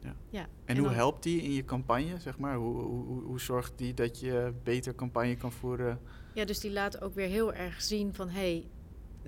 Ja. 0.00 0.14
ja. 0.30 0.40
En, 0.42 0.48
En 0.64 0.76
hoe 0.76 0.86
dan- 0.86 0.94
helpt 0.94 1.22
die 1.22 1.42
in 1.42 1.52
je 1.52 1.64
campagne? 1.64 2.20
Zeg 2.20 2.38
maar? 2.38 2.56
hoe, 2.56 2.82
hoe, 2.82 3.04
hoe, 3.04 3.22
hoe 3.22 3.40
zorgt 3.40 3.72
die 3.78 3.94
dat 3.94 4.20
je 4.20 4.52
beter 4.62 4.94
campagne 4.94 5.36
kan 5.36 5.52
voeren? 5.52 6.00
Ja, 6.34 6.44
dus 6.44 6.60
die 6.60 6.72
laat 6.72 7.02
ook 7.02 7.14
weer 7.14 7.28
heel 7.28 7.52
erg 7.52 7.82
zien 7.82 8.14
van... 8.14 8.28
hé, 8.28 8.40
hey, 8.40 8.66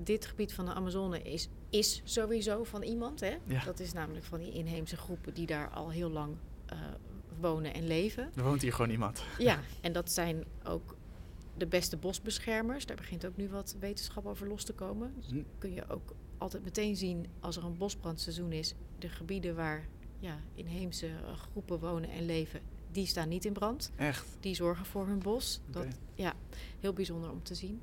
dit 0.03 0.26
gebied 0.26 0.53
van 0.53 0.64
de 0.64 0.72
Amazone 0.72 1.22
is, 1.22 1.49
is 1.70 2.01
sowieso 2.05 2.64
van 2.64 2.82
iemand. 2.82 3.20
Hè? 3.20 3.36
Ja. 3.47 3.64
Dat 3.64 3.80
is 3.80 3.92
namelijk 3.92 4.24
van 4.24 4.38
die 4.40 4.53
inheemse 4.53 4.97
groepen 4.97 5.34
die 5.34 5.47
daar 5.47 5.68
al 5.70 5.90
heel 5.90 6.11
lang 6.11 6.36
eh, 6.66 6.78
wonen 7.40 7.74
en 7.74 7.86
leven. 7.86 8.30
Er 8.36 8.42
woont 8.42 8.62
hier 8.62 8.72
gewoon 8.72 8.90
iemand. 8.90 9.22
Ja, 9.38 9.61
en 9.80 9.92
dat 9.92 10.11
zijn 10.12 10.45
ook 10.64 10.97
de 11.57 11.66
beste 11.66 11.97
bosbeschermers. 11.97 12.86
Daar 12.86 12.97
begint 12.97 13.26
ook 13.26 13.36
nu 13.36 13.49
wat 13.49 13.76
wetenschap 13.80 14.26
over 14.26 14.49
los 14.49 14.64
te 14.64 14.72
komen. 14.72 15.12
Dus 15.16 15.26
Hm. 15.30 15.42
kun 15.59 15.72
je 15.72 15.88
ook 15.88 16.14
altijd 16.38 16.64
meteen 16.64 16.97
zien 16.97 17.26
als 17.40 17.57
er 17.57 17.64
een 17.64 17.76
bosbrandseizoen 17.76 18.53
is. 18.53 18.74
De 18.99 19.09
gebieden 19.09 19.55
waar 19.55 19.88
ja, 20.18 20.40
inheemse 20.55 21.07
eh, 21.07 21.36
groepen 21.36 21.78
wonen 21.78 22.11
en 22.11 22.26
leven, 22.26 22.61
die 22.90 23.07
staan 23.07 23.28
niet 23.28 23.45
in 23.45 23.53
brand. 23.53 23.90
Echt. 23.97 24.36
Die 24.40 24.55
zorgen 24.55 24.86
voor 24.86 25.07
hun 25.07 25.18
bos. 25.18 25.61
Dat, 25.70 25.86
ja, 26.14 26.32
heel 26.80 26.92
bijzonder 26.92 27.30
om 27.30 27.42
te 27.42 27.55
zien. 27.55 27.82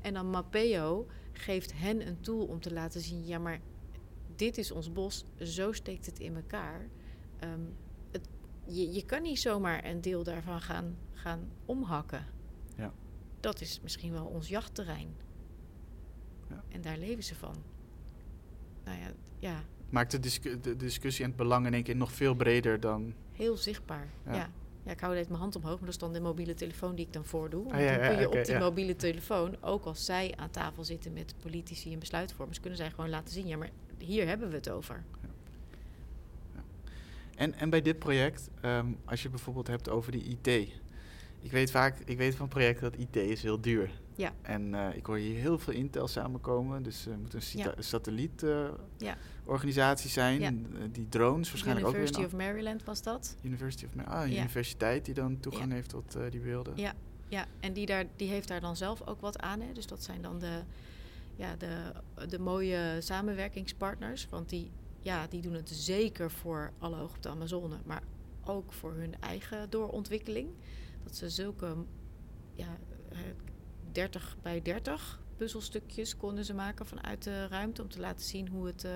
En 0.00 0.14
dan 0.14 0.30
Mapeo 0.30 1.06
geeft 1.32 1.72
hen 1.72 2.06
een 2.06 2.20
tool 2.20 2.44
om 2.46 2.60
te 2.60 2.72
laten 2.72 3.00
zien... 3.00 3.26
ja, 3.26 3.38
maar 3.38 3.60
dit 4.36 4.58
is 4.58 4.70
ons 4.70 4.92
bos, 4.92 5.24
zo 5.38 5.72
steekt 5.72 6.06
het 6.06 6.18
in 6.18 6.36
elkaar. 6.36 6.88
Ehm, 7.38 7.60
het, 8.10 8.28
je, 8.66 8.92
je 8.92 9.04
kan 9.04 9.22
niet 9.22 9.40
zomaar 9.40 9.84
een 9.84 10.00
deel 10.00 10.22
daarvan 10.22 10.60
gaan, 10.60 10.96
gaan 11.12 11.48
omhakken. 11.64 12.26
Ja. 12.76 12.92
Dat 13.40 13.60
is 13.60 13.80
misschien 13.82 14.12
wel 14.12 14.26
ons 14.26 14.48
jachtterrein. 14.48 15.14
Ja. 16.48 16.64
En 16.68 16.80
daar 16.80 16.98
leven 16.98 17.24
ze 17.24 17.34
van. 17.34 17.54
Nou 18.84 18.98
ja, 18.98 19.12
ja 19.38 19.64
Maakt 19.90 20.10
de, 20.10 20.20
discu- 20.20 20.60
de 20.60 20.76
discussie 20.76 21.24
en 21.24 21.30
het 21.30 21.38
belang 21.38 21.66
in 21.66 21.74
één 21.74 21.82
keer 21.82 21.96
nog 21.96 22.12
veel 22.12 22.34
breder 22.34 22.80
dan... 22.80 23.14
heel 23.32 23.56
zichtbaar. 23.56 24.08
Ja. 24.24 24.34
Ja. 24.34 24.50
Ja. 24.90 24.96
ik 24.96 25.00
hou 25.00 25.14
net 25.14 25.28
mijn 25.28 25.40
hand 25.40 25.56
omhoog, 25.56 25.70
maar 25.74 25.84
dat 25.84 25.88
is 25.88 25.98
dan 25.98 26.12
de 26.12 26.20
mobiele 26.20 26.54
telefoon 26.54 26.94
die 26.94 27.06
ik 27.06 27.12
dan 27.12 27.24
voordoe. 27.24 27.72
Ah, 27.72 27.80
ja, 27.80 27.96
dan 27.98 28.08
kun 28.08 28.20
je 28.20 28.38
op 28.38 28.44
die 28.44 28.58
mobiele 28.58 28.96
telefoon, 28.96 29.56
ook 29.60 29.84
als 29.84 30.04
zij 30.04 30.32
aan 30.36 30.50
tafel 30.50 30.84
zitten 30.84 31.12
met 31.12 31.34
politici 31.42 31.92
en 31.92 31.98
besluitvormers, 31.98 32.60
kunnen 32.60 32.78
zij 32.78 32.90
gewoon 32.90 33.10
laten 33.10 33.32
zien, 33.32 33.46
ja, 33.46 33.56
maar 33.56 33.70
hier 33.98 34.26
hebben 34.26 34.48
we 34.48 34.54
het 34.54 34.70
over. 34.70 35.04
En, 37.36 37.54
en 37.54 37.70
bij 37.70 37.82
dit 37.82 37.98
project, 37.98 38.48
ehm, 38.60 38.86
als 39.04 39.22
je 39.22 39.28
bijvoorbeeld 39.28 39.66
hebt 39.66 39.88
over 39.88 40.12
die 40.12 40.22
IT. 40.22 40.46
Ik 41.42 41.50
weet 41.50 41.70
vaak, 41.70 41.98
ik 42.04 42.18
weet 42.18 42.34
van 42.34 42.48
projecten 42.48 42.90
dat 42.90 43.00
IT 43.00 43.16
is 43.16 43.42
heel 43.42 43.60
duur. 43.60 43.90
Ja. 44.14 44.32
En 44.42 44.74
eh, 44.74 44.96
ik 44.96 45.06
hoor 45.06 45.16
hier 45.16 45.38
heel 45.40 45.58
veel 45.58 45.72
Intel 45.72 46.08
samenkomen. 46.08 46.82
Dus 46.82 47.04
het 47.04 47.18
moet 47.20 47.34
een 47.34 47.40
Ja. 47.52 47.74
satellietorganisatie 47.78 48.88
Ja. 49.50 49.56
organisatie 49.56 50.10
zijn. 50.10 50.40
Ja. 50.40 50.48
Eh, 50.48 50.84
die 50.92 51.08
drones 51.08 51.48
waarschijnlijk 51.48 51.86
University 51.86 52.20
ook 52.22 52.30
weer. 52.30 52.40
of 52.40 52.46
Maryland 52.46 52.84
was 52.84 53.02
dat. 53.02 53.36
University 53.42 53.84
of 53.84 53.94
Ma- 53.94 54.04
ah, 54.04 54.28
Ja. 54.30 54.38
universiteit 54.38 55.04
die 55.04 55.14
dan 55.14 55.40
toegang 55.40 55.72
heeft 55.72 55.88
tot 55.88 56.14
eh, 56.14 56.22
die 56.30 56.40
beelden. 56.40 56.72
Ja, 56.76 56.92
ja. 57.28 57.46
en 57.60 57.72
die, 57.72 57.86
daar, 57.86 58.04
die 58.16 58.28
heeft 58.28 58.48
daar 58.48 58.60
dan 58.60 58.76
zelf 58.76 59.06
ook 59.06 59.20
wat 59.20 59.38
aan. 59.38 59.60
Hè. 59.60 59.72
Dus 59.72 59.86
dat 59.86 60.02
zijn 60.02 60.22
dan 60.22 60.38
de, 60.38 60.62
ja, 61.36 61.56
de, 61.56 61.92
de 62.28 62.38
mooie 62.38 62.96
samenwerkingspartners. 63.00 64.26
Want 64.30 64.48
die, 64.48 64.70
ja, 65.00 65.26
die 65.26 65.40
doen 65.40 65.54
het 65.54 65.68
zeker 65.68 66.30
voor 66.30 66.72
alle 66.78 67.00
oog 67.00 67.14
op 67.16 67.22
de 67.22 67.28
Amazone, 67.28 67.76
maar 67.84 68.02
ook 68.44 68.72
voor 68.72 68.92
hun 68.94 69.20
eigen 69.20 69.70
doorontwikkeling. 69.70 70.48
Dat 71.04 71.16
ze 71.16 71.30
zulke 71.30 71.74
ja, 72.54 72.78
eh, 73.08 73.18
30 73.92 74.36
bij 74.42 74.62
30 74.62 75.20
puzzelstukjes 75.44 76.16
konden 76.16 76.44
ze 76.44 76.54
maken 76.54 76.86
vanuit 76.86 77.22
de 77.22 77.46
ruimte 77.46 77.82
om 77.82 77.88
te 77.88 78.00
laten 78.00 78.26
zien 78.26 78.48
hoe 78.48 78.66
het. 78.66 78.84
eh, 78.84 78.92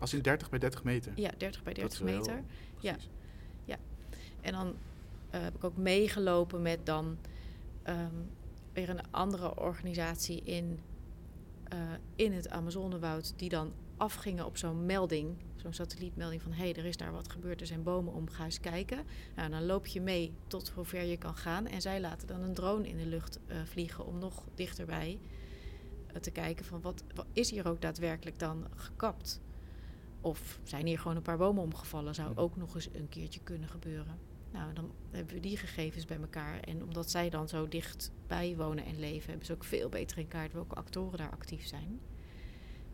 Als 0.00 0.14
in 0.14 0.22
30 0.22 0.50
bij 0.50 0.58
30 0.58 0.84
meter. 0.84 1.12
ja, 1.16 1.30
30 1.38 1.62
bij 1.62 1.74
Dat 1.74 1.92
is 1.92 1.98
30 1.98 1.98
wel 1.98 2.08
heel- 2.08 2.18
meter. 2.42 2.44
Ja. 2.80 2.92
precies. 2.92 3.12
En 4.40 4.52
dan 4.52 4.74
eh, 5.30 5.40
heb 5.42 5.54
ik 5.54 5.64
ook 5.64 5.76
meegelopen 5.76 6.62
met 6.62 6.86
dan 6.86 7.18
ehm, 7.82 8.14
weer 8.72 8.88
een 8.88 9.10
andere 9.10 9.56
organisatie 9.60 10.42
in, 10.42 10.78
eh, 11.68 11.78
in 12.16 12.32
het 12.32 12.48
Amazonewoud... 12.50 13.32
die 13.36 13.48
dan 13.48 13.72
afgingen 13.96 14.46
op 14.46 14.56
zo'n 14.56 14.86
melding, 14.86 15.36
zo'n 15.56 15.72
satellietmelding 15.72 16.42
van... 16.42 16.52
hé, 16.52 16.62
hey, 16.64 16.74
er 16.74 16.84
is 16.84 16.96
daar 16.96 17.12
wat 17.12 17.30
gebeurd, 17.32 17.60
er 17.60 17.66
zijn 17.66 17.82
bomen 17.82 18.12
om, 18.12 18.28
ga 18.30 18.44
eens 18.44 18.60
kijken. 18.60 19.04
Nou, 19.36 19.50
dan 19.50 19.66
loop 19.66 19.86
je 19.86 20.00
mee 20.00 20.32
tot 20.46 20.68
hoever 20.68 21.02
je 21.02 21.16
kan 21.16 21.34
gaan. 21.36 21.66
En 21.66 21.80
zij 21.80 22.00
laten 22.00 22.26
dan 22.28 22.40
een 22.40 22.54
drone 22.54 22.88
in 22.88 22.96
de 22.96 23.06
lucht 23.06 23.38
vliegen 23.64 24.06
om 24.06 24.18
nog 24.18 24.44
dichterbij 24.54 25.18
te 26.22 26.30
kijken... 26.30 26.64
van 26.64 26.80
wat, 26.80 27.04
wat 27.14 27.26
is 27.32 27.50
hier 27.50 27.68
ook 27.68 27.80
daadwerkelijk 27.80 28.38
dan 28.38 28.66
gekapt? 28.74 29.40
Of 30.20 30.60
zijn 30.62 30.86
hier 30.86 30.98
gewoon 30.98 31.16
een 31.16 31.22
paar 31.22 31.36
bomen 31.36 31.62
omgevallen? 31.62 32.14
Zou 32.14 32.36
ook 32.36 32.56
nog 32.56 32.74
eens 32.74 32.88
een 32.92 33.08
keertje 33.08 33.40
kunnen 33.40 33.68
gebeuren. 33.68 34.18
Nou, 34.52 34.72
dan 34.72 34.92
hebben 35.10 35.34
we 35.34 35.40
die 35.40 35.56
gegevens 35.56 36.04
bij 36.04 36.18
elkaar. 36.20 36.60
En 36.60 36.82
omdat 36.82 37.10
zij 37.10 37.30
dan 37.30 37.48
zo 37.48 37.68
dichtbij 37.68 38.56
wonen 38.56 38.84
en 38.84 38.98
leven, 38.98 39.28
hebben 39.28 39.46
ze 39.46 39.52
ook 39.52 39.64
veel 39.64 39.88
beter 39.88 40.18
in 40.18 40.28
kaart 40.28 40.52
welke 40.52 40.74
actoren 40.74 41.18
daar 41.18 41.30
actief 41.30 41.66
zijn. 41.66 42.00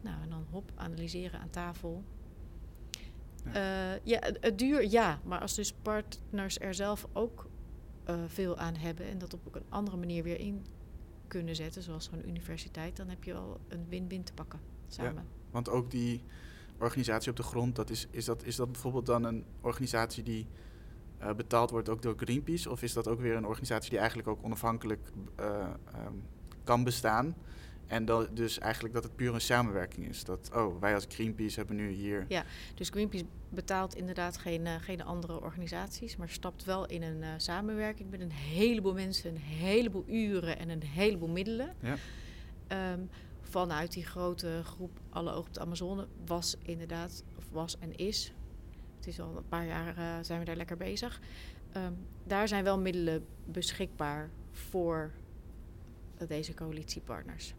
Nou, 0.00 0.22
en 0.22 0.30
dan 0.30 0.46
hop, 0.50 0.72
analyseren 0.74 1.40
aan 1.40 1.50
tafel. 1.50 2.02
Ja. 3.44 3.52
Ja, 3.52 3.98
ja 4.02 4.18
het, 4.18 4.38
het 4.40 4.58
duur, 4.58 4.88
ja. 4.88 5.20
Maar 5.24 5.40
als 5.40 5.54
dus 5.54 5.72
partners 5.72 6.58
er 6.58 6.74
zelf 6.74 7.06
ook 7.12 7.48
eh, 8.04 8.14
veel 8.26 8.58
aan 8.58 8.76
hebben 8.76 9.06
en 9.06 9.18
dat 9.18 9.34
op 9.34 9.54
een 9.54 9.62
andere 9.68 9.96
manier 9.96 10.22
weer 10.22 10.38
in 10.38 10.66
kunnen 11.30 11.56
zetten, 11.56 11.82
zoals 11.82 12.04
zo'n 12.04 12.28
universiteit, 12.28 12.96
dan 12.96 13.08
heb 13.08 13.24
je 13.24 13.32
wel 13.32 13.60
een 13.68 13.86
win-win 13.88 14.24
te 14.24 14.32
pakken 14.32 14.60
samen. 14.88 15.24
Want 15.50 15.68
ook 15.68 15.90
die 15.90 16.22
organisatie 16.78 17.30
op 17.30 17.36
de 17.36 17.42
grond, 17.42 17.76
dat 17.76 17.90
is, 17.90 18.06
is, 18.10 18.24
dat, 18.24 18.44
is 18.44 18.56
dat 18.56 18.72
bijvoorbeeld 18.72 19.06
dan 19.06 19.24
een 19.24 19.44
organisatie 19.60 20.22
die 20.22 20.46
eh, 21.18 21.34
betaald 21.34 21.70
wordt 21.70 21.88
ook 21.88 22.02
door 22.02 22.14
Greenpeace? 22.16 22.70
Of 22.70 22.82
is 22.82 22.92
dat 22.92 23.08
ook 23.08 23.20
weer 23.20 23.36
een 23.36 23.46
organisatie 23.46 23.90
die 23.90 23.98
eigenlijk 23.98 24.28
ook 24.28 24.44
onafhankelijk 24.44 25.10
eh, 25.36 25.46
ehm, 25.92 26.14
kan 26.64 26.84
bestaan? 26.84 27.34
En 27.90 28.04
dan, 28.04 28.26
dus 28.32 28.58
eigenlijk 28.58 28.94
dat 28.94 29.02
het 29.02 29.16
puur 29.16 29.34
een 29.34 29.40
samenwerking 29.40 30.08
is. 30.08 30.24
Dat, 30.24 30.50
oh, 30.54 30.80
wij 30.80 30.94
als 30.94 31.04
Greenpeace 31.08 31.58
hebben 31.58 31.76
nu 31.76 31.90
hier... 31.90 32.24
Ja. 32.28 32.44
Dus 32.74 32.88
Greenpeace 32.88 33.24
betaalt 33.48 33.94
inderdaad 33.94 34.38
geen, 34.38 34.66
eh, 34.66 34.74
geen 34.80 35.04
andere 35.04 35.40
organisaties, 35.40 36.16
maar 36.16 36.28
stapt 36.28 36.64
wel 36.64 36.86
in 36.86 37.02
een 37.02 37.22
eh, 37.22 37.28
samenwerking 37.36 38.10
met 38.10 38.20
een 38.20 38.30
heleboel 38.30 38.92
mensen, 38.92 39.30
een 39.30 39.40
heleboel 39.40 40.04
uren 40.08 40.58
en 40.58 40.68
een 40.68 40.82
heleboel 40.82 41.28
middelen. 41.28 41.74
Ja. 41.80 41.96
Ehm, 42.66 43.00
vanuit 43.42 43.92
die 43.92 44.06
grote 44.06 44.60
groep 44.64 45.00
Alle 45.08 45.32
Oog 45.32 45.46
op 45.46 45.54
de 45.54 45.60
Amazone 45.60 46.06
was 46.26 46.56
inderdaad, 46.62 47.24
of 47.36 47.44
was 47.50 47.78
en 47.78 47.96
is, 47.96 48.32
het 48.96 49.06
is 49.06 49.20
al 49.20 49.36
een 49.36 49.48
paar 49.48 49.66
jaar 49.66 49.96
eh, 49.96 50.04
zijn 50.20 50.38
we 50.38 50.44
daar 50.44 50.56
lekker 50.56 50.76
bezig. 50.76 51.20
Ehm, 51.72 51.92
daar 52.24 52.48
zijn 52.48 52.64
wel 52.64 52.78
middelen 52.78 53.26
beschikbaar 53.44 54.30
voor 54.50 55.10
deze 56.26 56.54
coalitiepartners. 56.54 57.54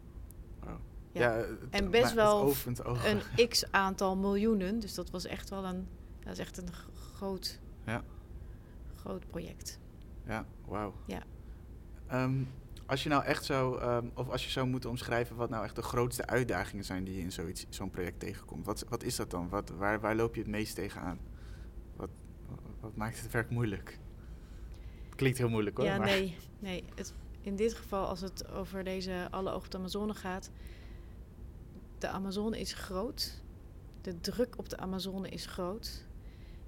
Ja. 1.12 1.32
het- 1.32 1.48
En 1.70 1.82
het- 1.82 1.90
best 1.90 2.14
wel 2.14 2.48
Het. 2.48 2.80
Een 3.36 3.48
x 3.48 3.70
aantal 3.72 4.16
miljoenen, 4.16 4.80
dus 4.80 4.94
dat 4.94 5.10
was 5.10 5.24
echt 5.26 5.50
wel 5.50 5.64
een 5.64 5.86
Dat 6.24 6.32
is 6.32 6.38
echt 6.38 6.56
een 6.58 6.68
groot, 7.14 7.58
Ja. 7.86 8.02
groot 8.96 9.26
project. 9.30 9.78
Ja, 10.26 10.44
wauw. 10.66 10.94
Ja. 11.06 11.22
Ehm, 12.06 12.42
als 12.86 13.02
je 13.02 13.08
nou 13.08 13.24
echt 13.24 13.44
zou, 13.44 13.80
ehm, 13.80 14.06
of 14.14 14.28
als 14.28 14.44
je 14.44 14.50
zou 14.50 14.66
moeten 14.66 14.90
omschrijven 14.90 15.36
wat 15.36 15.50
nou 15.50 15.64
echt 15.64 15.76
de 15.76 15.82
grootste 15.82 16.26
uitdagingen 16.26 16.84
zijn 16.84 17.04
die 17.04 17.14
je 17.16 17.20
in 17.20 17.32
zoiets, 17.32 17.66
zo'n 17.68 17.90
project 17.90 18.20
tegenkomt, 18.20 18.66
wat, 18.66 18.84
wat 18.88 19.02
is 19.02 19.16
dat 19.16 19.30
dan? 19.30 19.48
Wat, 19.48 19.70
waar, 19.70 20.00
waar 20.00 20.16
loop 20.16 20.34
je 20.34 20.40
het 20.40 20.50
meest 20.50 20.74
tegenaan? 20.74 21.18
Wat, 21.96 22.10
wat 22.80 22.96
maakt 22.96 23.22
het 23.22 23.30
werk 23.32 23.50
moeilijk? 23.50 23.98
Klinkt 25.16 25.38
heel 25.38 25.48
moeilijk 25.48 25.76
hoor. 25.76 25.86
ja, 25.86 25.98
maar- 25.98 26.06
nee. 26.06 26.36
nee 26.58 26.84
het, 26.94 27.14
in 27.40 27.56
dit 27.56 27.74
geval, 27.74 28.06
als 28.06 28.20
het 28.20 28.48
over 28.48 28.84
deze 28.84 29.28
Alle 29.30 29.50
Oog 29.50 29.68
de 29.68 29.78
Amazone 29.78 30.14
gaat... 30.14 30.50
De 32.02 32.08
Amazone 32.08 32.60
is 32.60 32.72
groot. 32.72 33.42
De 34.00 34.20
druk 34.20 34.58
op 34.58 34.68
de 34.68 34.76
Amazone 34.76 35.28
is 35.28 35.46
groot. 35.46 36.04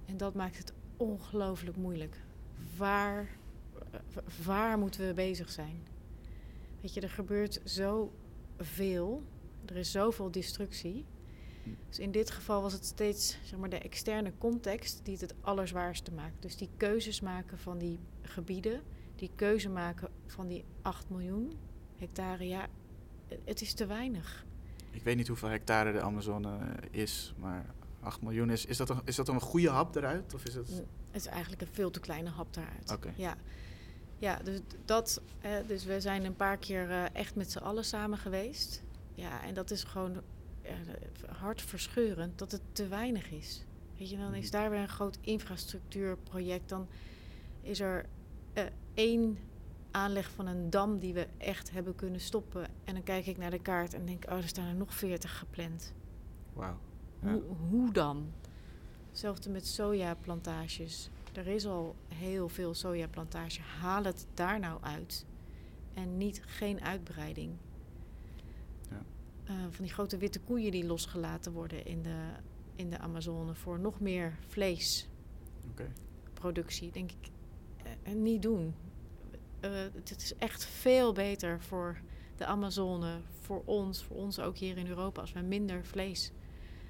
En 0.05 0.17
dat 0.17 0.33
maakt 0.33 0.57
het 0.57 0.73
ongelooflijk 0.97 1.77
moeilijk. 1.77 2.21
Waar, 2.77 3.29
waar 4.43 4.77
moeten 4.77 5.07
we 5.07 5.13
bezig 5.13 5.51
zijn? 5.51 5.87
Weet 6.81 6.93
je, 6.93 7.01
er 7.01 7.09
gebeurt 7.09 7.61
zoveel. 7.63 9.23
Er 9.65 9.75
is 9.75 9.91
zoveel 9.91 10.31
destructie. 10.31 11.05
Dus 11.87 11.99
in 11.99 12.11
dit 12.11 12.31
geval 12.31 12.61
was 12.61 12.73
het 12.73 12.85
steeds 12.85 13.37
zeg 13.43 13.59
maar, 13.59 13.69
de 13.69 13.79
externe 13.79 14.33
context 14.37 14.99
die 15.03 15.13
het 15.13 15.21
het 15.21 15.35
allerzwaarste 15.41 16.13
maakt. 16.13 16.41
Dus 16.41 16.57
die 16.57 16.69
keuzes 16.77 17.21
maken 17.21 17.57
van 17.57 17.77
die 17.77 17.99
gebieden, 18.21 18.81
die 19.15 19.31
keuze 19.35 19.69
maken 19.69 20.09
van 20.25 20.47
die 20.47 20.65
8 20.81 21.09
miljoen 21.09 21.53
hectare, 21.95 22.47
ja, 22.47 22.67
het 23.43 23.61
is 23.61 23.73
te 23.73 23.85
weinig. 23.85 24.45
Ik 24.95 25.03
weet 25.03 25.15
niet 25.15 25.27
hoeveel 25.27 25.49
hectare 25.49 25.91
de 25.91 26.01
Amazone 26.01 26.57
is, 26.91 27.33
maar 27.37 27.65
8 28.01 28.21
miljoen 28.21 28.49
is. 28.49 28.65
Is 28.65 28.77
dat, 28.77 28.89
een, 28.89 29.01
is 29.05 29.15
dat 29.15 29.27
een 29.27 29.39
goede 29.41 29.69
hap 29.69 29.95
eruit? 29.95 30.33
Of 30.33 30.45
is 30.45 30.53
het. 30.55 30.67
Het 30.69 30.85
is 31.21 31.25
eigenlijk 31.25 31.61
een 31.61 31.67
veel 31.71 31.89
te 31.91 31.99
kleine 31.99 32.29
hap 32.29 32.53
daaruit. 32.53 32.97
Ja. 33.15 33.35
Ja, 34.17 34.39
dus 34.43 34.59
dat. 34.85 35.21
dus 35.67 35.83
we 35.85 36.01
zijn 36.01 36.25
een 36.25 36.35
paar 36.35 36.57
keer 36.57 36.89
eh, 36.89 37.03
echt 37.13 37.35
met 37.35 37.51
z'n 37.51 37.57
allen 37.57 37.85
samen 37.85 38.17
geweest. 38.17 38.83
Ja, 39.13 39.43
en 39.43 39.53
dat 39.53 39.71
is 39.71 39.83
gewoon 39.83 40.21
eh, 40.61 40.71
hartverscheurend 41.29 42.37
dat 42.39 42.51
het 42.51 42.61
te 42.71 42.87
weinig 42.87 43.31
is. 43.31 43.63
Weet 43.97 44.09
je, 44.09 44.17
dan 44.17 44.33
is 44.33 44.43
Mhm. 44.43 44.51
daar 44.51 44.69
weer 44.69 44.79
een 44.79 44.89
groot 44.89 45.17
infrastructuurproject. 45.21 46.69
Dan 46.69 46.87
is 47.61 47.79
er 47.79 48.05
eh, 48.53 48.63
één 48.93 49.37
aanleg 49.95 50.31
van 50.31 50.47
een 50.47 50.69
dam 50.69 50.99
die 50.99 51.13
we 51.13 51.27
echt 51.37 51.71
hebben 51.71 51.95
kunnen 51.95 52.19
stoppen. 52.19 52.67
En 52.83 52.93
dan 52.93 53.03
kijk 53.03 53.25
ik 53.25 53.37
naar 53.37 53.51
de 53.51 53.61
kaart 53.61 53.93
en 53.93 54.05
denk, 54.05 54.25
oh, 54.29 54.37
er 54.37 54.47
staan 54.47 54.67
er 54.67 54.75
nog 54.75 54.93
veertig 54.93 55.37
gepland. 55.37 55.93
Wauw. 56.53 56.77
Ja. 57.21 57.31
Hoe, 57.31 57.43
hoe 57.69 57.91
dan? 57.91 58.31
Hetzelfde 59.09 59.49
met 59.49 59.67
sojaplantages. 59.67 61.09
Er 61.33 61.47
is 61.47 61.65
al 61.65 61.95
heel 62.07 62.49
veel 62.49 62.73
sojaplantage. 62.73 63.61
Haal 63.61 64.03
het 64.03 64.27
daar 64.33 64.59
nou 64.59 64.81
uit. 64.81 65.25
En 65.93 66.17
niet 66.17 66.41
geen 66.45 66.81
uitbreiding. 66.81 67.55
Ja. 68.89 69.01
Eh, 69.43 69.55
van 69.69 69.85
die 69.85 69.93
grote 69.93 70.17
witte 70.17 70.39
koeien 70.39 70.71
die 70.71 70.85
losgelaten 70.85 71.51
worden 71.51 71.85
in 71.85 72.01
de, 72.01 72.29
in 72.75 72.89
de 72.89 72.99
Amazone 72.99 73.55
voor 73.55 73.79
nog 73.79 73.99
meer 73.99 74.37
vleesproductie. 74.47 76.87
Oké. 76.87 76.99
Denk 76.99 77.11
ik, 77.11 77.29
eh, 78.03 78.13
niet 78.13 78.41
doen. 78.41 78.73
Eh, 79.65 79.93
het 79.93 80.21
is 80.21 80.35
echt 80.35 80.65
veel 80.65 81.13
beter 81.13 81.61
voor 81.61 81.97
de 82.35 82.45
Amazone, 82.45 83.21
voor 83.39 83.61
ons, 83.65 84.03
voor 84.03 84.15
ons 84.15 84.39
ook 84.39 84.57
hier 84.57 84.77
in 84.77 84.87
Europa, 84.87 85.21
als 85.21 85.31
we 85.31 85.39
minder 85.39 85.85
vlees 85.85 86.31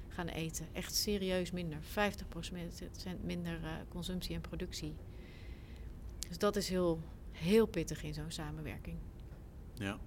gaan 0.08 0.28
eten. 0.28 0.66
Echt 0.72 0.94
serieus 0.94 1.50
minder. 1.50 1.78
50% 1.82 3.20
minder 3.22 3.64
eh, 3.64 3.70
consumptie 3.88 4.34
en 4.34 4.40
productie. 4.40 4.94
Dus 6.28 6.38
dat 6.38 6.56
is 6.56 6.68
heel, 6.68 7.00
heel 7.32 7.66
pittig 7.66 8.02
in 8.02 8.14
zo'n 8.14 8.30
samenwerking. 8.30 8.98
Ja. 9.74 9.98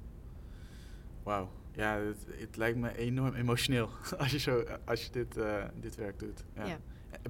Wauw. 1.24 1.52
Ja, 1.72 1.98
het, 1.98 2.26
het 2.28 2.58
lijkt 2.58 2.78
me 2.78 2.98
enorm 2.98 3.34
emotioneel 3.34 3.90
als 4.18 4.32
je, 4.32 4.40
zo, 4.40 4.64
als 4.86 5.06
je 5.06 5.12
dit, 5.12 5.38
eh, 5.38 5.66
dit 5.80 5.96
werk 5.96 6.20
doet. 6.20 6.44
Ja. 6.56 6.66
Ja. 6.66 6.80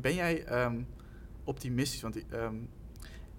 Ben 0.02 0.16
jij 0.16 0.44
ehm, 0.46 0.82
optimistisch? 1.44 2.02
Want 2.02 2.28
ehm, 2.28 2.56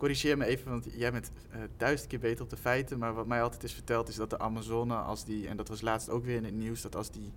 corrigeer 0.00 0.36
me 0.36 0.44
even, 0.44 0.70
want 0.70 0.86
jij 0.92 1.12
bent 1.12 1.30
eh, 1.50 1.60
duizend 1.76 2.08
keer 2.08 2.18
beter 2.18 2.44
op 2.44 2.50
de 2.50 2.56
feiten. 2.56 2.98
Maar 2.98 3.14
wat 3.14 3.26
mij 3.26 3.42
altijd 3.42 3.64
is 3.64 3.72
verteld 3.72 4.08
is 4.08 4.14
dat 4.16 4.30
de 4.30 4.38
Amazone, 4.38 4.94
als 4.94 5.24
die, 5.24 5.48
en 5.48 5.56
dat 5.56 5.68
was 5.68 5.80
laatst 5.80 6.10
ook 6.10 6.24
weer 6.24 6.36
in 6.36 6.44
het 6.44 6.54
nieuws, 6.54 6.80
dat 6.82 6.96
als 6.96 7.10
die 7.10 7.32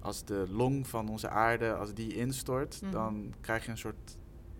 als 0.00 0.24
de 0.24 0.46
long 0.50 0.86
van 0.88 1.08
onze 1.08 1.28
aarde, 1.28 1.74
als 1.74 1.94
die 1.94 2.14
instort, 2.16 2.80
Mhm. 2.82 2.90
dan 2.92 3.34
krijg 3.40 3.64
je 3.64 3.70
een 3.70 3.78
soort 3.78 4.16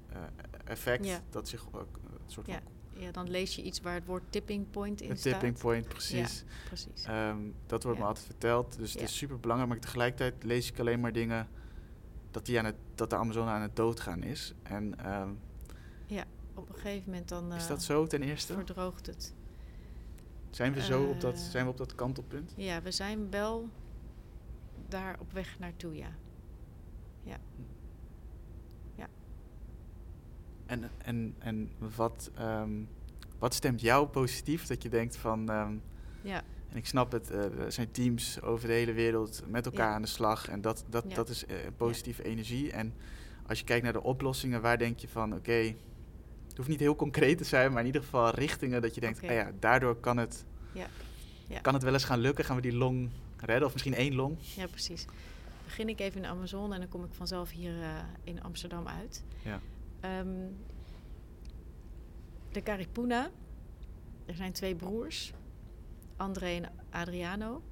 eh, 0.08 0.18
effect 0.64 1.06
Ja. 1.06 1.20
dat 1.30 1.48
zich 1.48 1.66
ook 1.72 1.96
een 2.04 2.18
soort 2.26 2.46
Ja, 2.46 2.60
van 2.62 3.02
Ja, 3.02 3.10
dan 3.10 3.30
lees 3.30 3.54
je 3.56 3.62
iets 3.62 3.80
waar 3.80 3.94
het 3.94 4.04
woord 4.06 4.22
tipping 4.30 4.70
point 4.70 5.00
in 5.00 5.10
een 5.10 5.16
staat. 5.16 5.32
tipping 5.32 5.58
point, 5.58 5.88
precies. 5.88 6.44
Precies. 6.66 7.04
Ehm, 7.04 7.38
dat 7.66 7.82
wordt 7.82 7.98
me 7.98 8.04
Ja. 8.04 8.08
altijd 8.10 8.26
verteld. 8.26 8.76
Dus 8.78 8.90
het 8.92 9.00
Ja. 9.00 9.06
is 9.06 9.16
super 9.16 9.40
belangrijk. 9.40 9.70
Maar 9.72 9.80
tegelijkertijd 9.80 10.44
lees 10.44 10.70
ik 10.70 10.78
alleen 10.78 11.00
maar 11.00 11.12
dingen 11.12 11.48
dat, 12.30 12.46
die 12.46 12.58
aan 12.58 12.64
het, 12.64 12.74
dat 12.94 13.10
de 13.10 13.16
Amazone 13.16 13.50
aan 13.50 13.62
het 13.62 13.76
doodgaan 13.76 14.22
is. 14.22 14.54
En 14.62 14.98
ehm, 14.98 15.28
Op 16.54 16.68
een 16.68 16.74
gegeven 16.74 17.02
moment 17.10 17.28
dan 17.28 17.52
is 17.52 17.62
eh, 17.62 17.68
dat 17.68 17.82
zo 17.82 18.06
ten 18.06 18.22
eerste? 18.22 18.52
verdroogt 18.52 19.06
het. 19.06 19.34
Zijn 20.50 20.72
we 20.72 20.82
zo 20.82 21.04
op 21.04 21.20
dat, 21.20 21.34
Eh, 21.34 21.40
zijn 21.40 21.64
we 21.64 21.70
op 21.70 21.76
dat 21.76 21.94
kantelpunt? 21.94 22.52
Ja, 22.56 22.82
we 22.82 22.90
zijn 22.90 23.30
wel 23.30 23.68
daar 24.88 25.16
op 25.20 25.32
weg 25.32 25.58
naartoe, 25.58 25.96
ja. 25.96 26.10
En, 30.66 30.90
en, 30.98 31.34
en 31.38 31.70
wat, 31.96 32.30
ehm, 32.34 32.70
wat 33.38 33.54
stemt 33.54 33.80
jou 33.80 34.06
positief 34.06 34.66
dat 34.66 34.82
je 34.82 34.88
denkt 34.88 35.16
van... 35.16 35.50
ehm, 35.50 35.74
Ja, 36.22 36.42
en 36.68 36.76
ik 36.76 36.86
snap 36.86 37.12
het, 37.12 37.30
eh, 37.30 37.58
er 37.58 37.72
zijn 37.72 37.90
teams 37.90 38.40
over 38.42 38.66
de 38.68 38.74
hele 38.74 38.92
wereld 38.92 39.42
met 39.48 39.66
elkaar 39.66 39.88
Ja. 39.88 39.94
aan 39.94 40.02
de 40.02 40.08
slag. 40.08 40.48
En 40.48 40.60
dat, 40.60 40.84
dat, 40.88 41.04
Ja. 41.08 41.14
dat 41.14 41.28
is 41.28 41.46
eh, 41.46 41.56
positieve 41.76 42.22
energie. 42.24 42.72
En 42.72 42.94
als 43.46 43.58
je 43.58 43.64
kijkt 43.64 43.84
naar 43.84 43.92
de 43.92 44.02
oplossingen, 44.02 44.60
waar 44.60 44.78
denk 44.78 44.98
je 44.98 45.08
van... 45.08 45.34
Oké, 45.34 45.74
het 46.54 46.62
hoeft 46.62 46.68
niet 46.68 46.80
heel 46.80 46.96
concreet 46.96 47.38
te 47.38 47.44
zijn, 47.44 47.70
maar 47.70 47.80
in 47.80 47.86
ieder 47.86 48.02
geval 48.02 48.30
richtingen 48.30 48.82
dat 48.82 48.94
je 48.94 49.00
denkt... 49.00 49.22
Ah 49.22 49.30
ja, 49.30 49.50
daardoor 49.58 49.96
kan 49.96 50.16
het, 50.16 50.44
Ja. 50.72 50.86
Ja. 51.48 51.60
kan 51.60 51.74
het 51.74 51.82
wel 51.82 51.92
eens 51.92 52.04
gaan 52.04 52.18
lukken. 52.18 52.44
Gaan 52.44 52.56
we 52.56 52.62
die 52.62 52.76
long 52.76 53.10
redden? 53.36 53.66
Of 53.66 53.72
misschien 53.72 53.94
één 53.94 54.14
long? 54.14 54.36
ja, 54.56 54.66
precies. 54.66 55.06
Begin 55.64 55.88
ik 55.88 56.00
even 56.00 56.16
in 56.16 56.22
de 56.22 56.28
Amazone 56.28 56.74
en 56.74 56.80
dan 56.80 56.88
kom 56.88 57.04
ik 57.04 57.12
vanzelf 57.12 57.50
hier 57.50 57.82
eh, 57.82 57.88
in 58.24 58.42
Amsterdam 58.42 58.86
uit. 58.86 59.24
Ja. 59.42 59.60
Ehm, 60.00 60.46
de 62.52 62.62
Caripuna. 62.62 63.30
Er 64.26 64.34
zijn 64.34 64.52
twee 64.52 64.74
broers, 64.74 65.32
André 66.16 66.46
en 66.46 66.72
Adriano. 66.90 67.62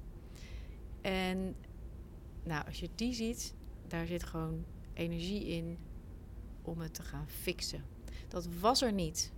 En 1.01 1.55
nou, 2.43 2.65
als 2.65 2.79
je 2.79 2.89
die 2.95 3.13
ziet, 3.13 3.53
daar 3.87 4.05
zit 4.05 4.23
gewoon 4.23 4.65
energie 4.93 5.45
in 5.45 5.77
om 6.61 6.79
het 6.79 6.93
te 6.93 7.03
gaan 7.03 7.27
fixen. 7.29 7.83
Dat 8.33 8.47
was 8.59 8.81
er 8.81 8.93
niet. 8.93 9.31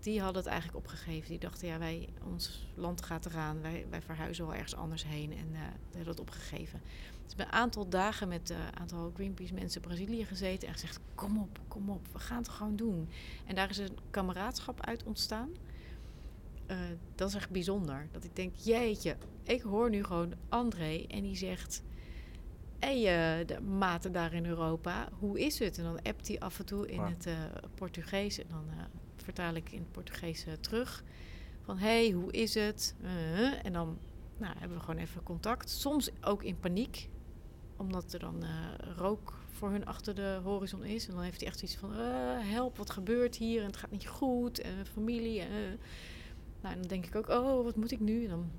Die 0.00 0.20
hadden 0.20 0.42
het 0.42 0.50
eigenlijk 0.52 0.78
opgegeven. 0.78 1.28
Die 1.28 1.38
dachten, 1.38 1.68
ja, 1.68 1.78
wij, 1.78 2.08
ons 2.22 2.66
land 2.74 3.04
gaat 3.04 3.26
eraan. 3.26 3.60
Wij, 3.60 3.86
wij 3.90 4.02
verhuizen 4.02 4.46
wel 4.46 4.54
ergens 4.54 4.74
anders 4.74 5.04
heen. 5.04 5.32
En 5.32 5.46
eh 5.54 5.60
die 5.60 5.96
hebben 5.96 6.04
dat 6.04 6.20
opgegeven. 6.20 6.80
Dus 7.22 7.30
ik 7.30 7.36
ben 7.36 7.46
een 7.46 7.52
aantal 7.52 7.88
dagen 7.88 8.28
met 8.28 8.50
een 8.50 8.78
aantal 8.80 9.12
Greenpeace 9.14 9.54
mensen 9.54 9.82
in 9.82 9.88
Brazilië 9.88 10.24
gezeten. 10.24 10.68
En 10.68 10.74
gezegd, 10.74 11.00
kom 11.14 11.38
op, 11.38 11.58
kom 11.68 11.90
op, 11.90 12.06
we 12.12 12.18
gaan 12.18 12.38
het 12.38 12.48
gewoon 12.48 12.76
doen. 12.76 13.08
En 13.46 13.54
daar 13.54 13.70
is 13.70 13.78
een 13.78 13.98
kameraadschap 14.10 14.86
uit 14.86 15.02
ontstaan. 15.02 15.50
Eh, 16.66 16.78
dat 17.14 17.28
is 17.28 17.34
echt 17.34 17.50
bijzonder. 17.50 18.08
Dat 18.12 18.24
ik 18.24 18.36
denk, 18.36 18.54
jeetje, 18.54 19.16
ik 19.42 19.62
hoor 19.62 19.90
nu 19.90 20.04
gewoon 20.04 20.34
André 20.48 21.04
en 21.08 21.22
die 21.22 21.36
zegt... 21.36 21.82
Hey, 22.84 23.44
de 23.44 23.60
maten 23.60 24.12
daar 24.12 24.32
in 24.32 24.46
Europa, 24.46 25.08
hoe 25.18 25.40
is 25.40 25.58
het? 25.58 25.78
En 25.78 25.84
dan 25.84 26.02
appt 26.02 26.28
hij 26.28 26.38
af 26.38 26.58
en 26.58 26.66
toe 26.66 26.86
in 26.86 27.00
het 27.00 27.26
eh, 27.26 27.34
Portugees. 27.74 28.38
En 28.38 28.46
dan 28.48 28.64
eh, 28.70 28.84
vertaal 29.16 29.54
ik 29.54 29.72
in 29.72 29.78
het 29.78 29.92
Portugees 29.92 30.46
eh, 30.46 30.52
terug. 30.52 31.04
Van, 31.62 31.78
hé, 31.78 31.86
hey, 31.86 32.10
hoe 32.10 32.32
is 32.32 32.54
het? 32.54 32.94
En 33.62 33.72
dan 33.72 33.98
nou, 34.36 34.54
hebben 34.58 34.78
we 34.78 34.84
gewoon 34.84 35.00
even 35.00 35.22
contact. 35.22 35.70
Soms 35.70 36.10
ook 36.20 36.42
in 36.42 36.58
paniek. 36.58 37.08
Omdat 37.76 38.12
er 38.12 38.18
dan 38.18 38.44
rook 38.96 39.38
voor 39.46 39.70
hun 39.70 39.86
achter 39.86 40.14
de 40.14 40.40
horizon 40.42 40.84
is. 40.84 41.08
En 41.08 41.14
dan 41.14 41.22
heeft 41.22 41.40
hij 41.40 41.48
echt 41.48 41.62
iets 41.62 41.76
van, 41.76 41.92
help, 42.38 42.76
wat 42.76 42.90
gebeurt 42.90 43.36
hier? 43.36 43.60
En 43.60 43.66
het 43.66 43.76
gaat 43.76 43.90
niet 43.90 44.06
goed. 44.06 44.60
En 44.60 44.86
familie. 44.92 45.42
Nou, 46.60 46.74
en 46.74 46.80
dan 46.80 46.88
denk 46.88 47.06
ik 47.06 47.14
ook, 47.14 47.28
oh, 47.28 47.64
wat 47.64 47.76
moet 47.76 47.90
ik 47.90 48.00
nu? 48.00 48.24
En 48.24 48.30
dan 48.30 48.50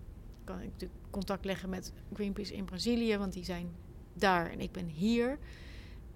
kan 0.44 0.60
ik 0.60 0.72
natuurlijk 0.72 1.02
contact 1.10 1.46
leggen 1.46 1.70
met 1.70 1.94
Greenpeace 2.14 2.56
in 2.56 2.66
Brazilië. 2.66 3.18
Want 3.18 3.34
die 3.34 3.44
zijn 3.44 3.70
daar 4.16 4.52
en 4.52 4.60
ik 4.60 4.72
ben 4.72 4.88
hier. 4.88 5.40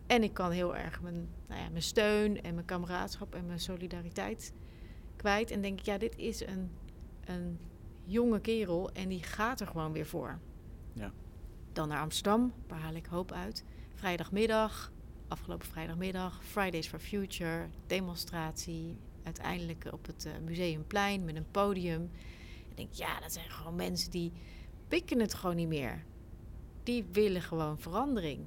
En 0.07 0.23
ik 0.23 0.33
kan 0.33 0.51
heel 0.51 0.75
erg 0.75 1.01
mijn, 1.01 1.29
nou 1.47 1.61
ja, 1.61 1.69
mijn 1.69 1.83
steun 1.83 2.41
en 2.41 2.53
mijn 2.53 2.65
kameraadschap 2.65 3.35
en 3.35 3.45
mijn 3.45 3.59
solidariteit 3.59 4.53
kwijt. 5.15 5.51
En 5.51 5.61
denk 5.61 5.79
ik, 5.79 5.85
ja, 5.85 5.97
dit 5.97 6.17
is 6.17 6.45
een, 6.45 6.71
een 7.25 7.59
jonge 8.03 8.39
kerel 8.39 8.91
en 8.91 9.09
die 9.09 9.23
gaat 9.23 9.59
er 9.59 9.67
gewoon 9.67 9.91
weer 9.91 10.05
voor. 10.05 10.39
Ja. 10.93 11.11
Dan 11.73 11.87
naar 11.87 12.01
Amsterdam, 12.01 12.53
waar 12.67 12.79
haal 12.79 12.93
ik 12.93 13.05
hoop 13.05 13.31
uit. 13.31 13.63
Vrijdagmiddag, 13.95 14.91
afgelopen 15.27 15.67
vrijdagmiddag. 15.67 16.43
Fridays 16.43 16.87
for 16.87 16.99
Future, 16.99 17.67
demonstratie. 17.87 18.97
Uiteindelijk 19.23 19.87
op 19.91 20.05
het 20.05 20.25
uh, 20.25 20.31
Museumplein 20.45 21.25
met 21.25 21.35
een 21.35 21.51
podium. 21.51 22.09
Ik 22.69 22.77
denk, 22.77 22.93
ja, 22.93 23.19
dat 23.19 23.33
zijn 23.33 23.49
gewoon 23.49 23.75
mensen 23.75 24.11
die 24.11 24.31
pikken 24.87 25.19
het 25.19 25.33
gewoon 25.33 25.55
niet 25.55 25.67
meer. 25.67 26.05
Die 26.83 27.05
willen 27.11 27.41
gewoon 27.41 27.79
verandering. 27.79 28.45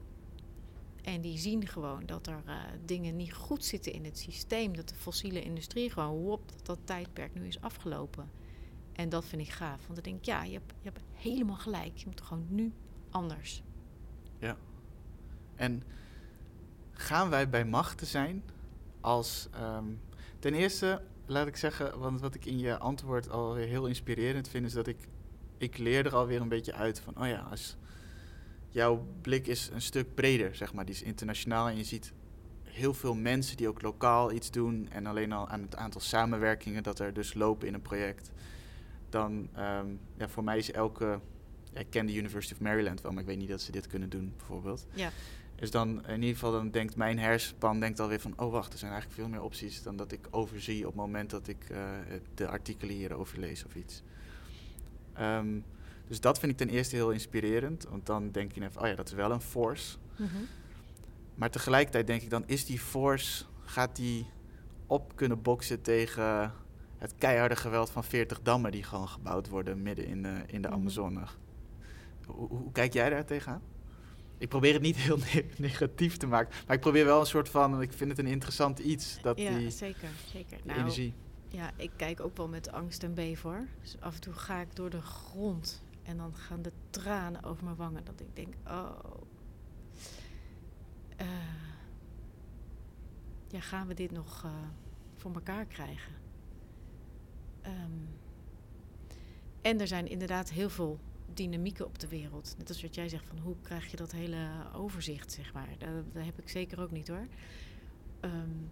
En 1.03 1.21
die 1.21 1.39
zien 1.39 1.67
gewoon 1.67 2.07
dat 2.07 2.27
er 2.27 2.43
uh, 2.47 2.63
dingen 2.85 3.17
niet 3.17 3.33
goed 3.33 3.65
zitten 3.65 3.93
in 3.93 4.05
het 4.05 4.19
systeem. 4.19 4.77
Dat 4.77 4.89
de 4.89 4.95
fossiele 4.95 5.43
industrie 5.43 5.91
gewoon, 5.91 6.17
wop, 6.17 6.53
dat 6.53 6.67
dat 6.67 6.79
tijdperk 6.85 7.35
nu 7.35 7.47
is 7.47 7.61
afgelopen. 7.61 8.31
En 8.93 9.09
dat 9.09 9.25
vind 9.25 9.43
ik 9.43 9.51
gaaf. 9.51 9.81
Want 9.87 9.95
dan 9.95 10.03
denk 10.03 10.17
ik, 10.17 10.25
ja, 10.25 10.45
je 10.45 10.53
hebt, 10.53 10.73
je 10.81 10.89
hebt 10.89 11.01
helemaal 11.13 11.57
gelijk. 11.57 11.97
Je 11.97 12.07
moet 12.07 12.21
gewoon 12.21 12.47
nu 12.49 12.73
anders. 13.11 13.63
Ja. 14.39 14.57
En 15.55 15.83
gaan 16.93 17.31
wij 17.31 17.49
bij 17.49 17.65
machten 17.65 18.07
zijn 18.07 18.43
als... 19.01 19.49
Um, 19.61 20.01
ten 20.39 20.55
eerste, 20.55 21.03
laat 21.27 21.47
ik 21.47 21.57
zeggen, 21.57 21.99
want 21.99 22.21
wat 22.21 22.35
ik 22.35 22.45
in 22.45 22.59
je 22.59 22.79
antwoord 22.79 23.31
alweer 23.31 23.67
heel 23.67 23.87
inspirerend 23.87 24.49
vind... 24.49 24.67
is 24.67 24.73
dat 24.73 24.87
ik, 24.87 25.09
ik 25.59 25.79
leer 25.79 26.07
er 26.07 26.15
alweer 26.15 26.41
een 26.41 26.49
beetje 26.49 26.73
uit 26.73 27.01
van... 27.01 27.19
oh 27.19 27.27
ja, 27.27 27.41
als 27.51 27.77
jouw 28.73 29.07
blik 29.21 29.47
is 29.47 29.71
een 29.73 29.83
stuk 29.83 30.15
breder, 30.15 30.55
zeg 30.55 30.73
maar. 30.73 30.85
Die 30.85 30.95
is 30.95 31.03
internationaal 31.03 31.69
en 31.69 31.77
je 31.77 31.85
ziet 31.85 32.13
heel 32.63 32.95
veel 32.95 33.15
mensen 33.15 33.57
die 33.57 33.69
ook 33.69 33.83
lokaal 33.83 34.33
iets 34.33 34.51
doen. 34.51 34.89
En 34.91 35.07
alleen 35.07 35.33
al 35.33 35.49
aan 35.49 35.63
het 35.63 35.77
aantal 35.77 36.01
samenwerkingen 36.01 36.83
dat 36.83 36.99
er 36.99 37.13
dus 37.13 37.35
lopen 37.35 37.69
in 37.69 37.75
een 37.75 37.83
project. 37.83 38.31
Dan, 39.09 39.49
um, 39.59 40.01
ja, 40.17 40.29
voor 40.29 40.45
mij 40.45 40.59
is 40.59 40.73
elke... 40.73 41.21
Ja, 41.73 41.81
ik 41.81 41.91
ken 41.91 42.07
de 42.07 42.15
University 42.15 42.53
of 42.53 42.61
Maryland 42.61 43.01
wel, 43.01 43.13
maar 43.13 43.21
ik 43.21 43.29
weet 43.29 43.39
niet 43.39 43.49
dat 43.49 43.61
ze 43.61 43.73
dit 43.73 43.87
kunnen 43.87 44.09
doen, 44.09 44.33
bijvoorbeeld. 44.37 44.87
Ja. 44.95 45.11
Dus 45.55 45.71
dan, 45.71 46.07
in 46.07 46.21
ieder 46.21 46.35
geval, 46.35 46.53
dan 46.53 46.71
denkt 46.71 46.97
mijn 46.97 47.19
hersenpan 47.19 47.81
denkt 47.81 48.01
alweer 48.01 48.21
van... 48.21 48.33
oh, 48.37 48.53
wacht, 48.53 48.73
er 48.73 48.79
zijn 48.79 48.93
eigenlijk 48.93 49.21
veel 49.21 49.31
meer 49.31 49.43
opties 49.43 49.83
dan 49.83 49.97
dat 49.97 50.13
ik 50.13 50.29
overzie... 50.31 50.87
op 50.87 50.93
het 50.93 50.95
moment 50.95 51.31
dat 51.31 51.49
ik 51.49 51.71
uh, 51.71 51.79
de 52.35 52.49
artikelen 52.49 52.95
hierover 52.95 53.39
lees 53.39 53.65
of 53.65 53.75
iets. 53.75 54.03
Um, 55.21 55.65
dus 56.09 56.21
dat 56.21 56.39
vind 56.39 56.53
ik 56.53 56.59
ten 56.59 56.69
eerste 56.69 56.97
heel 56.97 57.11
inspirerend. 57.11 57.87
Want 57.91 58.07
dan 58.07 58.31
denk 58.31 58.53
je 58.53 58.63
even, 58.63 58.81
oh 58.81 58.87
ja, 58.87 58.95
dat 58.95 59.09
is 59.09 59.15
wel 59.15 59.31
een 59.31 59.41
force. 59.41 59.97
Mm 60.17 60.27
-hmm. 60.27 60.47
Maar 61.35 61.51
tegelijkertijd 61.51 62.07
denk 62.07 62.23
ik 62.23 62.31
dan, 62.31 62.43
is 62.47 62.65
die 62.65 62.79
force, 62.79 63.45
gaat 63.65 63.97
die 63.97 64.27
op 64.87 65.17
kunnen 65.17 65.43
boksen 65.43 65.83
tegen 65.83 66.53
het 66.99 67.15
keiharde 67.19 67.57
geweld 67.57 67.91
van 67.91 68.05
40 68.05 68.43
dammen 68.43 68.71
die 68.73 68.83
gewoon 68.83 69.09
gebouwd 69.09 69.49
worden 69.49 69.83
midden 69.83 70.07
in, 70.07 70.25
uh, 70.25 70.39
in 70.47 70.63
de 70.63 70.69
Mhm. 70.69 70.77
Amazone? 70.77 71.21
Hoe, 72.27 72.49
hoe, 72.49 72.73
kijk 72.73 72.93
jij 72.93 73.11
daar 73.11 73.25
tegenaan? 73.25 73.63
Ik 74.39 74.49
probeer 74.49 74.73
het 74.73 74.83
niet 74.83 74.97
heel 74.97 75.17
ne 75.17 75.45
negatief 75.57 76.17
te 76.17 76.27
maken, 76.27 76.55
maar 76.67 76.77
ik 76.77 76.83
probeer 76.83 77.05
wel 77.05 77.21
een 77.21 77.27
soort 77.27 77.49
van, 77.49 77.83
ik 77.83 77.93
vind 77.93 78.11
het 78.11 78.19
een 78.19 78.27
interessant 78.27 78.79
iets, 78.79 79.19
dat 79.23 79.39
ja, 79.39 79.59
die, 79.59 79.71
zeker, 79.71 80.09
zeker. 80.33 80.57
die 80.57 80.67
Nou, 80.67 80.79
energie. 80.79 81.15
Ja, 81.49 81.71
ik 81.77 81.91
kijk 81.97 82.21
ook 82.21 82.37
wel 82.37 82.49
met 82.49 82.73
angst 82.73 83.03
en 83.03 83.15
beven 83.15 83.51
hoor. 83.51 83.67
Dus 83.81 83.97
af 84.01 84.15
en 84.15 84.21
toe 84.21 84.33
ga 84.33 84.61
ik 84.61 84.77
door 84.77 84.91
de 84.91 85.01
grond 85.01 85.83
en 86.13 86.19
dan 86.19 86.35
gaan 86.35 86.63
de 86.63 86.73
tranen 86.91 87.43
over 87.43 87.65
mijn 87.65 87.77
wangen. 87.77 88.05
Dat 88.05 88.21
ik 88.21 88.37
denk, 88.37 88.55
oh. 88.67 88.99
Uh, 91.21 91.27
ja, 93.49 93.61
gaan 93.61 93.87
we 93.87 93.95
dit 93.95 94.11
nog 94.11 94.45
uh, 94.45 94.51
voor 95.15 95.35
elkaar 95.35 95.67
krijgen? 95.67 96.13
Um, 97.67 98.09
en 99.63 99.81
er 99.81 99.87
zijn 99.87 100.09
inderdaad 100.09 100.51
heel 100.51 100.71
veel 100.71 100.99
dynamieken 101.35 101.87
op 101.87 101.99
de 101.99 102.09
wereld. 102.09 102.55
Net 102.59 102.69
als 102.69 102.83
wat 102.83 102.95
jij 102.95 103.09
zegt, 103.09 103.27
van 103.27 103.39
hoe 103.39 103.57
krijg 103.63 103.91
je 103.91 103.97
dat 103.97 104.13
hele 104.13 104.49
overzicht, 104.75 105.33
zeg 105.33 105.53
maar. 105.53 105.69
Dat, 106.13 106.25
heb 106.25 106.39
ik 106.39 106.49
zeker 106.49 106.81
ook 106.81 106.91
niet 106.91 107.09
hoor. 107.09 107.27
Um, 108.21 108.71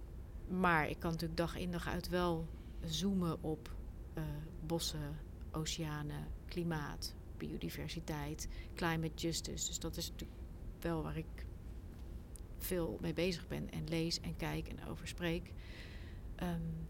maar 0.61 0.89
ik 0.89 0.99
kan 0.99 1.11
natuurlijk 1.11 1.39
dag 1.39 1.57
in 1.57 1.71
dag 1.71 1.89
uit 1.89 2.09
wel 2.09 2.49
zoomen 2.85 3.43
op 3.43 3.71
uh, 4.15 4.25
bossen, 4.67 5.19
oceanen, 5.53 6.27
klimaat, 6.47 7.15
biodiversiteit, 7.47 8.49
climate 8.75 9.15
justice. 9.15 9.67
Dus 9.67 9.79
dat 9.79 9.97
is 9.97 10.11
natuurlijk 10.11 10.41
wel 10.81 11.03
waar 11.03 11.17
ik 11.17 11.47
veel 12.59 12.99
mee 13.01 13.13
bezig 13.13 13.49
ben 13.49 13.71
en 13.71 13.89
lees 13.89 14.21
en 14.21 14.37
kijk 14.37 14.69
en 14.69 14.87
over 14.89 15.09
spreek. 15.09 15.53
Um, 16.43 16.89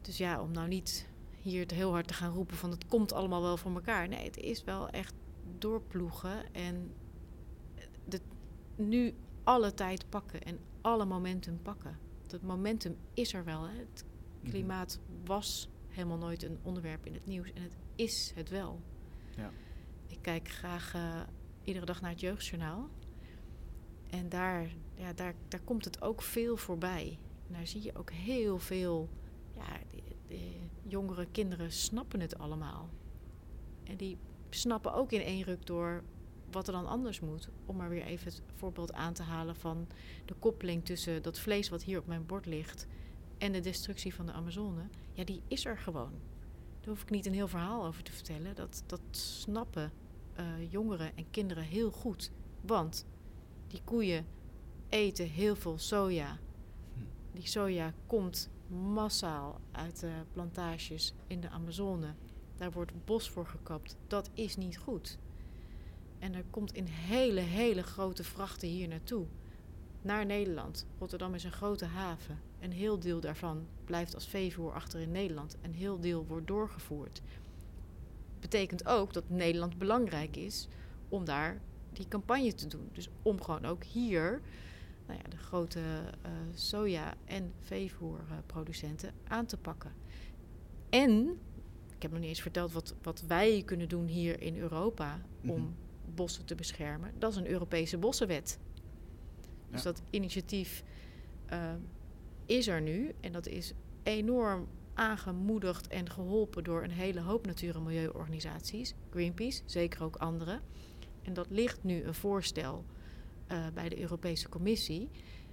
dus 0.00 0.16
ja, 0.16 0.42
om 0.42 0.52
nou 0.52 0.68
niet 0.68 1.08
hier 1.40 1.72
heel 1.72 1.90
hard 1.90 2.08
te 2.08 2.14
gaan 2.14 2.32
roepen 2.32 2.56
van 2.56 2.70
het 2.70 2.86
komt 2.86 3.12
allemaal 3.12 3.42
wel 3.42 3.56
voor 3.56 3.74
elkaar. 3.74 4.08
Nee, 4.08 4.24
het 4.24 4.36
is 4.36 4.64
wel 4.64 4.88
echt 4.88 5.14
doorploegen 5.58 6.54
en 6.54 6.92
de, 8.04 8.20
nu 8.76 9.14
alle 9.44 9.74
tijd 9.74 10.08
pakken 10.08 10.42
en 10.42 10.58
alle 10.80 11.04
momentum 11.04 11.62
pakken. 11.62 11.98
Het 12.26 12.42
momentum 12.42 12.96
is 13.14 13.34
er 13.34 13.44
wel. 13.44 13.62
Hè. 13.62 13.78
Het 13.78 14.04
klimaat 14.42 15.00
was 15.24 15.68
helemaal 15.88 16.18
nooit 16.18 16.42
een 16.42 16.58
onderwerp 16.62 17.06
in 17.06 17.14
het 17.14 17.26
nieuws 17.26 17.52
en 17.52 17.62
het 17.62 17.76
is 17.96 18.32
het 18.34 18.48
wel. 18.48 18.80
Ja. 19.36 19.50
Ik 20.06 20.18
kijk 20.20 20.48
graag 20.48 20.94
uh, 20.94 21.20
iedere 21.64 21.86
dag 21.86 22.00
naar 22.00 22.10
het 22.10 22.20
jeugdjournaal. 22.20 22.88
En 24.10 24.28
daar, 24.28 24.68
ja, 24.94 25.12
daar, 25.12 25.34
daar 25.48 25.60
komt 25.60 25.84
het 25.84 26.02
ook 26.02 26.22
veel 26.22 26.56
voorbij. 26.56 27.18
Daar 27.46 27.66
zie 27.66 27.82
je 27.82 27.96
ook 27.96 28.10
heel 28.10 28.58
veel. 28.58 29.08
Ja, 29.56 29.78
jongere 30.82 31.26
kinderen 31.26 31.72
snappen 31.72 32.20
het 32.20 32.38
allemaal. 32.38 32.88
En 33.84 33.96
die 33.96 34.18
snappen 34.50 34.94
ook 34.94 35.12
in 35.12 35.20
één 35.20 35.42
ruk 35.42 35.66
door 35.66 36.02
wat 36.50 36.66
er 36.66 36.72
dan 36.72 36.86
anders 36.86 37.20
moet. 37.20 37.48
Om 37.66 37.76
maar 37.76 37.88
weer 37.88 38.04
even 38.04 38.24
het 38.24 38.42
voorbeeld 38.54 38.92
aan 38.92 39.12
te 39.12 39.22
halen 39.22 39.56
van 39.56 39.86
de 40.24 40.34
koppeling 40.34 40.84
tussen 40.84 41.22
dat 41.22 41.38
vlees 41.38 41.68
wat 41.68 41.82
hier 41.82 41.98
op 41.98 42.06
mijn 42.06 42.26
bord 42.26 42.46
ligt 42.46 42.86
en 43.38 43.52
de 43.52 43.60
destructie 43.60 44.14
van 44.14 44.26
de 44.26 44.32
Amazone. 44.32 44.82
Ja, 45.12 45.24
die 45.24 45.42
is 45.48 45.64
er 45.64 45.78
gewoon. 45.78 46.12
Daar 46.80 46.88
hoef 46.88 47.02
ik 47.02 47.10
niet 47.10 47.26
een 47.26 47.34
heel 47.34 47.48
verhaal 47.48 47.86
over 47.86 48.02
te 48.02 48.12
vertellen. 48.12 48.54
Dat, 48.54 48.82
dat 48.86 49.00
snappen 49.10 49.92
uh, 50.38 50.72
jongeren 50.72 51.16
en 51.16 51.30
kinderen 51.30 51.64
heel 51.64 51.90
goed. 51.90 52.30
Want 52.60 53.06
die 53.66 53.80
koeien 53.84 54.26
eten 54.88 55.28
heel 55.28 55.56
veel 55.56 55.78
soja. 55.78 56.38
Die 57.32 57.46
soja 57.46 57.94
komt 58.06 58.50
massaal 58.68 59.60
uit 59.72 60.00
de 60.00 60.12
plantages 60.32 61.14
in 61.26 61.40
de 61.40 61.48
Amazone. 61.48 62.14
Daar 62.56 62.72
wordt 62.72 63.04
bos 63.04 63.30
voor 63.30 63.46
gekapt. 63.46 63.96
Dat 64.06 64.30
is 64.34 64.56
niet 64.56 64.78
goed. 64.78 65.18
En 66.18 66.34
er 66.34 66.44
komt 66.50 66.72
in 66.72 66.86
hele, 66.86 67.40
hele 67.40 67.82
grote 67.82 68.24
vrachten 68.24 68.68
hier 68.68 68.88
naartoe. 68.88 69.26
Naar 70.02 70.26
Nederland. 70.26 70.86
Rotterdam 70.98 71.34
is 71.34 71.44
een 71.44 71.52
grote 71.52 71.84
haven. 71.84 72.38
Een 72.60 72.72
heel 72.72 72.98
deel 72.98 73.20
daarvan 73.20 73.66
blijft 73.84 74.14
als 74.14 74.28
veevoer 74.28 74.72
achter 74.72 75.00
in 75.00 75.10
Nederland. 75.10 75.56
Een 75.62 75.74
heel 75.74 76.00
deel 76.00 76.26
wordt 76.26 76.46
doorgevoerd. 76.46 77.22
Betekent 78.40 78.86
ook 78.86 79.12
dat 79.12 79.28
Nederland 79.28 79.78
belangrijk 79.78 80.36
is 80.36 80.68
om 81.08 81.24
daar 81.24 81.60
die 81.92 82.08
campagne 82.08 82.54
te 82.54 82.66
doen. 82.66 82.88
Dus 82.92 83.08
om 83.22 83.42
gewoon 83.42 83.64
ook 83.64 83.84
hier 83.84 84.40
nou 85.06 85.18
ja, 85.22 85.28
de 85.28 85.36
grote 85.36 85.80
uh, 85.80 86.30
soja- 86.54 87.14
en 87.24 87.52
veevoerproducenten 87.60 89.12
aan 89.28 89.46
te 89.46 89.56
pakken. 89.56 89.92
En, 90.90 91.38
ik 91.94 92.02
heb 92.02 92.10
nog 92.10 92.20
niet 92.20 92.28
eens 92.28 92.42
verteld 92.42 92.72
wat, 92.72 92.94
wat 93.02 93.22
wij 93.26 93.62
kunnen 93.64 93.88
doen 93.88 94.06
hier 94.06 94.40
in 94.40 94.56
Europa 94.56 95.20
om 95.42 95.48
mm 95.48 95.54
-hmm. 95.54 95.74
bossen 96.14 96.44
te 96.44 96.54
beschermen. 96.54 97.12
Dat 97.18 97.30
is 97.30 97.36
een 97.36 97.48
Europese 97.48 97.98
bossenwet. 97.98 98.58
Dus 99.70 99.82
dat 99.82 100.02
initiatief 100.10 100.82
uh, 101.52 101.72
is 102.46 102.68
er 102.68 102.82
nu 102.82 103.14
en 103.20 103.32
dat 103.32 103.46
is 103.46 103.72
enorm 104.02 104.68
aangemoedigd 104.94 105.88
en 105.88 106.10
geholpen 106.10 106.64
door 106.64 106.82
een 106.82 106.90
hele 106.90 107.20
hoop 107.20 107.46
natuur- 107.46 107.74
en 107.74 107.82
milieuorganisaties. 107.82 108.94
Greenpeace, 109.10 109.62
zeker 109.64 110.02
ook 110.02 110.16
andere. 110.16 110.60
En 111.22 111.34
dat 111.34 111.46
ligt 111.50 111.84
nu 111.84 112.02
een 112.02 112.14
voorstel 112.14 112.84
uh, 113.52 113.66
bij 113.74 113.88
de 113.88 114.00
Europese 114.00 114.48
Commissie. 114.48 115.08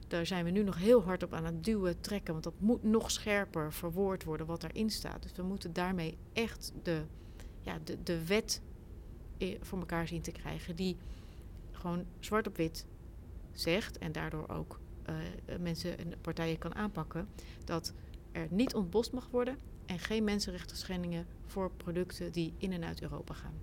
Daar 0.07 0.25
zijn 0.25 0.45
we 0.45 0.51
nu 0.51 0.63
nog 0.63 0.77
heel 0.77 1.03
hard 1.03 1.23
op 1.23 1.33
aan 1.33 1.45
het 1.45 1.63
duwen, 1.63 2.01
trekken, 2.01 2.31
want 2.31 2.43
dat 2.43 2.59
moet 2.59 2.83
nog 2.83 3.11
scherper 3.11 3.73
verwoord 3.73 4.23
worden 4.23 4.45
wat 4.45 4.61
daarin 4.61 4.89
staat. 4.89 5.21
Dus 5.21 5.31
we 5.31 5.43
moeten 5.43 5.73
daarmee 5.73 6.17
echt 6.33 6.73
de, 6.83 7.03
ja, 7.61 7.79
de, 7.83 8.03
de 8.03 8.25
wet 8.25 8.61
voor 9.59 9.79
elkaar 9.79 10.07
zien 10.07 10.21
te 10.21 10.31
krijgen 10.31 10.75
die 10.75 10.97
gewoon 11.71 12.05
zwart 12.19 12.47
op 12.47 12.57
wit 12.57 12.85
zegt 13.59 13.97
en 13.97 14.11
daardoor 14.11 14.49
ook 14.49 14.79
uh, 15.09 15.15
mensen 15.59 15.97
en 15.97 16.13
partijen 16.21 16.57
kan 16.57 16.75
aanpakken 16.75 17.27
dat 17.63 17.93
er 18.31 18.47
niet 18.49 18.73
ontbost 18.73 19.11
mag 19.11 19.29
worden 19.29 19.57
en 19.85 19.99
geen 19.99 20.23
mensenrechten 20.23 20.77
schendingen 20.77 21.25
voor 21.45 21.71
producten 21.71 22.31
die 22.31 22.53
in 22.57 22.73
en 22.73 22.83
uit 22.83 23.01
Europa 23.01 23.33
gaan. 23.33 23.53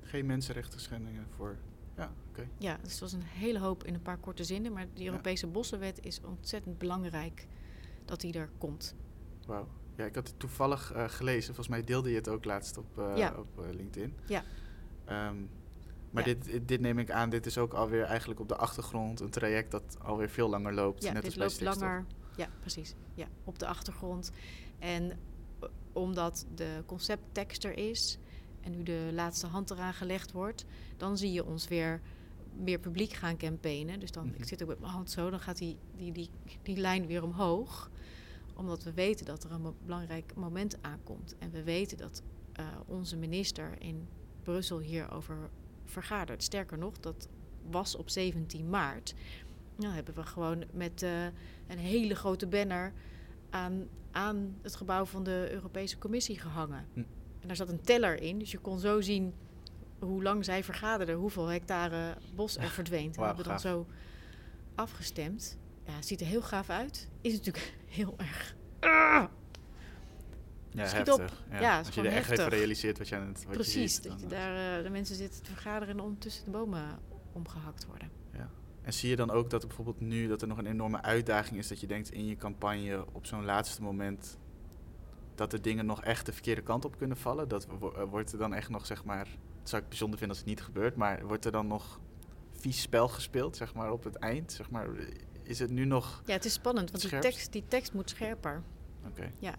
Geen 0.00 0.26
mensenrechten 0.26 0.80
schendingen 0.80 1.26
voor. 1.36 1.56
Ja, 1.96 2.12
oké. 2.28 2.40
Okay. 2.40 2.48
Ja, 2.58 2.78
dus 2.82 2.90
dat 2.90 3.00
was 3.00 3.12
een 3.12 3.22
hele 3.22 3.58
hoop 3.58 3.84
in 3.84 3.94
een 3.94 4.02
paar 4.02 4.18
korte 4.18 4.44
zinnen. 4.44 4.72
Maar 4.72 4.86
de 4.94 5.04
Europese 5.04 5.46
ja. 5.46 5.52
Bossenwet 5.52 6.04
is 6.04 6.20
ontzettend 6.20 6.78
belangrijk 6.78 7.46
dat 8.04 8.20
die 8.20 8.32
er 8.32 8.50
komt. 8.58 8.94
Wauw. 9.46 9.68
Ja, 9.96 10.04
ik 10.04 10.14
had 10.14 10.28
het 10.28 10.38
toevallig 10.38 10.94
uh, 10.94 11.08
gelezen. 11.08 11.54
Volgens 11.54 11.68
mij 11.68 11.84
deelde 11.84 12.10
je 12.10 12.16
het 12.16 12.28
ook 12.28 12.44
laatst 12.44 12.78
op, 12.78 12.98
uh, 12.98 13.16
ja. 13.16 13.34
op 13.38 13.64
LinkedIn. 13.70 14.14
Ja. 14.26 14.44
Um, 15.28 15.48
Maar 16.10 16.28
Ja. 16.28 16.34
dit, 16.34 16.68
dit 16.68 16.80
neem 16.80 16.98
ik 16.98 17.10
aan, 17.10 17.30
dit 17.30 17.46
is 17.46 17.58
ook 17.58 17.72
alweer 17.72 18.02
eigenlijk 18.02 18.40
op 18.40 18.48
de 18.48 18.56
achtergrond 18.56 19.20
een 19.20 19.30
traject 19.30 19.70
dat 19.70 19.96
alweer 20.02 20.28
veel 20.28 20.48
langer 20.48 20.74
loopt. 20.74 21.02
Ja, 21.02 21.12
net 21.12 21.22
dit 21.22 21.40
als 21.40 21.60
loopt 21.60 21.80
langer. 21.80 22.04
Ja, 22.36 22.48
precies. 22.60 22.94
Ja, 23.14 23.26
op 23.44 23.58
de 23.58 23.66
achtergrond. 23.66 24.30
En 24.78 25.10
eh, 25.10 25.68
omdat 25.92 26.46
de 26.54 26.82
concepttekst 26.86 27.64
er 27.64 27.76
is 27.78 28.18
en 28.60 28.70
nu 28.70 28.82
de 28.82 29.10
laatste 29.12 29.46
hand 29.46 29.70
eraan 29.70 29.94
gelegd 29.94 30.32
wordt, 30.32 30.64
dan 30.96 31.16
zie 31.18 31.32
je 31.32 31.44
ons 31.44 31.68
weer 31.68 32.00
meer 32.56 32.78
publiek 32.78 33.12
gaan 33.12 33.36
campaignen. 33.36 34.00
Dus 34.00 34.10
dan, 34.12 34.26
Mhm. 34.26 34.34
ik 34.36 34.44
zit 34.44 34.62
ook 34.62 34.68
met 34.68 34.80
mijn 34.80 34.92
hand 34.92 35.10
zo, 35.10 35.30
dan 35.30 35.40
gaat 35.40 35.58
die, 35.58 35.76
die, 35.96 36.12
die, 36.12 36.30
die 36.62 36.76
lijn 36.76 37.06
weer 37.06 37.22
omhoog. 37.22 37.90
Omdat 38.54 38.82
we 38.82 38.92
weten 38.92 39.26
dat 39.26 39.44
er 39.44 39.52
een 39.52 39.74
belangrijk 39.84 40.34
moment 40.34 40.82
aankomt. 40.82 41.34
En 41.38 41.50
we 41.50 41.62
weten 41.62 41.96
dat 41.98 42.22
eh, 42.52 42.66
onze 42.86 43.16
minister 43.16 43.74
in 43.82 44.08
Brussel 44.42 44.78
hierover 44.78 45.50
vergadert. 45.90 46.42
Sterker 46.42 46.78
nog, 46.78 46.98
dat 47.00 47.28
was 47.70 47.96
op 47.96 48.10
17 48.10 48.68
maart. 48.68 49.14
Nou 49.76 49.94
hebben 49.94 50.14
we 50.14 50.22
gewoon 50.22 50.64
met 50.72 51.02
eh, 51.02 51.24
een 51.66 51.78
hele 51.78 52.14
grote 52.14 52.46
banner 52.46 52.92
aan, 53.50 53.88
aan 54.10 54.56
het 54.62 54.76
gebouw 54.76 55.04
van 55.04 55.22
de 55.22 55.48
Europese 55.50 55.98
Commissie 55.98 56.38
gehangen. 56.38 56.86
Hm. 56.92 56.98
En 57.40 57.46
daar 57.46 57.56
zat 57.56 57.68
een 57.68 57.82
teller 57.82 58.22
in, 58.22 58.38
dus 58.38 58.50
je 58.50 58.58
kon 58.58 58.78
zo 58.78 59.00
zien 59.00 59.34
hoe 59.98 60.22
lang 60.22 60.44
zij 60.44 60.64
vergaderden, 60.64 61.16
hoeveel 61.16 61.46
hectare 61.46 62.16
bos 62.34 62.56
er 62.56 62.68
verdween. 62.68 63.04
En 63.04 63.06
dat 63.06 63.16
Wauw, 63.16 63.26
hebben 63.26 63.44
we 63.44 63.50
dan 63.50 63.60
zo 63.60 63.86
afgestemd. 64.74 65.58
Ja, 65.86 65.92
het 65.92 66.06
ziet 66.06 66.20
er 66.20 66.26
heel 66.26 66.42
gaaf 66.42 66.70
uit. 66.70 67.08
Is 67.20 67.32
natuurlijk 67.32 67.74
heel 67.98 68.14
erg. 68.16 68.56
Ja, 70.70 70.86
Schiet 70.86 71.06
heftig. 71.06 71.14
op. 71.14 71.50
Ja. 71.50 71.60
Ja, 71.60 71.78
Als 71.78 71.88
je 71.94 72.00
er 72.00 72.06
echt 72.12 72.30
even 72.30 72.48
realiseert 72.48 72.98
wat 72.98 73.08
je 73.08 73.16
aan 73.16 73.26
het 73.26 73.36
wat 73.36 73.42
je 73.42 73.48
Precies, 73.50 73.94
ziet, 73.94 74.04
dat 74.04 74.20
je 74.20 74.24
eh, 74.26 74.30
daar 74.30 74.76
eh, 74.78 74.82
de 74.84 74.90
mensen 74.90 75.16
zitten 75.16 75.42
te 75.42 75.50
vergaderen 75.50 75.94
en 75.94 76.00
ondertussen 76.02 76.44
de 76.44 76.50
bomen 76.50 76.98
omgehakt 77.32 77.86
worden. 77.86 78.10
En 78.82 78.94
zie 78.94 79.08
je 79.10 79.16
dan 79.16 79.30
ook 79.30 79.50
dat 79.50 79.60
er 79.62 79.66
bijvoorbeeld 79.68 80.00
nu 80.00 80.28
dat 80.28 80.42
er 80.42 80.48
nog 80.48 80.58
een 80.58 80.66
enorme 80.66 81.02
uitdaging 81.02 81.58
is 81.58 81.68
dat 81.68 81.80
je 81.80 81.86
denkt 81.86 82.10
in 82.10 82.26
je 82.26 82.36
campagne 82.36 83.04
op 83.12 83.26
zo'n 83.26 83.44
laatste 83.44 83.82
moment 83.82 84.38
dat 85.34 85.50
de 85.50 85.60
dingen 85.60 85.86
nog 85.86 86.02
echt 86.02 86.26
de 86.26 86.32
verkeerde 86.32 86.62
kant 86.62 86.84
op 86.84 86.96
kunnen 86.98 87.16
vallen? 87.16 87.48
Dat 87.48 87.66
wo- 87.78 87.90
eh, 87.92 88.02
wordt 88.10 88.32
er 88.32 88.38
dan 88.38 88.54
echt 88.54 88.68
nog 88.68 88.86
zeg 88.86 89.04
maar, 89.04 89.24
dat 89.60 89.68
zou 89.68 89.82
ik 89.82 89.88
bijzonder 89.88 90.18
vinden 90.18 90.36
als 90.36 90.46
het 90.46 90.54
niet 90.54 90.64
gebeurt, 90.66 90.96
maar 90.96 91.26
wordt 91.26 91.44
er 91.44 91.52
dan 91.52 91.66
nog 91.66 92.00
vies 92.52 92.80
spel 92.80 93.08
gespeeld 93.08 93.56
zeg 93.56 93.74
maar 93.74 93.90
op 93.92 94.04
het 94.04 94.14
eind? 94.16 94.52
Zeg 94.52 94.70
maar, 94.70 94.86
is 95.42 95.58
het 95.58 95.70
nu 95.70 95.84
nog? 95.84 96.22
Ja, 96.26 96.32
het 96.32 96.44
is 96.44 96.52
spannend, 96.52 96.90
want 96.90 97.10
die 97.10 97.18
tekst, 97.18 97.52
die 97.52 97.64
tekst 97.68 97.92
moet 97.92 98.10
scherper. 98.10 98.62
Oké. 99.06 99.30
Ja. 99.38 99.54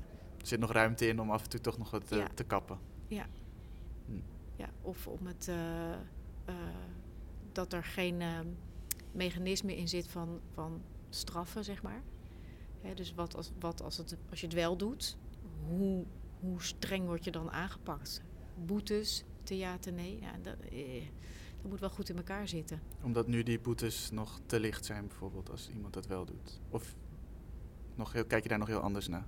Er 0.49 0.55
zit 0.55 0.67
nog 0.67 0.71
ruimte 0.71 1.07
in 1.07 1.19
om 1.19 1.31
af 1.31 1.43
en 1.43 1.49
toe 1.49 1.61
toch 1.61 1.77
nog 1.77 1.91
wat 1.91 2.11
eh, 2.11 2.17
Ja. 2.17 2.27
te 2.33 2.43
kappen. 2.43 2.79
Ja, 3.07 4.69
of 4.81 5.07
om 5.07 5.25
het, 5.27 5.47
eh, 5.47 5.91
eh, 5.93 5.99
dat 7.51 7.73
er 7.73 7.83
geen 7.83 8.21
eh, 8.21 8.39
mechanisme 9.11 9.77
in 9.77 9.87
zit 9.87 10.07
van, 10.07 10.39
van 10.53 10.81
straffen, 11.09 11.63
zeg 11.63 11.81
maar. 11.81 12.01
Hè, 12.81 12.93
dus 12.93 13.13
wat, 13.13 13.35
als, 13.35 13.51
wat 13.59 13.81
als, 13.81 13.97
het, 13.97 14.17
als 14.29 14.39
je 14.39 14.45
het 14.45 14.55
wel 14.55 14.77
doet, 14.77 15.17
hoe, 15.67 16.05
hoe 16.39 16.61
streng 16.61 17.05
word 17.05 17.23
je 17.23 17.31
dan 17.31 17.51
aangepakt? 17.51 18.21
Boetes, 18.65 19.23
te 19.43 19.57
ja, 19.57 19.77
te 19.77 19.91
nee. 19.91 20.19
Ja, 20.21 20.31
dat, 20.41 20.55
eh, 20.59 21.03
dat 21.61 21.71
moet 21.71 21.79
wel 21.79 21.89
goed 21.89 22.09
in 22.09 22.17
elkaar 22.17 22.47
zitten. 22.47 22.81
Omdat 23.03 23.27
nu 23.27 23.43
die 23.43 23.59
boetes 23.59 24.11
nog 24.11 24.39
te 24.45 24.59
licht 24.59 24.85
zijn 24.85 25.07
bijvoorbeeld 25.07 25.49
als 25.49 25.69
iemand 25.69 25.93
dat 25.93 26.07
wel 26.07 26.25
doet. 26.25 26.59
Of 26.69 26.95
nog 27.95 28.13
heel, 28.13 28.25
kijk 28.25 28.43
je 28.43 28.49
daar 28.49 28.59
nog 28.59 28.67
heel 28.67 28.79
anders 28.81 29.07
naar? 29.07 29.25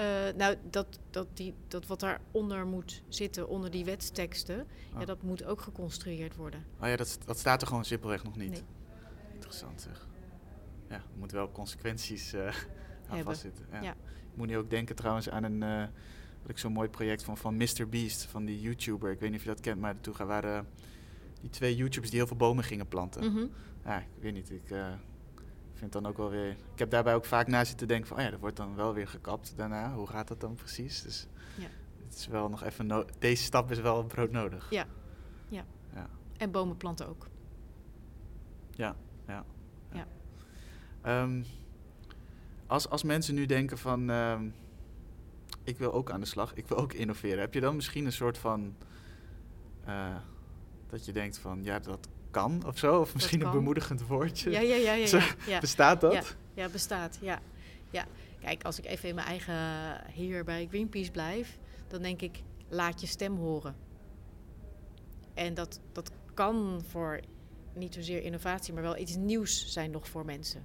Eh, 0.00 0.34
nou, 0.36 0.56
dat, 0.70 0.98
dat, 1.10 1.26
die, 1.34 1.54
dat 1.68 1.86
wat 1.86 2.00
daaronder 2.00 2.66
moet 2.66 3.02
zitten, 3.08 3.48
onder 3.48 3.70
die 3.70 3.84
wetsteksten, 3.84 4.66
ja, 4.92 5.00
Oh. 5.00 5.06
dat 5.06 5.22
moet 5.22 5.44
ook 5.44 5.60
geconstrueerd 5.60 6.36
worden. 6.36 6.64
Oh 6.80 6.88
ja, 6.88 6.96
dat, 6.96 7.18
dat 7.26 7.38
staat 7.38 7.60
er 7.60 7.66
gewoon 7.68 7.84
simpelweg 7.84 8.24
nog 8.24 8.36
niet. 8.36 8.50
Nee. 8.50 8.62
Interessant 9.34 9.80
zeg. 9.80 10.06
Ja, 10.88 10.94
er 10.94 11.18
moeten 11.18 11.36
wel 11.36 11.52
consequenties 11.52 12.32
eh 12.32 12.46
aan 12.46 12.52
Hebben. 13.06 13.24
vastzitten. 13.24 13.66
Ja. 13.72 13.82
Ja. 13.82 13.90
Ik 14.30 14.36
moet 14.36 14.46
nu 14.46 14.56
ook 14.56 14.70
denken 14.70 14.96
trouwens 14.96 15.28
aan 15.30 15.42
een, 15.44 15.62
eh, 15.62 15.88
wat 16.42 16.50
ik 16.50 16.58
zo'n 16.58 16.72
mooi 16.72 16.88
project 16.88 17.22
van, 17.22 17.36
van 17.36 17.56
Mr. 17.56 17.88
Beast, 17.88 18.24
van 18.24 18.44
die 18.44 18.60
YouTuber. 18.60 19.10
Ik 19.10 19.20
weet 19.20 19.30
niet 19.30 19.38
of 19.38 19.44
je 19.44 19.50
dat 19.52 19.60
kent, 19.60 19.80
maar 19.80 20.00
toen 20.00 20.14
waren 20.16 20.66
die 21.40 21.50
twee 21.50 21.76
YouTubers 21.76 22.10
die 22.10 22.18
heel 22.18 22.28
veel 22.28 22.36
bomen 22.36 22.64
gingen 22.64 22.88
planten. 22.88 23.32
Mhm. 23.32 23.46
Ja, 23.84 23.98
ik 23.98 24.22
weet 24.22 24.32
niet, 24.32 24.50
ik 24.50 24.70
vind 25.80 25.92
dan 25.92 26.06
ook 26.06 26.16
wel 26.16 26.30
weer... 26.30 26.50
Ik 26.50 26.78
heb 26.78 26.90
daarbij 26.90 27.14
ook 27.14 27.24
vaak 27.24 27.46
na 27.46 27.64
zitten 27.64 27.88
denken 27.88 28.06
van, 28.08 28.16
oh 28.16 28.22
ja, 28.22 28.30
dat 28.30 28.40
wordt 28.40 28.56
dan 28.56 28.74
wel 28.74 28.94
weer 28.94 29.08
gekapt 29.08 29.52
daarna. 29.56 29.92
Hoe 29.94 30.06
gaat 30.06 30.28
dat 30.28 30.40
dan 30.40 30.54
precies? 30.54 31.02
Dus 31.02 31.26
Ja. 31.56 31.66
het 32.06 32.14
is 32.18 32.26
wel 32.26 32.48
nog 32.48 32.62
even... 32.62 32.86
no- 32.86 33.04
Deze 33.18 33.42
stap 33.42 33.70
is 33.70 33.80
wel 33.80 34.04
broodnodig. 34.04 34.66
Ja. 34.70 34.86
Ja. 35.48 35.64
Ja. 35.94 36.08
En 36.36 36.50
bomen 36.50 36.76
planten 36.76 37.08
ook. 37.08 37.26
Ja, 38.70 38.96
ja. 39.26 39.44
Ja. 39.92 40.06
Ehm, 41.02 41.42
als, 42.66 42.88
als 42.88 43.02
mensen 43.02 43.34
nu 43.34 43.46
denken 43.46 43.78
van, 43.78 44.10
ehm, 44.10 44.48
ik 45.64 45.78
wil 45.78 45.92
ook 45.92 46.10
aan 46.10 46.20
de 46.20 46.26
slag, 46.26 46.54
ik 46.54 46.66
wil 46.66 46.76
ook 46.76 46.92
innoveren. 46.92 47.38
Heb 47.40 47.54
je 47.54 47.60
dan 47.60 47.74
misschien 47.76 48.04
een 48.04 48.12
soort 48.12 48.38
van, 48.38 48.76
eh, 49.84 50.16
dat 50.86 51.04
je 51.04 51.12
denkt 51.12 51.38
van, 51.38 51.64
ja, 51.64 51.78
dat 51.78 52.08
kan 52.30 52.66
of 52.66 52.78
zo? 52.78 53.00
Of 53.00 53.14
misschien 53.14 53.42
een 53.42 53.50
bemoedigend 53.50 54.06
woordje? 54.06 54.50
Ja, 54.50 54.60
ja, 54.60 54.74
ja, 54.74 54.92
ja. 54.92 55.06
Zo, 55.16 55.16
ja, 55.16 55.34
ja. 55.46 55.60
Bestaat 55.60 56.00
dat? 56.00 56.12
Ja, 56.12 56.22
ja, 56.54 56.68
bestaat. 56.68 57.18
Ja. 57.20 57.40
ja. 57.90 58.06
Kijk, 58.40 58.64
als 58.64 58.78
ik 58.78 58.84
even 58.84 59.08
in 59.08 59.14
mijn 59.14 59.26
eigen 59.26 59.56
hier 60.12 60.44
bij 60.44 60.66
Greenpeace 60.70 61.10
blijf, 61.10 61.58
dan 61.88 62.02
denk 62.02 62.22
ik, 62.22 62.42
laat 62.68 63.00
je 63.00 63.06
stem 63.06 63.36
horen. 63.36 63.76
En 65.34 65.54
dat, 65.54 65.80
dat 65.92 66.10
kan 66.34 66.82
voor 66.88 67.20
niet 67.74 67.94
zozeer 67.94 68.22
innovatie, 68.22 68.74
maar 68.74 68.82
wel 68.82 68.96
iets 68.96 69.16
nieuws 69.16 69.72
zijn 69.72 69.90
nog 69.90 70.08
voor 70.08 70.24
mensen. 70.24 70.62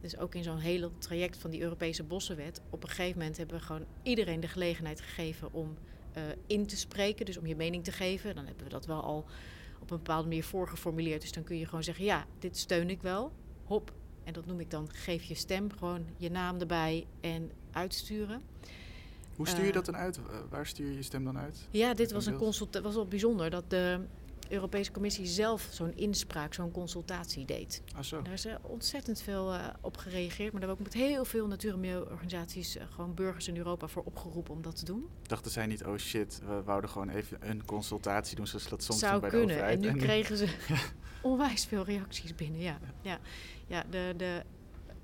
Dus 0.00 0.18
ook 0.18 0.34
in 0.34 0.42
zo'n 0.42 0.58
hele 0.58 0.90
traject 0.98 1.36
van 1.36 1.50
die 1.50 1.60
Europese 1.60 2.04
Bossenwet, 2.04 2.60
op 2.70 2.82
een 2.82 2.88
gegeven 2.88 3.18
moment 3.18 3.36
hebben 3.36 3.56
we 3.56 3.62
gewoon 3.62 3.86
iedereen 4.02 4.40
de 4.40 4.48
gelegenheid 4.48 5.00
gegeven 5.00 5.52
om 5.52 5.76
eh, 6.12 6.22
in 6.46 6.66
te 6.66 6.76
spreken, 6.76 7.26
dus 7.26 7.38
om 7.38 7.46
je 7.46 7.56
mening 7.56 7.84
te 7.84 7.92
geven. 7.92 8.34
Dan 8.34 8.46
hebben 8.46 8.64
we 8.64 8.70
dat 8.70 8.86
wel 8.86 9.02
al 9.02 9.24
op 9.80 9.90
een 9.90 9.96
bepaalde 9.96 10.28
manier 10.28 10.44
voorgeformuleerd. 10.44 11.20
Dus 11.20 11.32
dan 11.32 11.44
kun 11.44 11.58
je 11.58 11.64
gewoon 11.66 11.84
zeggen, 11.84 12.04
ja, 12.04 12.26
dit 12.38 12.56
steun 12.56 12.90
ik 12.90 13.02
wel. 13.02 13.32
Hop. 13.64 13.92
En 14.24 14.32
dat 14.32 14.46
noem 14.46 14.60
ik 14.60 14.70
dan 14.70 14.88
geef 14.92 15.22
je 15.22 15.34
stem, 15.34 15.72
gewoon 15.78 16.04
je 16.16 16.30
naam 16.30 16.58
erbij 16.60 17.06
en 17.20 17.50
uitsturen. 17.70 18.42
Hoe 19.36 19.48
stuur 19.48 19.60
je 19.62 19.68
Eh, 19.68 19.74
dat 19.74 19.84
dan 19.84 19.96
uit? 19.96 20.16
Eh, 20.16 20.22
Waar 20.50 20.66
stuur 20.66 20.86
je 20.90 20.94
je 20.96 21.02
stem 21.02 21.24
dan 21.24 21.38
uit? 21.38 21.68
Ja, 21.70 21.94
dit 21.94 22.12
was 22.12 22.26
een 22.26 22.36
consult 22.36 22.80
was 22.80 22.94
wel 22.94 23.06
bijzonder 23.06 23.50
dat 23.50 23.70
de 23.70 24.00
Europese 24.48 24.90
Commissie 24.92 25.26
zelf 25.26 25.68
zo'n 25.70 25.96
inspraak, 25.96 26.54
zo'n 26.54 26.70
consultatie 26.70 27.44
deed. 27.46 27.82
Ah 27.96 28.02
zo. 28.02 28.22
Daar 28.22 28.32
is 28.32 28.44
eh, 28.44 28.54
ontzettend 28.62 29.20
veel 29.20 29.52
eh, 29.54 29.66
op 29.80 29.96
gereageerd, 29.96 30.52
maar 30.52 30.60
daar 30.60 30.68
hebben 30.68 30.86
ook 30.86 30.92
met 30.92 31.02
heel 31.02 31.24
veel 31.24 31.46
natuur- 31.46 31.72
en 31.72 31.80
milieuorganisaties, 31.80 32.76
eh, 32.76 32.84
gewoon 32.90 33.14
burgers 33.14 33.48
in 33.48 33.56
Europa 33.56 33.88
voor 33.88 34.02
opgeroepen 34.02 34.54
om 34.54 34.62
dat 34.62 34.76
te 34.76 34.84
doen. 34.84 35.08
Dachten 35.22 35.50
zij 35.50 35.66
niet, 35.66 35.84
oh 35.84 35.96
shit, 35.96 36.40
we 36.46 36.62
wouden 36.62 36.90
gewoon 36.90 37.08
even 37.08 37.50
een 37.50 37.64
consultatie 37.64 38.36
doen, 38.36 38.46
zoals 38.46 38.68
dat 38.68 38.82
soms 38.82 38.98
Zou 38.98 39.20
bij 39.20 39.30
de 39.30 39.36
kunnen. 39.36 39.56
overheid. 39.56 39.84
En 39.84 39.92
nu 39.94 40.00
kregen 40.00 40.36
ze 40.36 40.48
onwijs 41.22 41.66
veel 41.66 41.84
reacties 41.84 42.34
binnen. 42.34 42.60
Ja, 42.60 42.78
ja. 43.02 43.18
ja 43.66 43.84
de, 43.90 44.14
de, 44.16 44.42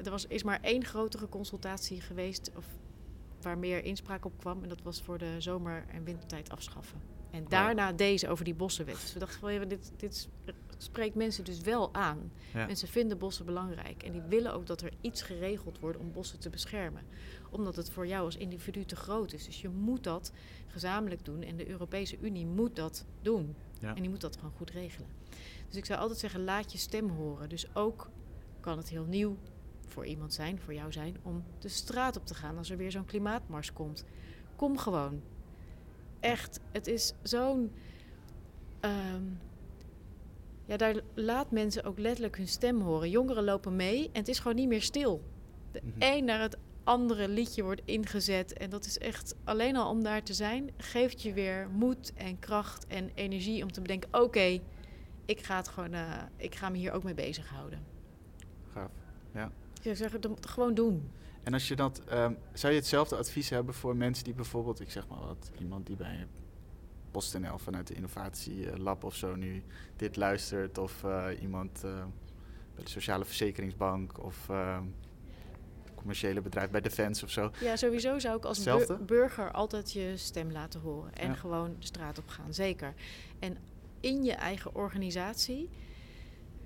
er 0.05 0.11
was, 0.11 0.27
is 0.27 0.43
maar 0.43 0.59
één 0.63 0.85
grotere 0.85 1.29
consultatie 1.29 2.01
geweest 2.01 2.51
of, 2.57 2.65
waar 3.41 3.59
meer 3.59 3.85
inspraak 3.85 4.25
op 4.25 4.39
kwam. 4.39 4.63
En 4.63 4.69
dat 4.69 4.83
was 4.83 5.03
voor 5.03 5.19
de 5.19 5.35
zomer- 5.39 5.85
en 5.89 6.05
wintertijd 6.05 6.51
afschaffen. 6.51 7.14
En 7.35 7.45
daarna 7.49 7.93
deze 7.93 8.28
over 8.28 8.45
die 8.45 8.55
bossenwet. 8.55 9.01
Dus 9.01 9.12
we 9.12 9.18
dachten 9.18 9.41
van, 9.41 9.53
ja, 9.53 9.64
dit, 9.64 9.93
dit 9.97 10.28
spreekt 10.78 11.14
mensen 11.14 11.45
dus 11.45 11.61
wel 11.61 11.95
aan. 11.95 12.32
Ja. 12.53 12.66
Mensen 12.66 12.89
vinden 12.89 13.18
bossen 13.18 13.45
belangrijk. 13.45 14.03
En 14.03 14.12
die 14.12 14.20
willen 14.20 14.53
ook 14.53 14.66
dat 14.66 14.80
er 14.80 14.93
iets 15.01 15.22
geregeld 15.22 15.78
wordt 15.78 15.99
om 15.99 16.12
bossen 16.12 16.39
te 16.39 16.51
beschermen. 16.51 17.03
Omdat 17.51 17.76
het 17.76 17.91
voor 17.91 18.07
jou 18.07 18.24
als 18.24 18.37
individu 18.37 18.85
te 18.85 18.97
groot 18.97 19.32
is. 19.32 19.45
Dus 19.45 19.61
je 19.61 19.68
moet 19.68 20.05
dat 20.05 20.32
gezamenlijk 20.66 21.24
doen. 21.24 21.43
En 21.43 21.57
de 21.57 21.68
Europese 21.68 22.18
Unie 22.20 22.47
moet 22.47 22.76
dat 22.76 23.05
doen. 23.22 23.55
En 23.80 23.95
die 23.95 24.11
moet 24.11 24.20
dat 24.20 24.37
gewoon 24.37 24.55
goed 24.57 24.70
regelen. 24.70 25.09
Dus 25.68 25.76
ik 25.76 25.85
zou 25.85 26.01
altijd 26.01 26.18
zeggen, 26.18 26.45
laat 26.45 26.72
je 26.72 26.78
stem 26.78 27.09
horen. 27.09 27.49
Dus 27.49 27.74
ook 27.74 28.11
kan 28.61 28.78
het 28.78 28.89
heel 28.89 29.05
nieuw 29.05 29.37
voor 29.87 30.07
iemand 30.07 30.35
zijn, 30.35 30.61
voor 30.61 30.74
jou 30.74 30.93
zijn, 30.93 31.16
om 31.22 31.45
de 31.59 31.68
straat 31.68 32.16
op 32.16 32.26
te 32.26 32.35
gaan 32.35 32.59
als 32.59 32.70
er 32.70 32.76
weer 32.76 32.91
zo'n 32.91 33.05
klimaatmars 33.05 33.72
komt. 33.72 34.05
Kom 34.57 34.78
gewoon. 34.78 35.22
Echt, 36.25 36.61
het 36.72 36.87
is 36.87 37.12
zo'n. 37.22 37.72
ehm, 38.81 39.22
ja, 40.66 40.77
daar 40.77 40.95
laat 41.14 41.51
mensen 41.51 41.85
ook 41.85 41.99
letterlijk 41.99 42.37
hun 42.37 42.49
stem 42.49 42.81
horen. 42.81 43.11
Jongeren 43.11 43.45
lopen 43.45 43.77
mee 43.77 44.05
en 44.12 44.18
het 44.20 44.29
is 44.29 44.39
gewoon 44.39 44.57
niet 44.57 44.68
meer 44.68 44.83
stil. 44.83 45.22
De 45.72 45.81
Mhm. 45.85 45.97
een 45.99 46.25
naar 46.25 46.41
het 46.41 46.57
andere 46.85 47.29
liedje 47.29 47.62
wordt 47.62 47.83
ingezet. 47.85 48.53
En 48.53 48.70
dat 48.70 48.85
is 48.85 48.99
echt 48.99 49.35
alleen 49.45 49.77
al 49.77 49.91
om 49.91 50.03
daar 50.03 50.22
te 50.22 50.35
zijn, 50.35 50.70
geeft 50.77 51.22
je 51.22 51.33
weer 51.33 51.68
moed 51.70 52.12
en 52.14 52.39
kracht 52.39 52.87
en 52.87 53.11
energie 53.14 53.62
om 53.62 53.72
te 53.72 53.81
bedenken: 53.81 54.09
oké, 54.22 54.61
ik 55.25 55.41
ga 55.41 55.57
het 55.57 55.68
gewoon, 55.68 55.93
eh, 55.93 56.22
ik 56.37 56.55
ga 56.55 56.68
me 56.68 56.77
hier 56.77 56.93
ook 56.93 57.03
mee 57.03 57.14
bezighouden. 57.14 57.79
Gaaf. 58.72 58.91
Ik 59.75 59.83
zou 59.83 59.97
zeggen, 59.97 60.20
gewoon 60.41 60.75
doen. 60.75 61.11
En 61.45 61.53
als 61.53 61.69
je 61.69 61.77
dat, 61.77 62.01
ehm, 62.09 62.33
zou 62.53 62.73
je 62.73 62.79
hetzelfde 62.79 63.17
advies 63.17 63.51
hebben 63.51 63.75
voor 63.75 63.97
mensen 63.97 64.25
die 64.25 64.35
bijvoorbeeld, 64.35 64.81
ik 64.81 64.91
zeg 64.91 65.07
maar 65.09 65.19
wat, 65.21 65.51
iemand 65.59 65.87
die 65.87 65.97
bij 65.97 66.27
PostNL 67.11 67.59
vanuit 67.59 67.87
de 67.87 67.95
innovatielab 67.95 69.05
of 69.05 69.15
zo 69.15 69.35
nu 69.35 69.63
dit 69.97 70.17
luistert. 70.17 70.79
Of 70.79 71.05
eh, 71.05 71.27
iemand 71.41 71.85
eh, 71.85 72.05
bij 72.75 72.85
de 72.85 72.91
Sociale 72.91 73.25
Verzekeringsbank 73.25 74.25
of 74.25 74.49
uh, 74.51 74.79
commerciële 75.95 76.41
bedrijf 76.41 76.71
bij 76.71 76.81
Defense 76.81 77.25
of 77.25 77.31
zo. 77.31 77.51
Ja, 77.61 77.77
sowieso 77.77 78.19
zou 78.19 78.37
ik 78.37 78.45
als 78.45 78.63
bur- 78.65 79.05
burger 79.05 79.51
altijd 79.53 79.93
je 79.93 80.13
stem 80.17 80.53
laten 80.53 80.81
horen. 80.81 81.15
En 81.15 81.29
Ja. 81.29 81.35
gewoon 81.35 81.77
de 81.79 81.87
straat 81.87 82.19
op 82.19 82.29
gaan, 82.29 82.55
zeker. 82.55 82.95
En 83.39 83.57
in 84.01 84.25
je 84.25 84.33
eigen 84.33 84.75
organisatie... 84.75 85.69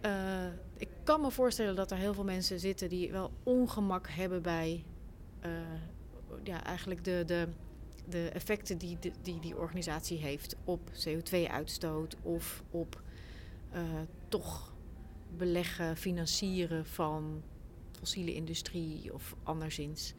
eh, 0.01 0.47
ik 0.77 0.89
kan 1.09 1.21
me 1.21 1.31
voorstellen 1.31 1.77
dat 1.77 1.91
er 1.91 1.97
heel 1.97 2.15
veel 2.15 2.25
mensen 2.25 2.61
zitten 2.61 2.89
die 2.89 3.13
wel 3.13 3.31
ongemak 3.43 4.09
hebben 4.09 4.43
bij... 4.43 4.85
eh, 5.41 5.51
ja, 6.43 6.65
eigenlijk 6.65 7.05
de, 7.05 7.23
de, 7.27 7.49
de 8.09 8.29
effecten 8.29 8.79
die, 8.79 8.99
de- 8.99 9.13
die 9.23 9.41
die 9.41 9.57
organisatie 9.59 10.19
heeft 10.19 10.57
op 10.65 10.81
CO2-uitstoot... 10.91 12.17
of 12.23 12.63
op 12.71 13.03
eh, 13.71 13.83
toch 14.29 14.75
beleggen, 15.37 15.97
financieren 15.97 16.87
van 16.87 17.43
fossiele 17.91 18.35
industrie 18.35 19.15
of 19.15 19.37
anderszins. 19.43 20.15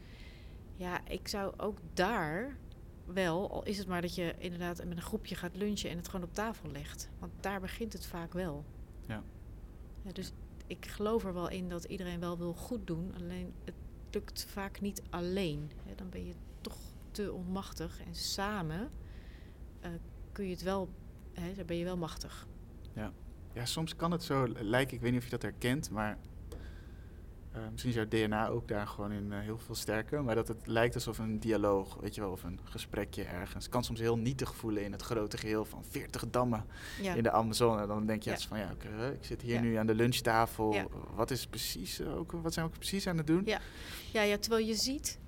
Ja, 0.76 1.06
ik 1.08 1.28
zou 1.28 1.52
ook 1.56 1.78
daar 1.94 2.56
wel, 3.04 3.50
al 3.50 3.62
is 3.64 3.78
het 3.78 3.86
maar 3.86 4.00
dat 4.00 4.14
je 4.14 4.34
inderdaad 4.38 4.84
met 4.84 4.96
een 4.96 5.02
groepje 5.02 5.34
gaat 5.34 5.56
lunchen 5.56 5.90
en 5.90 5.96
het 5.96 6.08
gewoon 6.08 6.26
op 6.26 6.34
tafel 6.34 6.70
legt. 6.70 7.08
Want 7.18 7.32
daar 7.40 7.60
begint 7.60 7.92
het 7.92 8.06
vaak 8.06 8.32
wel. 8.32 8.64
Ja. 9.06 9.22
Ja, 10.02 10.12
dus 10.12 10.32
ik 10.70 10.86
geloof 10.86 11.24
er 11.24 11.34
wel 11.34 11.48
in 11.48 11.68
dat 11.68 11.84
iedereen 11.84 12.20
wel 12.20 12.38
wil 12.38 12.52
goed 12.52 12.86
doen, 12.86 13.14
alleen 13.14 13.54
het 13.64 13.74
lukt 14.10 14.44
vaak 14.48 14.80
niet 14.80 15.02
alleen. 15.10 15.70
Dan 15.96 16.08
ben 16.08 16.26
je 16.26 16.34
toch 16.60 16.78
te 17.10 17.32
onmachtig 17.32 18.00
en 18.06 18.14
samen 18.14 18.90
eh, 19.80 19.90
kun 20.32 20.44
je 20.44 20.50
het 20.50 20.62
wel, 20.62 20.88
hè, 21.32 21.54
dan 21.54 21.66
ben 21.66 21.76
je 21.76 21.84
wel 21.84 21.96
machtig. 21.96 22.46
Ja, 23.52 23.64
soms 23.64 23.96
kan 23.96 24.10
het 24.10 24.22
zo 24.22 24.46
lijken, 24.48 24.96
ik 24.96 25.02
weet 25.02 25.10
niet 25.10 25.20
of 25.20 25.24
je 25.24 25.30
dat 25.30 25.42
herkent, 25.42 25.90
maar 25.90 26.18
eh, 27.52 27.60
misschien 27.70 27.90
is 27.90 27.96
jouw 27.96 28.08
DNA 28.08 28.48
ook 28.48 28.68
daar 28.68 28.86
gewoon 28.86 29.12
in 29.12 29.32
eh, 29.32 29.38
heel 29.40 29.58
veel 29.58 29.74
sterker. 29.74 30.24
Maar 30.24 30.34
dat 30.34 30.48
het 30.48 30.66
lijkt 30.66 30.94
alsof 30.94 31.18
een 31.18 31.40
dialoog, 31.40 31.96
weet 32.00 32.14
je 32.14 32.20
wel, 32.20 32.30
of 32.30 32.42
een 32.42 32.60
gesprekje 32.64 33.22
ergens. 33.24 33.68
Kan 33.68 33.84
soms 33.84 34.00
heel 34.00 34.16
nietig 34.18 34.54
voelen 34.54 34.84
in 34.84 34.92
het 34.92 35.02
grote 35.02 35.36
geheel 35.36 35.64
van 35.64 35.84
40 35.84 36.30
dammen 36.30 36.64
Ja. 37.02 37.14
in 37.14 37.22
de 37.22 37.30
Amazone. 37.30 37.86
Dan 37.86 38.06
denk 38.06 38.22
je 38.22 38.30
Ja. 38.30 38.36
van 38.38 38.58
ja, 38.58 38.70
oké, 38.72 38.88
hè, 38.88 39.12
ik 39.12 39.24
zit 39.24 39.42
hier 39.42 39.54
Ja. 39.54 39.60
nu 39.60 39.74
aan 39.74 39.86
de 39.86 39.94
lunchtafel. 39.94 40.76
Wat 41.14 41.30
is 41.30 41.46
precies 41.46 42.00
eh, 42.00 42.16
ook, 42.18 42.32
wat 42.32 42.52
zijn 42.52 42.66
we 42.66 42.72
precies 42.78 43.06
aan 43.06 43.16
het 43.16 43.26
doen? 43.26 43.42
Ja. 43.44 43.60
Ja, 44.12 44.22
ja, 44.22 44.38
terwijl 44.38 44.66
je 44.66 44.74
ziet 44.74 45.18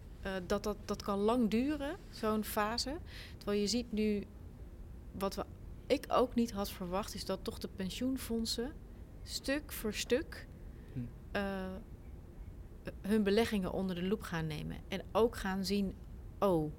dat, 0.47 0.63
dat 0.63 0.77
dat 0.85 1.03
kan 1.03 1.19
lang 1.19 1.51
duren, 1.51 1.97
zo'n 2.11 2.45
fase. 2.45 2.97
Terwijl 3.37 3.61
je 3.61 3.67
ziet 3.67 3.93
nu, 3.93 4.25
wat 5.19 5.35
we, 5.35 5.45
ik 5.87 6.05
ook 6.09 6.35
niet 6.35 6.53
had 6.53 6.71
verwacht, 6.71 7.15
is 7.15 7.25
dat 7.25 7.39
toch 7.43 7.59
de 7.59 7.69
pensioenfondsen 7.77 8.73
stuk 9.23 9.73
voor 9.73 9.95
stuk 9.95 10.47
Hm. 10.93 10.99
Hun 13.01 13.23
beleggingen 13.23 13.73
onder 13.73 13.97
de 13.97 14.03
loep 14.03 14.23
gaan 14.23 14.47
nemen. 14.47 14.77
En 14.89 15.03
ook 15.13 15.37
gaan 15.37 15.65
zien, 15.65 15.95
oh, 16.39 16.73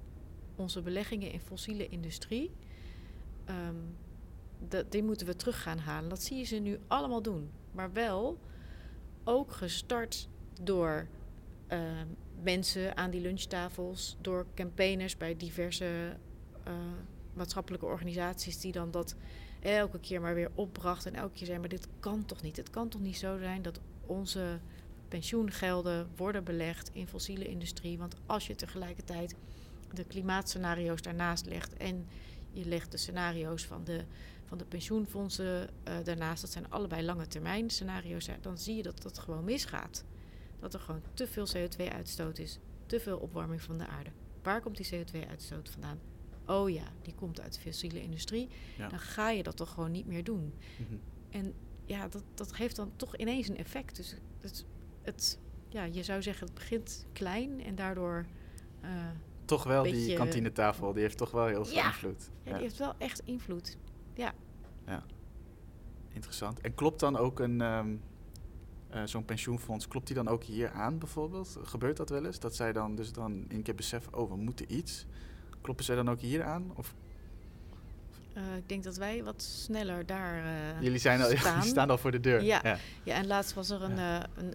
onze 0.56 0.82
beleggingen 0.82 1.32
in 1.32 1.40
fossiele 1.40 1.88
industrie, 1.88 2.50
ehm, 3.44 3.74
dat, 4.68 4.92
die 4.92 5.02
moeten 5.02 5.26
we 5.26 5.36
terug 5.36 5.62
gaan 5.62 5.78
halen. 5.78 6.08
Dat 6.08 6.22
zie 6.22 6.36
je 6.36 6.44
ze 6.44 6.56
nu 6.56 6.78
allemaal 6.86 7.22
doen. 7.22 7.50
Maar 7.72 7.92
wel 7.92 8.38
ook 9.24 9.52
gestart 9.52 10.28
door 10.62 11.08
ehm, 11.66 12.06
mensen 12.42 12.96
aan 12.96 13.10
die 13.10 13.20
lunchtafels, 13.20 14.16
door 14.20 14.46
campaigners 14.54 15.16
bij 15.16 15.36
diverse 15.36 16.16
eh, 16.64 16.72
maatschappelijke 17.34 17.86
organisaties 17.86 18.60
die 18.60 18.72
dan 18.72 18.90
dat 18.90 19.16
elke 19.60 20.00
keer 20.00 20.20
maar 20.20 20.34
weer 20.34 20.50
opbrachten 20.54 21.12
en 21.12 21.18
elke 21.20 21.34
keer 21.34 21.46
zeiden, 21.46 21.68
maar 21.68 21.78
dit 21.78 21.88
kan 22.00 22.24
toch 22.24 22.42
niet? 22.42 22.56
Het 22.56 22.70
kan 22.70 22.88
toch 22.88 23.00
niet 23.00 23.16
zo 23.16 23.38
zijn 23.38 23.62
dat 23.62 23.80
onze 24.06 24.60
pensioengelden 25.14 26.08
worden 26.16 26.44
belegd 26.44 26.90
in 26.92 27.06
fossiele 27.06 27.46
industrie? 27.46 27.98
Want 27.98 28.16
als 28.26 28.46
je 28.46 28.54
tegelijkertijd 28.54 29.34
de 29.92 30.04
klimaatscenario's 30.04 31.02
daarnaast 31.02 31.46
legt 31.46 31.76
en 31.76 32.06
je 32.50 32.64
legt 32.64 32.90
de 32.90 32.96
scenario's 32.96 33.64
van 33.64 33.84
de, 33.84 34.04
van 34.44 34.58
de 34.58 34.64
pensioenfondsen 34.64 35.68
eh, 35.82 35.94
daarnaast, 36.04 36.40
dat 36.40 36.50
zijn 36.50 36.70
allebei 36.70 37.02
lange 37.02 37.26
termijn 37.26 37.70
scenario's, 37.70 38.28
dan 38.40 38.58
zie 38.58 38.76
je 38.76 38.82
dat 38.82 39.02
dat 39.02 39.18
gewoon 39.18 39.44
misgaat. 39.44 40.04
Dat 40.60 40.74
er 40.74 40.80
gewoon 40.80 41.02
te 41.14 41.26
veel 41.26 41.46
CO2-uitstoot 41.56 42.38
is, 42.38 42.58
te 42.86 43.00
veel 43.00 43.18
opwarming 43.18 43.62
van 43.62 43.78
de 43.78 43.86
aarde. 43.86 44.10
Waar 44.42 44.60
komt 44.60 44.76
die 44.76 45.04
CO2-uitstoot 45.04 45.68
vandaan? 45.68 45.98
Oh 46.46 46.70
ja, 46.70 46.86
die 47.02 47.14
komt 47.14 47.40
uit 47.40 47.54
de 47.54 47.60
fossiele 47.60 48.02
industrie. 48.02 48.48
Ja. 48.78 48.88
Dan 48.88 48.98
ga 48.98 49.30
je 49.30 49.42
dat 49.42 49.56
toch 49.56 49.70
gewoon 49.70 49.90
niet 49.90 50.06
meer 50.06 50.24
doen. 50.24 50.54
Mhm. 50.76 50.94
En 51.30 51.54
ja, 51.84 52.08
dat, 52.08 52.22
dat 52.34 52.52
geeft 52.52 52.76
dan 52.76 52.92
toch 52.96 53.16
ineens 53.16 53.48
een 53.48 53.56
effect. 53.56 53.96
Dus 53.96 54.14
het, 54.40 54.64
het, 55.04 55.38
ja, 55.68 55.84
je 55.84 56.02
zou 56.02 56.22
zeggen, 56.22 56.46
het 56.46 56.54
begint 56.54 57.06
klein 57.12 57.64
en 57.64 57.74
daardoor. 57.74 58.24
eh, 58.80 58.90
Toch 59.44 59.64
wel 59.64 59.82
die 59.82 60.14
kantinetafel, 60.14 60.92
die 60.92 61.02
heeft 61.02 61.16
toch 61.18 61.30
wel 61.30 61.46
heel 61.46 61.64
veel 61.64 61.74
Ja. 61.76 61.86
invloed. 61.86 62.30
ja, 62.42 62.52
die 62.52 62.62
heeft 62.62 62.78
wel 62.78 62.94
echt 62.98 63.20
invloed. 63.24 63.76
Interessant. 66.12 66.60
En 66.60 66.74
klopt 66.74 67.00
dan 67.00 67.16
ook 67.16 67.40
een 67.40 67.60
ehm, 67.60 67.94
eh, 68.88 69.02
zo'n 69.04 69.24
pensioenfonds, 69.24 69.88
klopt 69.88 70.06
die 70.06 70.16
dan 70.16 70.28
ook 70.28 70.44
hier 70.44 70.70
aan 70.70 70.98
bijvoorbeeld? 70.98 71.58
Gebeurt 71.62 71.96
dat 71.96 72.08
wel 72.10 72.24
eens? 72.26 72.38
Dat 72.40 72.54
zij 72.56 72.72
dan 72.72 72.94
dus 72.94 73.12
dan 73.12 73.44
in 73.48 73.62
keer 73.62 73.74
beseffen, 73.74 74.14
oh, 74.14 74.30
we 74.30 74.36
moeten 74.36 74.74
iets. 74.76 75.06
Kloppen 75.60 75.84
zij 75.84 75.96
dan 75.96 76.10
ook 76.10 76.20
hier 76.20 76.42
aan? 76.42 76.72
Of 76.74 76.94
Eh, 78.34 78.56
ik 78.56 78.68
denk 78.68 78.84
dat 78.84 78.96
wij 78.96 79.24
wat 79.24 79.42
sneller 79.42 80.06
daar. 80.06 80.44
jullie 80.80 80.98
zijn 80.98 81.20
al, 81.22 81.30
staan. 81.36 81.62
staan 81.62 81.90
al 81.90 81.98
voor 81.98 82.10
de 82.10 82.20
deur? 82.20 82.42
Ja. 82.42 82.60
ja. 82.62 82.78
Ja, 83.04 83.14
en 83.14 83.26
laatst 83.26 83.54
was 83.54 83.70
er 83.70 83.82
een, 83.82 83.98
een, 83.98 84.54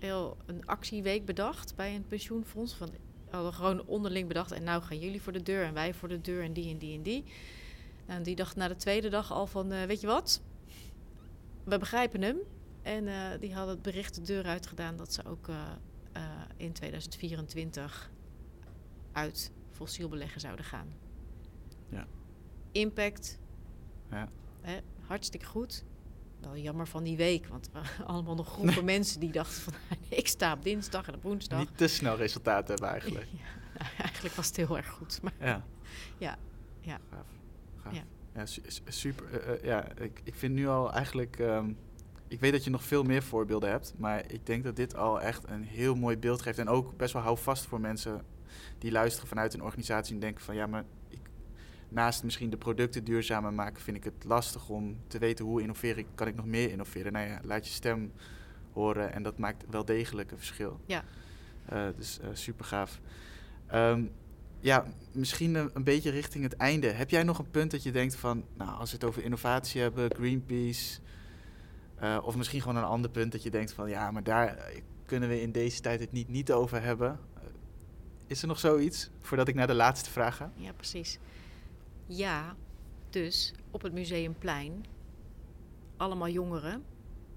heel, 0.00 0.36
een 0.46 0.66
actieweek 0.66 1.24
bedacht 1.24 1.76
bij 1.76 1.94
een 1.94 2.06
pensioenfonds. 2.06 2.74
Van, 2.74 2.88
we 3.30 3.36
hadden 3.36 3.52
gewoon 3.52 3.86
onderling 3.86 4.28
bedacht. 4.28 4.52
En 4.52 4.62
nou 4.64 4.82
gaan 4.82 4.98
jullie 4.98 5.22
voor 5.22 5.32
de 5.32 5.42
deur 5.42 5.64
en 5.64 5.74
wij 5.74 5.94
voor 5.94 6.08
de 6.08 6.20
deur 6.20 6.42
en 6.42 6.52
die 6.52 6.70
en 6.70 6.78
die 6.78 6.96
en 6.96 7.02
die. 7.02 7.24
En 8.06 8.22
die 8.22 8.36
dacht 8.36 8.56
na 8.56 8.68
de 8.68 8.76
tweede 8.76 9.08
dag 9.08 9.32
al 9.32 9.46
van, 9.46 9.72
eh, 9.72 9.84
weet 9.84 10.00
je 10.00 10.06
wat? 10.06 10.42
We 11.64 11.78
begrijpen 11.78 12.22
hem. 12.22 12.36
En 12.82 13.08
eh, 13.08 13.40
die 13.40 13.54
hadden 13.54 13.74
het 13.74 13.82
bericht 13.82 14.14
de 14.14 14.22
deur 14.22 14.44
uitgedaan 14.44 14.96
dat 14.96 15.12
ze 15.12 15.24
ook 15.24 15.48
eh, 15.48 15.66
in 16.56 16.72
2024 16.72 18.10
uit 19.12 19.52
fossiel 19.70 20.08
beleggen 20.08 20.40
zouden 20.40 20.64
gaan. 20.64 20.92
Ja. 21.88 22.06
Impact, 22.72 23.38
Ja. 24.10 24.28
hè, 24.60 24.78
hartstikke 25.00 25.46
goed. 25.46 25.84
Wel 26.40 26.56
jammer 26.56 26.86
van 26.86 27.02
die 27.04 27.16
week, 27.16 27.46
want 27.46 27.70
allemaal 28.06 28.34
nog 28.34 28.48
groepen 28.52 28.84
mensen 28.94 29.20
die 29.20 29.30
dachten 29.32 29.62
van 29.62 29.72
ik 30.18 30.28
sta 30.28 30.52
op 30.52 30.62
dinsdag 30.64 31.08
en 31.08 31.14
op 31.14 31.22
woensdag. 31.22 31.58
Niet 31.58 31.76
te 31.76 31.86
snel 31.88 32.16
resultaten 32.16 32.68
hebben 32.74 32.88
eigenlijk. 32.90 33.26
Ja, 33.78 33.86
eigenlijk 33.98 34.34
was 34.34 34.46
het 34.46 34.56
heel 34.56 34.76
erg 34.76 34.88
goed. 34.88 35.22
Maar 35.22 35.32
Ja. 35.40 35.64
Ja, 36.18 36.36
ja. 36.80 36.98
Gaaf. 37.10 37.26
Gaaf. 37.82 37.94
Ja. 37.94 38.02
Ja, 38.34 38.46
su- 38.46 38.62
su- 38.66 38.82
super. 38.88 39.40
eh, 39.40 39.52
eh, 39.54 39.64
ja, 39.64 39.88
ik, 39.96 40.20
ik 40.24 40.34
vind 40.34 40.54
nu 40.54 40.68
al 40.68 40.92
eigenlijk... 40.92 41.38
ehm, 41.38 41.72
ik 42.28 42.40
weet 42.40 42.52
dat 42.52 42.64
je 42.64 42.70
nog 42.70 42.84
veel 42.84 43.02
meer 43.02 43.22
voorbeelden 43.22 43.70
hebt, 43.70 43.94
maar 43.96 44.32
ik 44.32 44.46
denk 44.46 44.64
dat 44.64 44.76
dit 44.76 44.96
al 44.96 45.20
echt 45.20 45.48
een 45.48 45.62
heel 45.62 45.94
mooi 45.94 46.18
beeld 46.18 46.42
geeft. 46.42 46.58
En 46.58 46.68
ook 46.68 46.96
best 46.96 47.12
wel 47.12 47.22
houvast 47.22 47.64
voor 47.66 47.80
mensen 47.80 48.24
die 48.78 48.90
luisteren 48.92 49.28
vanuit 49.28 49.54
een 49.54 49.62
organisatie 49.62 50.14
en 50.14 50.20
denken 50.20 50.44
van 50.44 50.54
ja, 50.54 50.66
maar 50.66 50.84
naast 51.90 52.24
misschien 52.24 52.50
de 52.50 52.56
producten 52.56 53.04
duurzamer 53.04 53.52
maken, 53.52 53.82
vind 53.82 53.96
ik 53.96 54.04
het 54.04 54.24
lastig 54.24 54.68
om 54.68 54.96
te 55.06 55.18
weten 55.18 55.44
hoe 55.44 55.60
innoveer 55.60 55.98
ik, 55.98 56.06
kan 56.14 56.26
ik 56.26 56.34
nog 56.34 56.46
meer 56.46 56.70
innoveren. 56.70 57.12
Nou 57.12 57.28
ja, 57.28 57.40
laat 57.44 57.66
je 57.66 57.72
stem 57.72 58.12
horen 58.72 59.12
en 59.12 59.22
dat 59.22 59.38
maakt 59.38 59.64
wel 59.70 59.84
degelijk 59.84 60.30
een 60.30 60.38
verschil. 60.38 60.80
Ja. 60.86 61.04
Eh, 61.66 61.86
dus 61.96 62.20
super 62.32 62.64
gaaf. 62.64 63.00
Ehm, 63.66 64.04
ja, 64.60 64.84
misschien 65.12 65.54
een, 65.54 65.70
een 65.72 65.84
beetje 65.84 66.10
richting 66.10 66.44
het 66.44 66.56
einde. 66.56 66.86
Heb 66.86 67.10
jij 67.10 67.22
nog 67.22 67.38
een 67.38 67.50
punt 67.50 67.70
dat 67.70 67.82
je 67.82 67.92
denkt 67.92 68.16
van, 68.16 68.44
nou, 68.56 68.78
als 68.78 68.90
we 68.90 68.96
het 68.96 69.04
over 69.04 69.24
innovatie 69.24 69.80
hebben, 69.80 70.14
Greenpeace, 70.14 71.00
eh, 71.96 72.18
of 72.22 72.36
misschien 72.36 72.60
gewoon 72.60 72.76
een 72.76 72.84
ander 72.84 73.10
punt 73.10 73.32
dat 73.32 73.42
je 73.42 73.50
denkt 73.50 73.72
van, 73.72 73.88
ja, 73.88 74.10
maar 74.10 74.22
daar 74.22 74.56
eh, 74.56 74.80
kunnen 75.06 75.28
we 75.28 75.40
in 75.40 75.52
deze 75.52 75.80
tijd 75.80 76.00
het 76.00 76.12
niet, 76.12 76.28
niet 76.28 76.52
over 76.52 76.82
hebben. 76.82 77.18
Eh, 77.34 77.42
is 78.26 78.42
er 78.42 78.48
nog 78.48 78.58
zoiets 78.58 79.10
voordat 79.20 79.48
ik 79.48 79.54
naar 79.54 79.66
de 79.66 79.74
laatste 79.74 80.10
vraag 80.10 80.36
ga? 80.36 80.52
ja, 80.56 80.72
precies. 80.72 81.18
Ja, 82.12 82.56
dus 83.10 83.52
op 83.70 83.82
het 83.82 83.92
Museumplein 83.92 84.84
allemaal 85.96 86.28
jongeren 86.28 86.84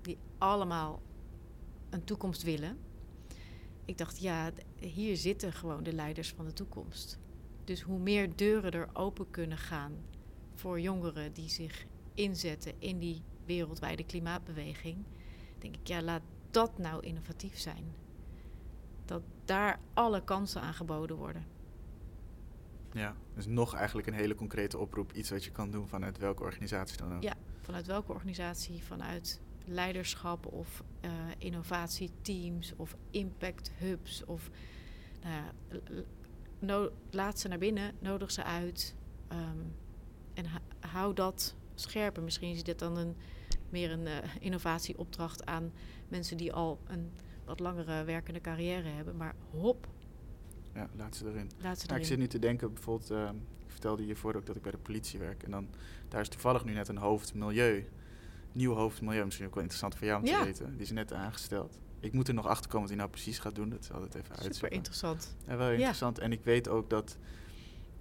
die 0.02 0.18
allemaal 0.38 1.02
een 1.90 2.04
toekomst 2.04 2.44
willen. 2.44 2.78
Ik 3.86 3.98
dacht, 3.98 4.22
ja, 4.22 4.52
hier 4.80 5.18
zitten 5.18 5.54
gewoon 5.54 5.84
de 5.84 5.94
leiders 5.94 6.32
van 6.32 6.46
de 6.46 6.54
toekomst. 6.54 7.20
Dus 7.64 7.82
hoe 7.82 8.00
meer 8.00 8.36
deuren 8.36 8.72
er 8.72 8.90
open 8.94 9.30
kunnen 9.30 9.58
gaan 9.58 9.94
voor 10.54 10.80
jongeren 10.80 11.34
die 11.34 11.50
zich 11.50 11.86
inzetten 12.14 12.74
in 12.80 13.00
die 13.00 13.22
wereldwijde 13.46 14.04
klimaatbeweging, 14.04 14.98
denk 15.58 15.76
ik, 15.76 15.88
ja, 15.88 16.02
laat 16.02 16.24
dat 16.52 16.78
nou 16.78 17.06
innovatief 17.06 17.58
zijn. 17.58 17.86
Dat 19.06 19.22
daar 19.46 19.80
alle 19.94 20.24
kansen 20.24 20.62
aan 20.62 20.74
geboden 20.74 21.16
worden. 21.16 21.53
Ja, 22.94 23.16
dus 23.34 23.46
nog 23.46 23.76
eigenlijk 23.76 24.08
een 24.08 24.14
hele 24.14 24.36
concrete 24.36 24.78
oproep. 24.78 25.14
Iets 25.14 25.30
wat 25.30 25.44
je 25.44 25.52
kan 25.52 25.72
doen 25.72 25.88
vanuit 25.88 26.18
welke 26.18 26.44
organisatie 26.44 26.98
dan 26.98 27.16
ook. 27.16 27.24
Ja, 27.24 27.36
vanuit 27.62 27.88
welke 27.88 28.12
organisatie, 28.12 28.84
vanuit 28.84 29.42
leiderschap 29.66 30.46
of 30.46 30.84
uh, 31.02 31.12
innovatieteams 31.38 32.74
of 32.76 32.96
impact 33.12 33.72
hubs 33.78 34.26
of 34.26 34.50
nou 35.22 35.36
ja, 35.36 35.54
no 36.60 36.92
laat 37.10 37.40
ze 37.40 37.48
naar 37.48 37.58
binnen, 37.58 37.96
nodig 38.00 38.32
ze 38.32 38.44
uit 38.44 38.96
um, 39.32 39.76
en 40.34 40.46
hou 40.80 41.14
dat 41.14 41.56
scherper. 41.74 42.24
Misschien 42.24 42.52
is 42.52 42.64
dit 42.64 42.80
dan 42.80 42.98
een, 42.98 43.16
meer 43.70 43.92
een 43.92 44.06
uh, 44.06 44.18
innovatieopdracht 44.40 45.46
aan 45.46 45.72
mensen 46.08 46.38
die 46.38 46.54
al 46.54 46.80
een 46.88 47.12
wat 47.46 47.60
langere 47.60 48.04
werkende 48.04 48.42
carrière 48.42 48.90
hebben, 48.90 49.18
maar 49.18 49.36
hop. 49.52 49.88
Ja, 50.74 50.90
laat 50.96 51.16
ze 51.16 51.28
erin. 51.28 51.52
Laat 51.62 51.80
ze 51.80 51.96
ik 51.96 52.06
zit 52.06 52.18
nu 52.18 52.28
te 52.28 52.40
denken, 52.40 52.74
bijvoorbeeld, 52.74 53.12
uh, 53.12 53.30
ik 53.66 53.72
vertelde 53.72 54.06
je 54.06 54.16
voor 54.16 54.36
ook 54.36 54.46
dat 54.46 54.56
ik 54.56 54.62
bij 54.62 54.72
de 54.72 54.78
politie 54.78 55.20
werk. 55.20 55.44
En 55.44 55.52
dan, 55.52 55.68
daar 56.08 56.22
is 56.22 56.30
toevallig 56.30 56.66
nu 56.66 56.74
net 56.74 56.88
een 56.88 56.98
hoofd 56.98 57.34
milieu 57.34 57.86
nieuw 58.54 58.74
hoofdmilieu. 58.74 59.26
Misschien 59.26 59.48
ook 59.48 59.54
wel 59.54 59.64
interessant 59.64 59.96
voor 59.96 60.08
jou 60.08 60.20
om 60.20 60.26
te 60.26 60.44
weten. 60.44 60.72
Die 60.72 60.82
is 60.82 60.92
net 60.92 61.14
aangesteld. 61.14 61.80
Ik 62.00 62.14
moet 62.14 62.28
er 62.28 62.34
nog 62.34 62.48
achter 62.48 62.70
komen 62.70 62.80
wat 62.80 62.90
hij 62.90 62.98
nou 62.98 63.10
precies 63.10 63.40
gaat 63.40 63.56
doen. 63.56 63.70
Dat 63.70 63.80
is 63.80 63.92
altijd 63.92 64.16
even 64.16 64.30
uitzoeken. 64.30 64.56
Super 64.56 64.72
interessant. 64.72 65.36
Ja, 65.48 65.58
wel 65.58 65.72
interessant. 65.72 66.20
En 66.20 66.32
ik 66.32 66.44
weet 66.44 66.68
ook 66.68 66.90
dat... 66.90 67.18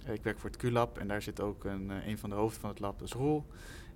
Uh, 0.07 0.12
ik 0.12 0.23
werk 0.23 0.39
voor 0.39 0.51
het 0.51 0.59
Q-lab 0.59 0.99
en 0.99 1.09
daar 1.09 1.23
zit 1.23 1.41
ook 1.41 1.64
een, 1.64 1.91
uh, 1.91 2.07
een 2.07 2.18
van 2.18 2.31
de 2.31 2.37
hoofden 2.37 2.61
van 2.61 2.70
het 2.70 2.81
lab, 2.81 2.99
dat 2.99 3.09
is 3.09 3.14
Roel. 3.14 3.47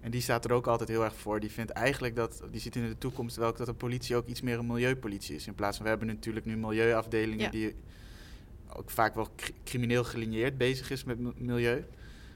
En 0.01 0.11
die 0.11 0.21
staat 0.21 0.45
er 0.45 0.53
ook 0.53 0.67
altijd 0.67 0.89
heel 0.89 1.05
erg 1.05 1.17
voor. 1.17 1.41
Die 1.41 1.51
vindt 1.51 1.71
eigenlijk 1.71 2.17
dat, 2.17 2.43
die 2.51 2.61
ziet 2.61 2.77
in 2.77 2.89
de 2.89 2.99
toekomst 2.99 3.37
wel 3.37 3.55
dat 3.55 3.67
de 3.67 3.75
politie 3.75 4.17
ook 4.17 4.27
iets 4.27 4.41
meer 4.41 4.59
een 4.59 4.67
milieupolitie 4.67 5.35
is. 5.35 5.47
In 5.47 5.55
plaats 5.55 5.77
van, 5.77 5.85
we 5.85 5.91
hebben 5.91 6.09
natuurlijk 6.09 6.47
nu 6.47 6.57
milieuafdelingen 6.57 7.45
ja. 7.45 7.51
die 7.51 7.75
ook 8.77 8.91
vaak 8.91 9.15
wel 9.15 9.29
cr 9.37 9.51
crimineel 9.65 10.05
gelineerd 10.05 10.59
bezig 10.59 10.91
is 10.91 11.05
met 11.05 11.41
milieu. 11.41 11.85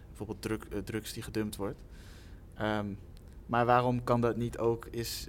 Bijvoorbeeld 0.08 0.42
druk, 0.42 0.64
uh, 0.72 0.78
drugs 0.78 1.12
die 1.12 1.22
gedumpt 1.22 1.56
wordt. 1.56 1.78
Um, 2.60 2.98
maar 3.50 3.66
waarom 3.66 4.04
kan 4.04 4.20
dat 4.20 4.36
niet 4.36 4.58
ook 4.58 4.86
is 4.86 5.26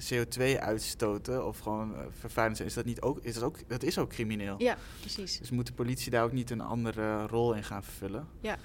uh, 0.00 0.22
CO2 0.22 0.58
uitstoten 0.60 1.46
of 1.46 1.58
gewoon 1.58 1.92
uh, 1.92 1.98
vervuilend 2.10 2.56
zijn? 2.56 2.68
Is 2.68 2.74
dat 2.74 2.84
niet 2.84 3.00
ook? 3.00 3.18
Is 3.22 3.34
dat 3.34 3.42
ook? 3.42 3.68
Dat 3.68 3.82
is 3.82 3.98
ook 3.98 4.08
crimineel. 4.08 4.54
Ja, 4.58 4.76
precies. 5.00 5.38
Dus 5.38 5.50
moet 5.50 5.66
de 5.66 5.72
politie 5.72 6.10
daar 6.10 6.24
ook 6.24 6.32
niet 6.32 6.50
een 6.50 6.60
andere 6.60 7.26
rol 7.26 7.54
in 7.54 7.64
gaan 7.64 7.84
vervullen? 7.84 8.28
Ja. 8.40 8.56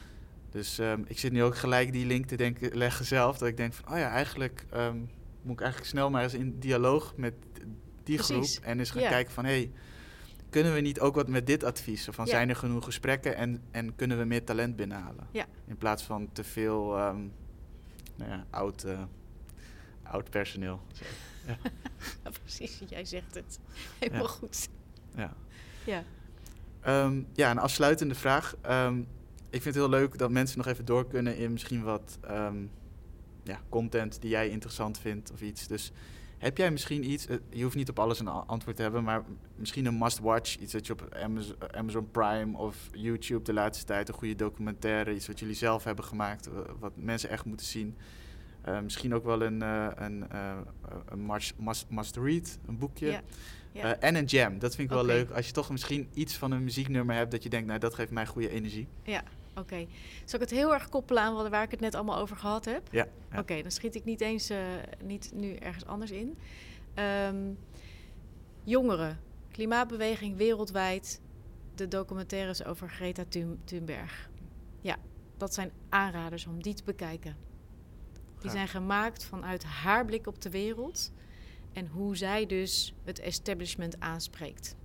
Dus 0.49 0.77
um, 0.77 1.05
ik 1.07 1.19
zit 1.19 1.31
nu 1.31 1.43
ook 1.43 1.57
gelijk 1.57 1.91
die 1.91 2.05
link 2.05 2.25
te 2.25 2.35
denken, 2.35 2.77
leggen 2.77 3.05
zelf. 3.05 3.37
Dat 3.37 3.47
ik 3.47 3.57
denk 3.57 3.73
van, 3.73 3.93
oh 3.93 3.99
ja, 3.99 4.09
eigenlijk 4.09 4.65
um, 4.73 5.09
moet 5.41 5.53
ik 5.53 5.61
eigenlijk 5.61 5.91
snel 5.91 6.09
maar 6.09 6.23
eens 6.23 6.33
in 6.33 6.59
dialoog 6.59 7.13
met 7.15 7.33
die 8.03 8.15
precies. 8.15 8.51
groep 8.51 8.65
en 8.65 8.79
eens 8.79 8.91
gaan 8.91 9.01
ja. 9.01 9.09
kijken 9.09 9.33
van, 9.33 9.45
hé, 9.45 9.51
hey, 9.51 9.71
kunnen 10.53 10.73
we 10.73 10.79
niet 10.79 10.99
ook 10.99 11.15
wat 11.15 11.27
met 11.27 11.47
dit 11.47 11.63
advies? 11.63 12.07
Van, 12.11 12.25
Ja. 12.25 12.31
zijn 12.31 12.49
er 12.49 12.55
genoeg 12.55 12.83
gesprekken 12.83 13.35
en, 13.35 13.61
en 13.71 13.95
kunnen 13.95 14.17
we 14.17 14.23
meer 14.23 14.43
talent 14.43 14.75
binnenhalen? 14.75 15.27
Ja. 15.31 15.45
In 15.67 15.77
plaats 15.77 16.03
van 16.03 16.29
te 16.31 16.43
veel 16.43 17.07
um, 17.07 17.31
nou 18.15 18.31
ja, 18.31 18.45
oud, 18.49 18.85
uh, 18.85 19.01
oud 20.03 20.29
personeel. 20.29 20.81
Ja. 21.47 21.57
Precies, 22.41 22.81
jij 22.87 23.05
zegt 23.05 23.35
het. 23.35 23.59
Helemaal 23.99 24.27
goed. 24.27 24.69
ja. 25.15 25.33
Ja. 25.85 26.03
Ehm, 26.81 27.21
ja, 27.33 27.51
een 27.51 27.57
afsluitende 27.57 28.15
vraag. 28.15 28.55
Ehm, 28.61 28.99
ik 29.49 29.61
vind 29.61 29.65
het 29.65 29.75
heel 29.75 29.89
leuk 29.89 30.17
dat 30.17 30.31
mensen 30.31 30.57
nog 30.57 30.67
even 30.67 30.85
door 30.85 31.07
kunnen 31.07 31.37
in 31.37 31.51
misschien 31.51 31.83
wat 31.83 32.17
ja, 33.43 33.59
content 33.69 34.21
die 34.21 34.29
jij 34.29 34.49
interessant 34.49 34.97
vindt 34.97 35.31
of 35.31 35.41
iets. 35.41 35.67
Dus 35.67 35.91
heb 36.43 36.57
jij 36.57 36.71
misschien 36.71 37.11
iets, 37.11 37.27
eh, 37.27 37.37
je 37.49 37.63
hoeft 37.63 37.75
niet 37.75 37.89
op 37.89 37.99
alles 37.99 38.19
een 38.19 38.27
antwoord 38.27 38.75
te 38.75 38.81
hebben, 38.81 39.03
maar 39.03 39.23
misschien 39.55 39.85
een 39.85 39.97
must-watch, 39.97 40.57
iets 40.57 40.71
dat 40.71 40.87
je 40.87 40.93
op 40.93 41.15
Amazon, 41.15 41.55
Amazon 41.71 42.11
Prime 42.11 42.57
of 42.57 42.89
YouTube 42.91 43.43
de 43.43 43.53
laatste 43.53 43.85
tijd, 43.85 44.07
een 44.07 44.13
goede 44.13 44.35
documentaire, 44.35 45.15
iets 45.15 45.27
wat 45.27 45.39
jullie 45.39 45.55
zelf 45.55 45.83
hebben 45.83 46.05
gemaakt, 46.05 46.47
eh, 46.47 46.53
wat 46.79 46.91
mensen 46.95 47.29
echt 47.29 47.45
moeten 47.45 47.65
zien. 47.65 47.97
Eh, 48.61 48.79
misschien 48.79 49.13
ook 49.13 49.23
wel 49.23 49.41
een, 49.41 49.61
een, 49.61 50.25
een 51.05 51.25
must, 51.25 51.53
must, 51.89 52.15
een 52.15 52.77
boekje. 52.77 53.21
En 53.99 54.15
een 54.15 54.25
jam, 54.25 54.59
dat 54.59 54.75
vind 54.75 54.89
ik 54.89 54.95
wel 54.95 55.05
leuk. 55.05 55.29
Als 55.29 55.47
je 55.47 55.53
toch 55.53 55.69
misschien 55.69 56.09
iets 56.13 56.37
van 56.37 56.51
een 56.51 56.63
muzieknummer 56.63 57.15
hebt 57.15 57.31
dat 57.31 57.43
je 57.43 57.49
denkt, 57.49 57.67
nou 57.67 57.79
dat 57.79 57.93
geeft 57.93 58.11
mij 58.11 58.25
goede 58.25 58.49
energie. 58.49 58.87
Ja, 59.03 59.23
oké. 59.55 59.85
Zal 60.25 60.39
ik 60.41 60.49
het 60.49 60.57
heel 60.57 60.73
erg 60.73 60.89
koppelen 60.89 61.23
aan 61.23 61.33
wat- 61.33 61.49
waar 61.49 61.63
ik 61.63 61.71
het 61.71 61.79
net 61.79 61.95
allemaal 61.95 62.17
over 62.17 62.37
gehad 62.37 62.65
heb? 62.65 62.87
Ja. 62.91 63.07
ja. 63.31 63.39
Oké, 63.39 63.61
dan 63.61 63.71
schiet 63.71 63.95
ik 63.95 64.05
niet 64.05 64.21
eens 64.21 64.49
eh, 64.49 64.57
niet 65.03 65.31
nu 65.33 65.53
ergens 65.55 65.85
anders 65.85 66.11
in. 66.11 66.37
Ehm, 66.93 67.51
jongeren, 68.63 69.19
klimaatbeweging 69.51 70.37
wereldwijd, 70.37 71.21
de 71.75 71.87
documentaires 71.87 72.63
over 72.65 72.89
Greta 72.89 73.23
Thun- 73.29 73.59
Thunberg. 73.63 74.29
Ja, 74.81 74.97
dat 75.37 75.53
zijn 75.53 75.71
aanraders 75.89 76.45
om 76.47 76.63
die 76.63 76.73
te 76.73 76.83
bekijken. 76.83 77.35
Die 78.39 78.51
zijn 78.51 78.67
gemaakt 78.67 79.25
vanuit 79.25 79.63
haar 79.63 80.05
blik 80.05 80.27
op 80.27 80.41
de 80.41 80.49
wereld 80.49 81.11
en 81.73 81.87
hoe 81.87 82.15
zij 82.17 82.45
dus 82.45 82.93
het 83.03 83.19
establishment 83.19 83.99
aanspreekt. 83.99 84.75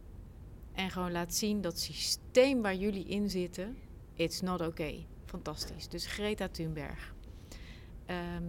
En 0.73 0.91
gewoon 0.91 1.12
laat 1.12 1.35
zien 1.35 1.61
dat 1.61 1.79
systeem 1.79 2.62
waar 2.62 2.75
jullie 2.75 3.05
in 3.05 3.31
zitten, 3.31 3.77
it's 4.19 4.41
not 4.41 4.61
okay. 4.61 5.07
Fantastisch. 5.25 5.89
Dus 5.89 6.07
Greta 6.07 6.49
Thunberg. 6.49 7.14
Ehm, 8.07 8.43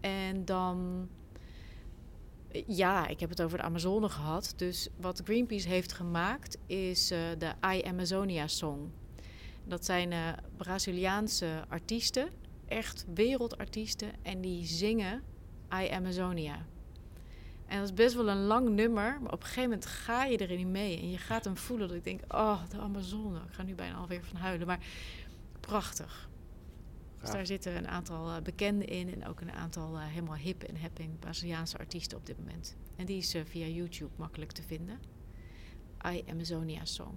en 0.00 0.44
dan, 0.44 1.08
ja, 2.66 3.06
ik 3.06 3.20
heb 3.20 3.28
het 3.28 3.42
over 3.42 3.58
de 3.58 3.64
Amazone 3.64 4.08
gehad. 4.08 4.52
Dus 4.56 4.88
wat 5.00 5.20
Greenpeace 5.24 5.68
heeft 5.68 5.92
gemaakt 5.92 6.58
is 6.66 7.10
eh, 7.10 7.18
de 7.38 7.52
I 7.74 7.82
Amazonia 7.82 8.46
Song. 8.46 8.90
Dat 9.64 9.84
zijn 9.84 10.12
eh, 10.12 10.28
Braziliaanse 10.56 11.64
artiesten, 11.68 12.28
echt 12.66 13.04
wereldartiesten, 13.14 14.10
en 14.22 14.40
die 14.40 14.64
zingen 14.66 15.22
I 15.82 15.88
Amazonia. 15.90 16.66
En 17.72 17.78
dat 17.78 17.88
is 17.88 17.94
best 17.94 18.14
wel 18.14 18.28
een 18.28 18.44
lang 18.44 18.68
nummer, 18.68 19.18
maar 19.22 19.32
op 19.32 19.40
een 19.40 19.46
gegeven 19.46 19.62
moment 19.62 19.86
ga 19.86 20.24
je 20.24 20.36
erin 20.36 20.70
mee 20.70 20.98
en 20.98 21.10
je 21.10 21.18
gaat 21.18 21.44
hem 21.44 21.56
voelen. 21.56 21.88
Dat 21.88 21.96
ik 21.96 22.04
denk, 22.04 22.34
oh, 22.34 22.62
de 22.68 22.78
Amazone. 22.78 23.38
Ik 23.38 23.52
ga 23.52 23.62
nu 23.62 23.74
bijna 23.74 23.94
alweer 23.94 24.24
van 24.24 24.36
huilen, 24.36 24.66
maar 24.66 24.84
prachtig. 25.60 26.28
Dus 27.20 27.30
daar 27.30 27.46
zitten 27.46 27.76
een 27.76 27.88
aantal 27.88 28.30
eh, 28.30 28.42
bekenden 28.42 28.88
in 28.88 29.12
en 29.14 29.26
ook 29.26 29.40
een 29.40 29.52
aantal 29.52 29.96
eh, 29.96 30.04
helemaal 30.04 30.36
hip 30.36 30.62
en 30.62 30.80
happening 30.80 31.18
Braziliaanse 31.18 31.78
artiesten 31.78 32.18
op 32.18 32.26
dit 32.26 32.38
moment. 32.38 32.76
En 32.96 33.06
die 33.06 33.16
is 33.16 33.34
eh, 33.34 33.42
via 33.44 33.66
YouTube 33.66 34.12
makkelijk 34.16 34.52
te 34.52 34.62
vinden. 34.62 34.98
I 36.06 36.24
Amazonia 36.30 36.84
Song. 36.84 37.14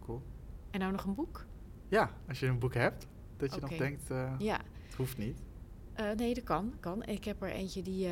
Cool. 0.00 0.22
En 0.70 0.80
nou 0.80 0.92
nog 0.92 1.04
een 1.04 1.14
boek? 1.14 1.46
Ja, 1.88 2.10
als 2.28 2.40
je 2.40 2.46
een 2.46 2.58
boek 2.58 2.74
hebt, 2.74 3.06
dat 3.36 3.54
je 3.54 3.60
nog 3.60 3.76
denkt, 3.76 4.08
Ja, 4.38 4.60
het 4.84 4.94
hoeft 4.94 5.18
niet. 5.18 5.42
Nee, 6.16 6.34
dat 6.34 6.44
kan, 6.44 6.74
kan. 6.80 7.04
Ik 7.04 7.24
heb 7.24 7.42
er 7.42 7.50
eentje 7.50 7.82
die 7.82 8.08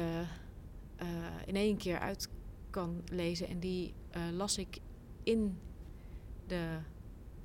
eh, 0.96 1.06
in 1.46 1.56
één 1.56 1.76
keer 1.76 1.98
uit 1.98 2.28
kan 2.70 3.02
lezen. 3.10 3.48
En 3.48 3.60
die 3.60 3.94
eh, 4.10 4.22
las 4.32 4.58
ik 4.58 4.78
in 5.22 5.58
de 6.46 6.78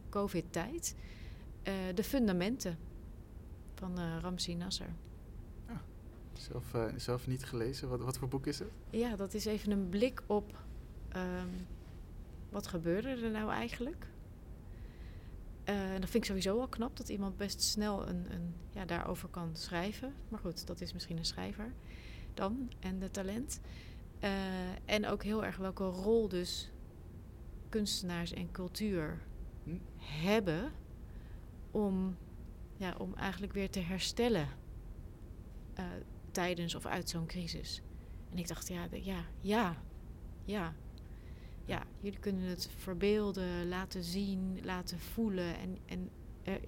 COVID-tijd. 0.10 0.96
Eh, 1.64 1.74
de 1.96 2.04
fundamenten 2.04 2.78
van 3.74 4.00
eh 4.00 4.18
Ramsi 4.22 4.56
Nasser. 4.56 4.90
Zelf, 6.34 6.74
eh, 6.74 6.86
zelf 6.96 7.28
niet 7.28 7.46
gelezen. 7.46 7.90
Wat, 7.90 8.02
wat 8.02 8.18
voor 8.18 8.28
boek 8.28 8.48
is 8.48 8.60
het? 8.60 8.68
Ja, 8.90 9.16
dat 9.16 9.34
is 9.34 9.46
even 9.46 9.72
een 9.72 9.90
blik 9.90 10.22
op 10.26 10.58
ehm, 11.10 11.48
wat 12.50 12.68
gebeurde 12.68 13.10
er 13.10 13.32
nou 13.32 13.52
eigenlijk. 13.52 14.08
En 15.64 16.02
dat 16.02 16.10
vind 16.10 16.24
ik 16.24 16.26
sowieso 16.26 16.60
al 16.60 16.68
knap 16.68 16.98
dat 16.98 17.10
iemand 17.10 17.38
best 17.38 17.62
snel 17.62 18.08
een, 18.08 18.34
een, 18.34 18.54
ja, 18.70 18.86
daarover 18.86 19.30
kan 19.30 19.56
schrijven. 19.56 20.14
Maar 20.30 20.40
goed, 20.40 20.68
dat 20.68 20.82
is 20.82 20.94
misschien 20.94 21.18
een 21.18 21.26
schrijver 21.26 21.74
dan 22.34 22.70
en 22.80 23.00
de 23.00 23.12
talent. 23.12 23.60
Eh, 24.20 24.32
en 24.86 25.08
ook 25.08 25.24
heel 25.24 25.46
erg 25.46 25.58
welke 25.58 25.84
rol 25.84 26.28
dus 26.28 26.72
kunstenaars 27.70 28.34
en 28.34 28.52
cultuur 28.52 29.22
Hm? 29.64 29.78
hebben 29.98 30.72
om, 31.72 32.16
ja, 32.78 32.96
om 32.98 33.14
eigenlijk 33.16 33.54
weer 33.54 33.70
te 33.70 33.80
herstellen 33.80 34.48
eh, 35.74 35.86
tijdens 36.32 36.76
of 36.76 36.86
uit 36.86 37.10
zo'n 37.10 37.26
crisis. 37.26 37.82
En 38.32 38.38
ik 38.38 38.48
dacht, 38.48 38.68
ja, 38.68 38.88
de- 38.88 39.04
ja, 39.06 39.24
ja, 39.42 39.76
ja. 40.46 40.74
Ja, 41.66 41.84
jullie 42.00 42.20
kunnen 42.20 42.44
het 42.44 42.70
verbeelden, 42.78 43.68
laten 43.68 44.04
zien, 44.04 44.60
laten 44.64 45.00
voelen 45.00 45.58
en, 45.58 45.78
en 45.86 46.10
er, 46.44 46.60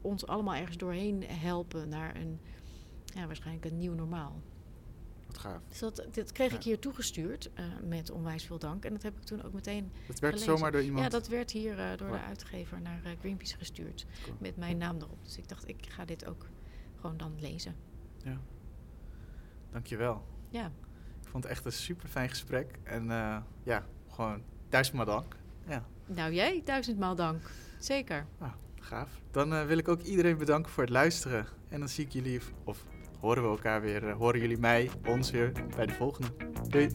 ons 0.00 0.26
allemaal 0.26 0.54
ergens 0.54 0.76
doorheen 0.76 1.22
helpen 1.24 1.88
naar 1.88 2.16
een, 2.16 2.40
ja, 3.04 3.26
waarschijnlijk 3.26 3.64
een 3.64 3.78
nieuw 3.78 3.94
normaal. 3.94 4.40
Wat 5.32 5.38
gaaf. 5.38 5.62
Dus 5.68 5.78
dat, 5.78 6.06
dit 6.10 6.32
kreeg 6.32 6.52
ik 6.52 6.62
hier 6.62 6.78
toegestuurd 6.78 7.50
eh, 7.54 7.64
met 7.84 8.10
onwijs 8.10 8.44
veel 8.44 8.58
dank. 8.58 8.84
En 8.84 8.92
dat 8.92 9.02
heb 9.02 9.16
ik 9.16 9.22
toen 9.24 9.42
ook 9.42 9.52
meteen 9.52 9.92
Dat 10.06 10.18
werd 10.18 10.32
gelezen. 10.32 10.56
zomaar 10.56 10.72
door 10.72 10.82
iemand. 10.82 11.04
ja, 11.04 11.10
dat 11.10 11.28
werd 11.28 11.50
hier 11.50 11.78
eh, 11.78 11.98
door 11.98 12.10
de 12.10 12.20
uitgever 12.20 12.80
naar 12.80 13.00
eh, 13.04 13.10
Greenpeace 13.20 13.56
gestuurd. 13.56 14.06
Cool. 14.24 14.36
Met 14.40 14.56
mijn 14.56 14.78
naam 14.78 14.96
erop. 14.96 15.24
Dus 15.24 15.38
ik 15.38 15.48
dacht, 15.48 15.68
ik 15.68 15.86
ga 15.88 16.04
dit 16.04 16.26
ook 16.26 16.46
gewoon 17.00 17.16
dan 17.16 17.34
lezen. 17.40 17.74
Ja. 18.24 18.40
Dankjewel. 19.72 20.24
Ja, 20.48 20.66
Ik 21.22 21.28
vond 21.28 21.42
het 21.42 21.52
echt 21.52 21.64
een 21.64 21.72
super 21.72 22.08
fijn 22.08 22.28
gesprek. 22.28 22.78
En 22.82 23.06
ja, 23.62 23.86
gewoon 24.08 24.42
duizendmaal 24.68 25.06
dank. 25.06 25.36
Ja. 25.66 25.84
nou 26.06 26.32
jij, 26.32 26.62
duizendmaal 26.64 27.14
dank. 27.14 27.42
Zeker. 27.78 28.26
Nou, 28.38 28.52
Gaaf. 28.80 29.20
Dan 29.30 29.66
wil 29.66 29.78
ik 29.78 29.88
ook 29.88 30.00
iedereen 30.02 30.38
bedanken 30.38 30.72
voor 30.72 30.82
het 30.82 30.92
luisteren. 30.92 31.46
En 31.68 31.78
dan 31.78 31.88
zie 31.88 32.04
ik 32.04 32.12
jullie, 32.12 32.40
of 32.64 32.84
horen 33.20 33.42
we 33.42 33.48
elkaar 33.48 33.80
weer, 33.80 34.08
eh, 34.08 34.16
horen 34.16 34.40
jullie 34.40 34.58
mij, 34.58 34.90
ons 35.06 35.30
weer 35.30 35.52
bij 35.76 35.86
de 35.86 35.92
volgende. 35.92 36.28
Doei! 36.68 36.88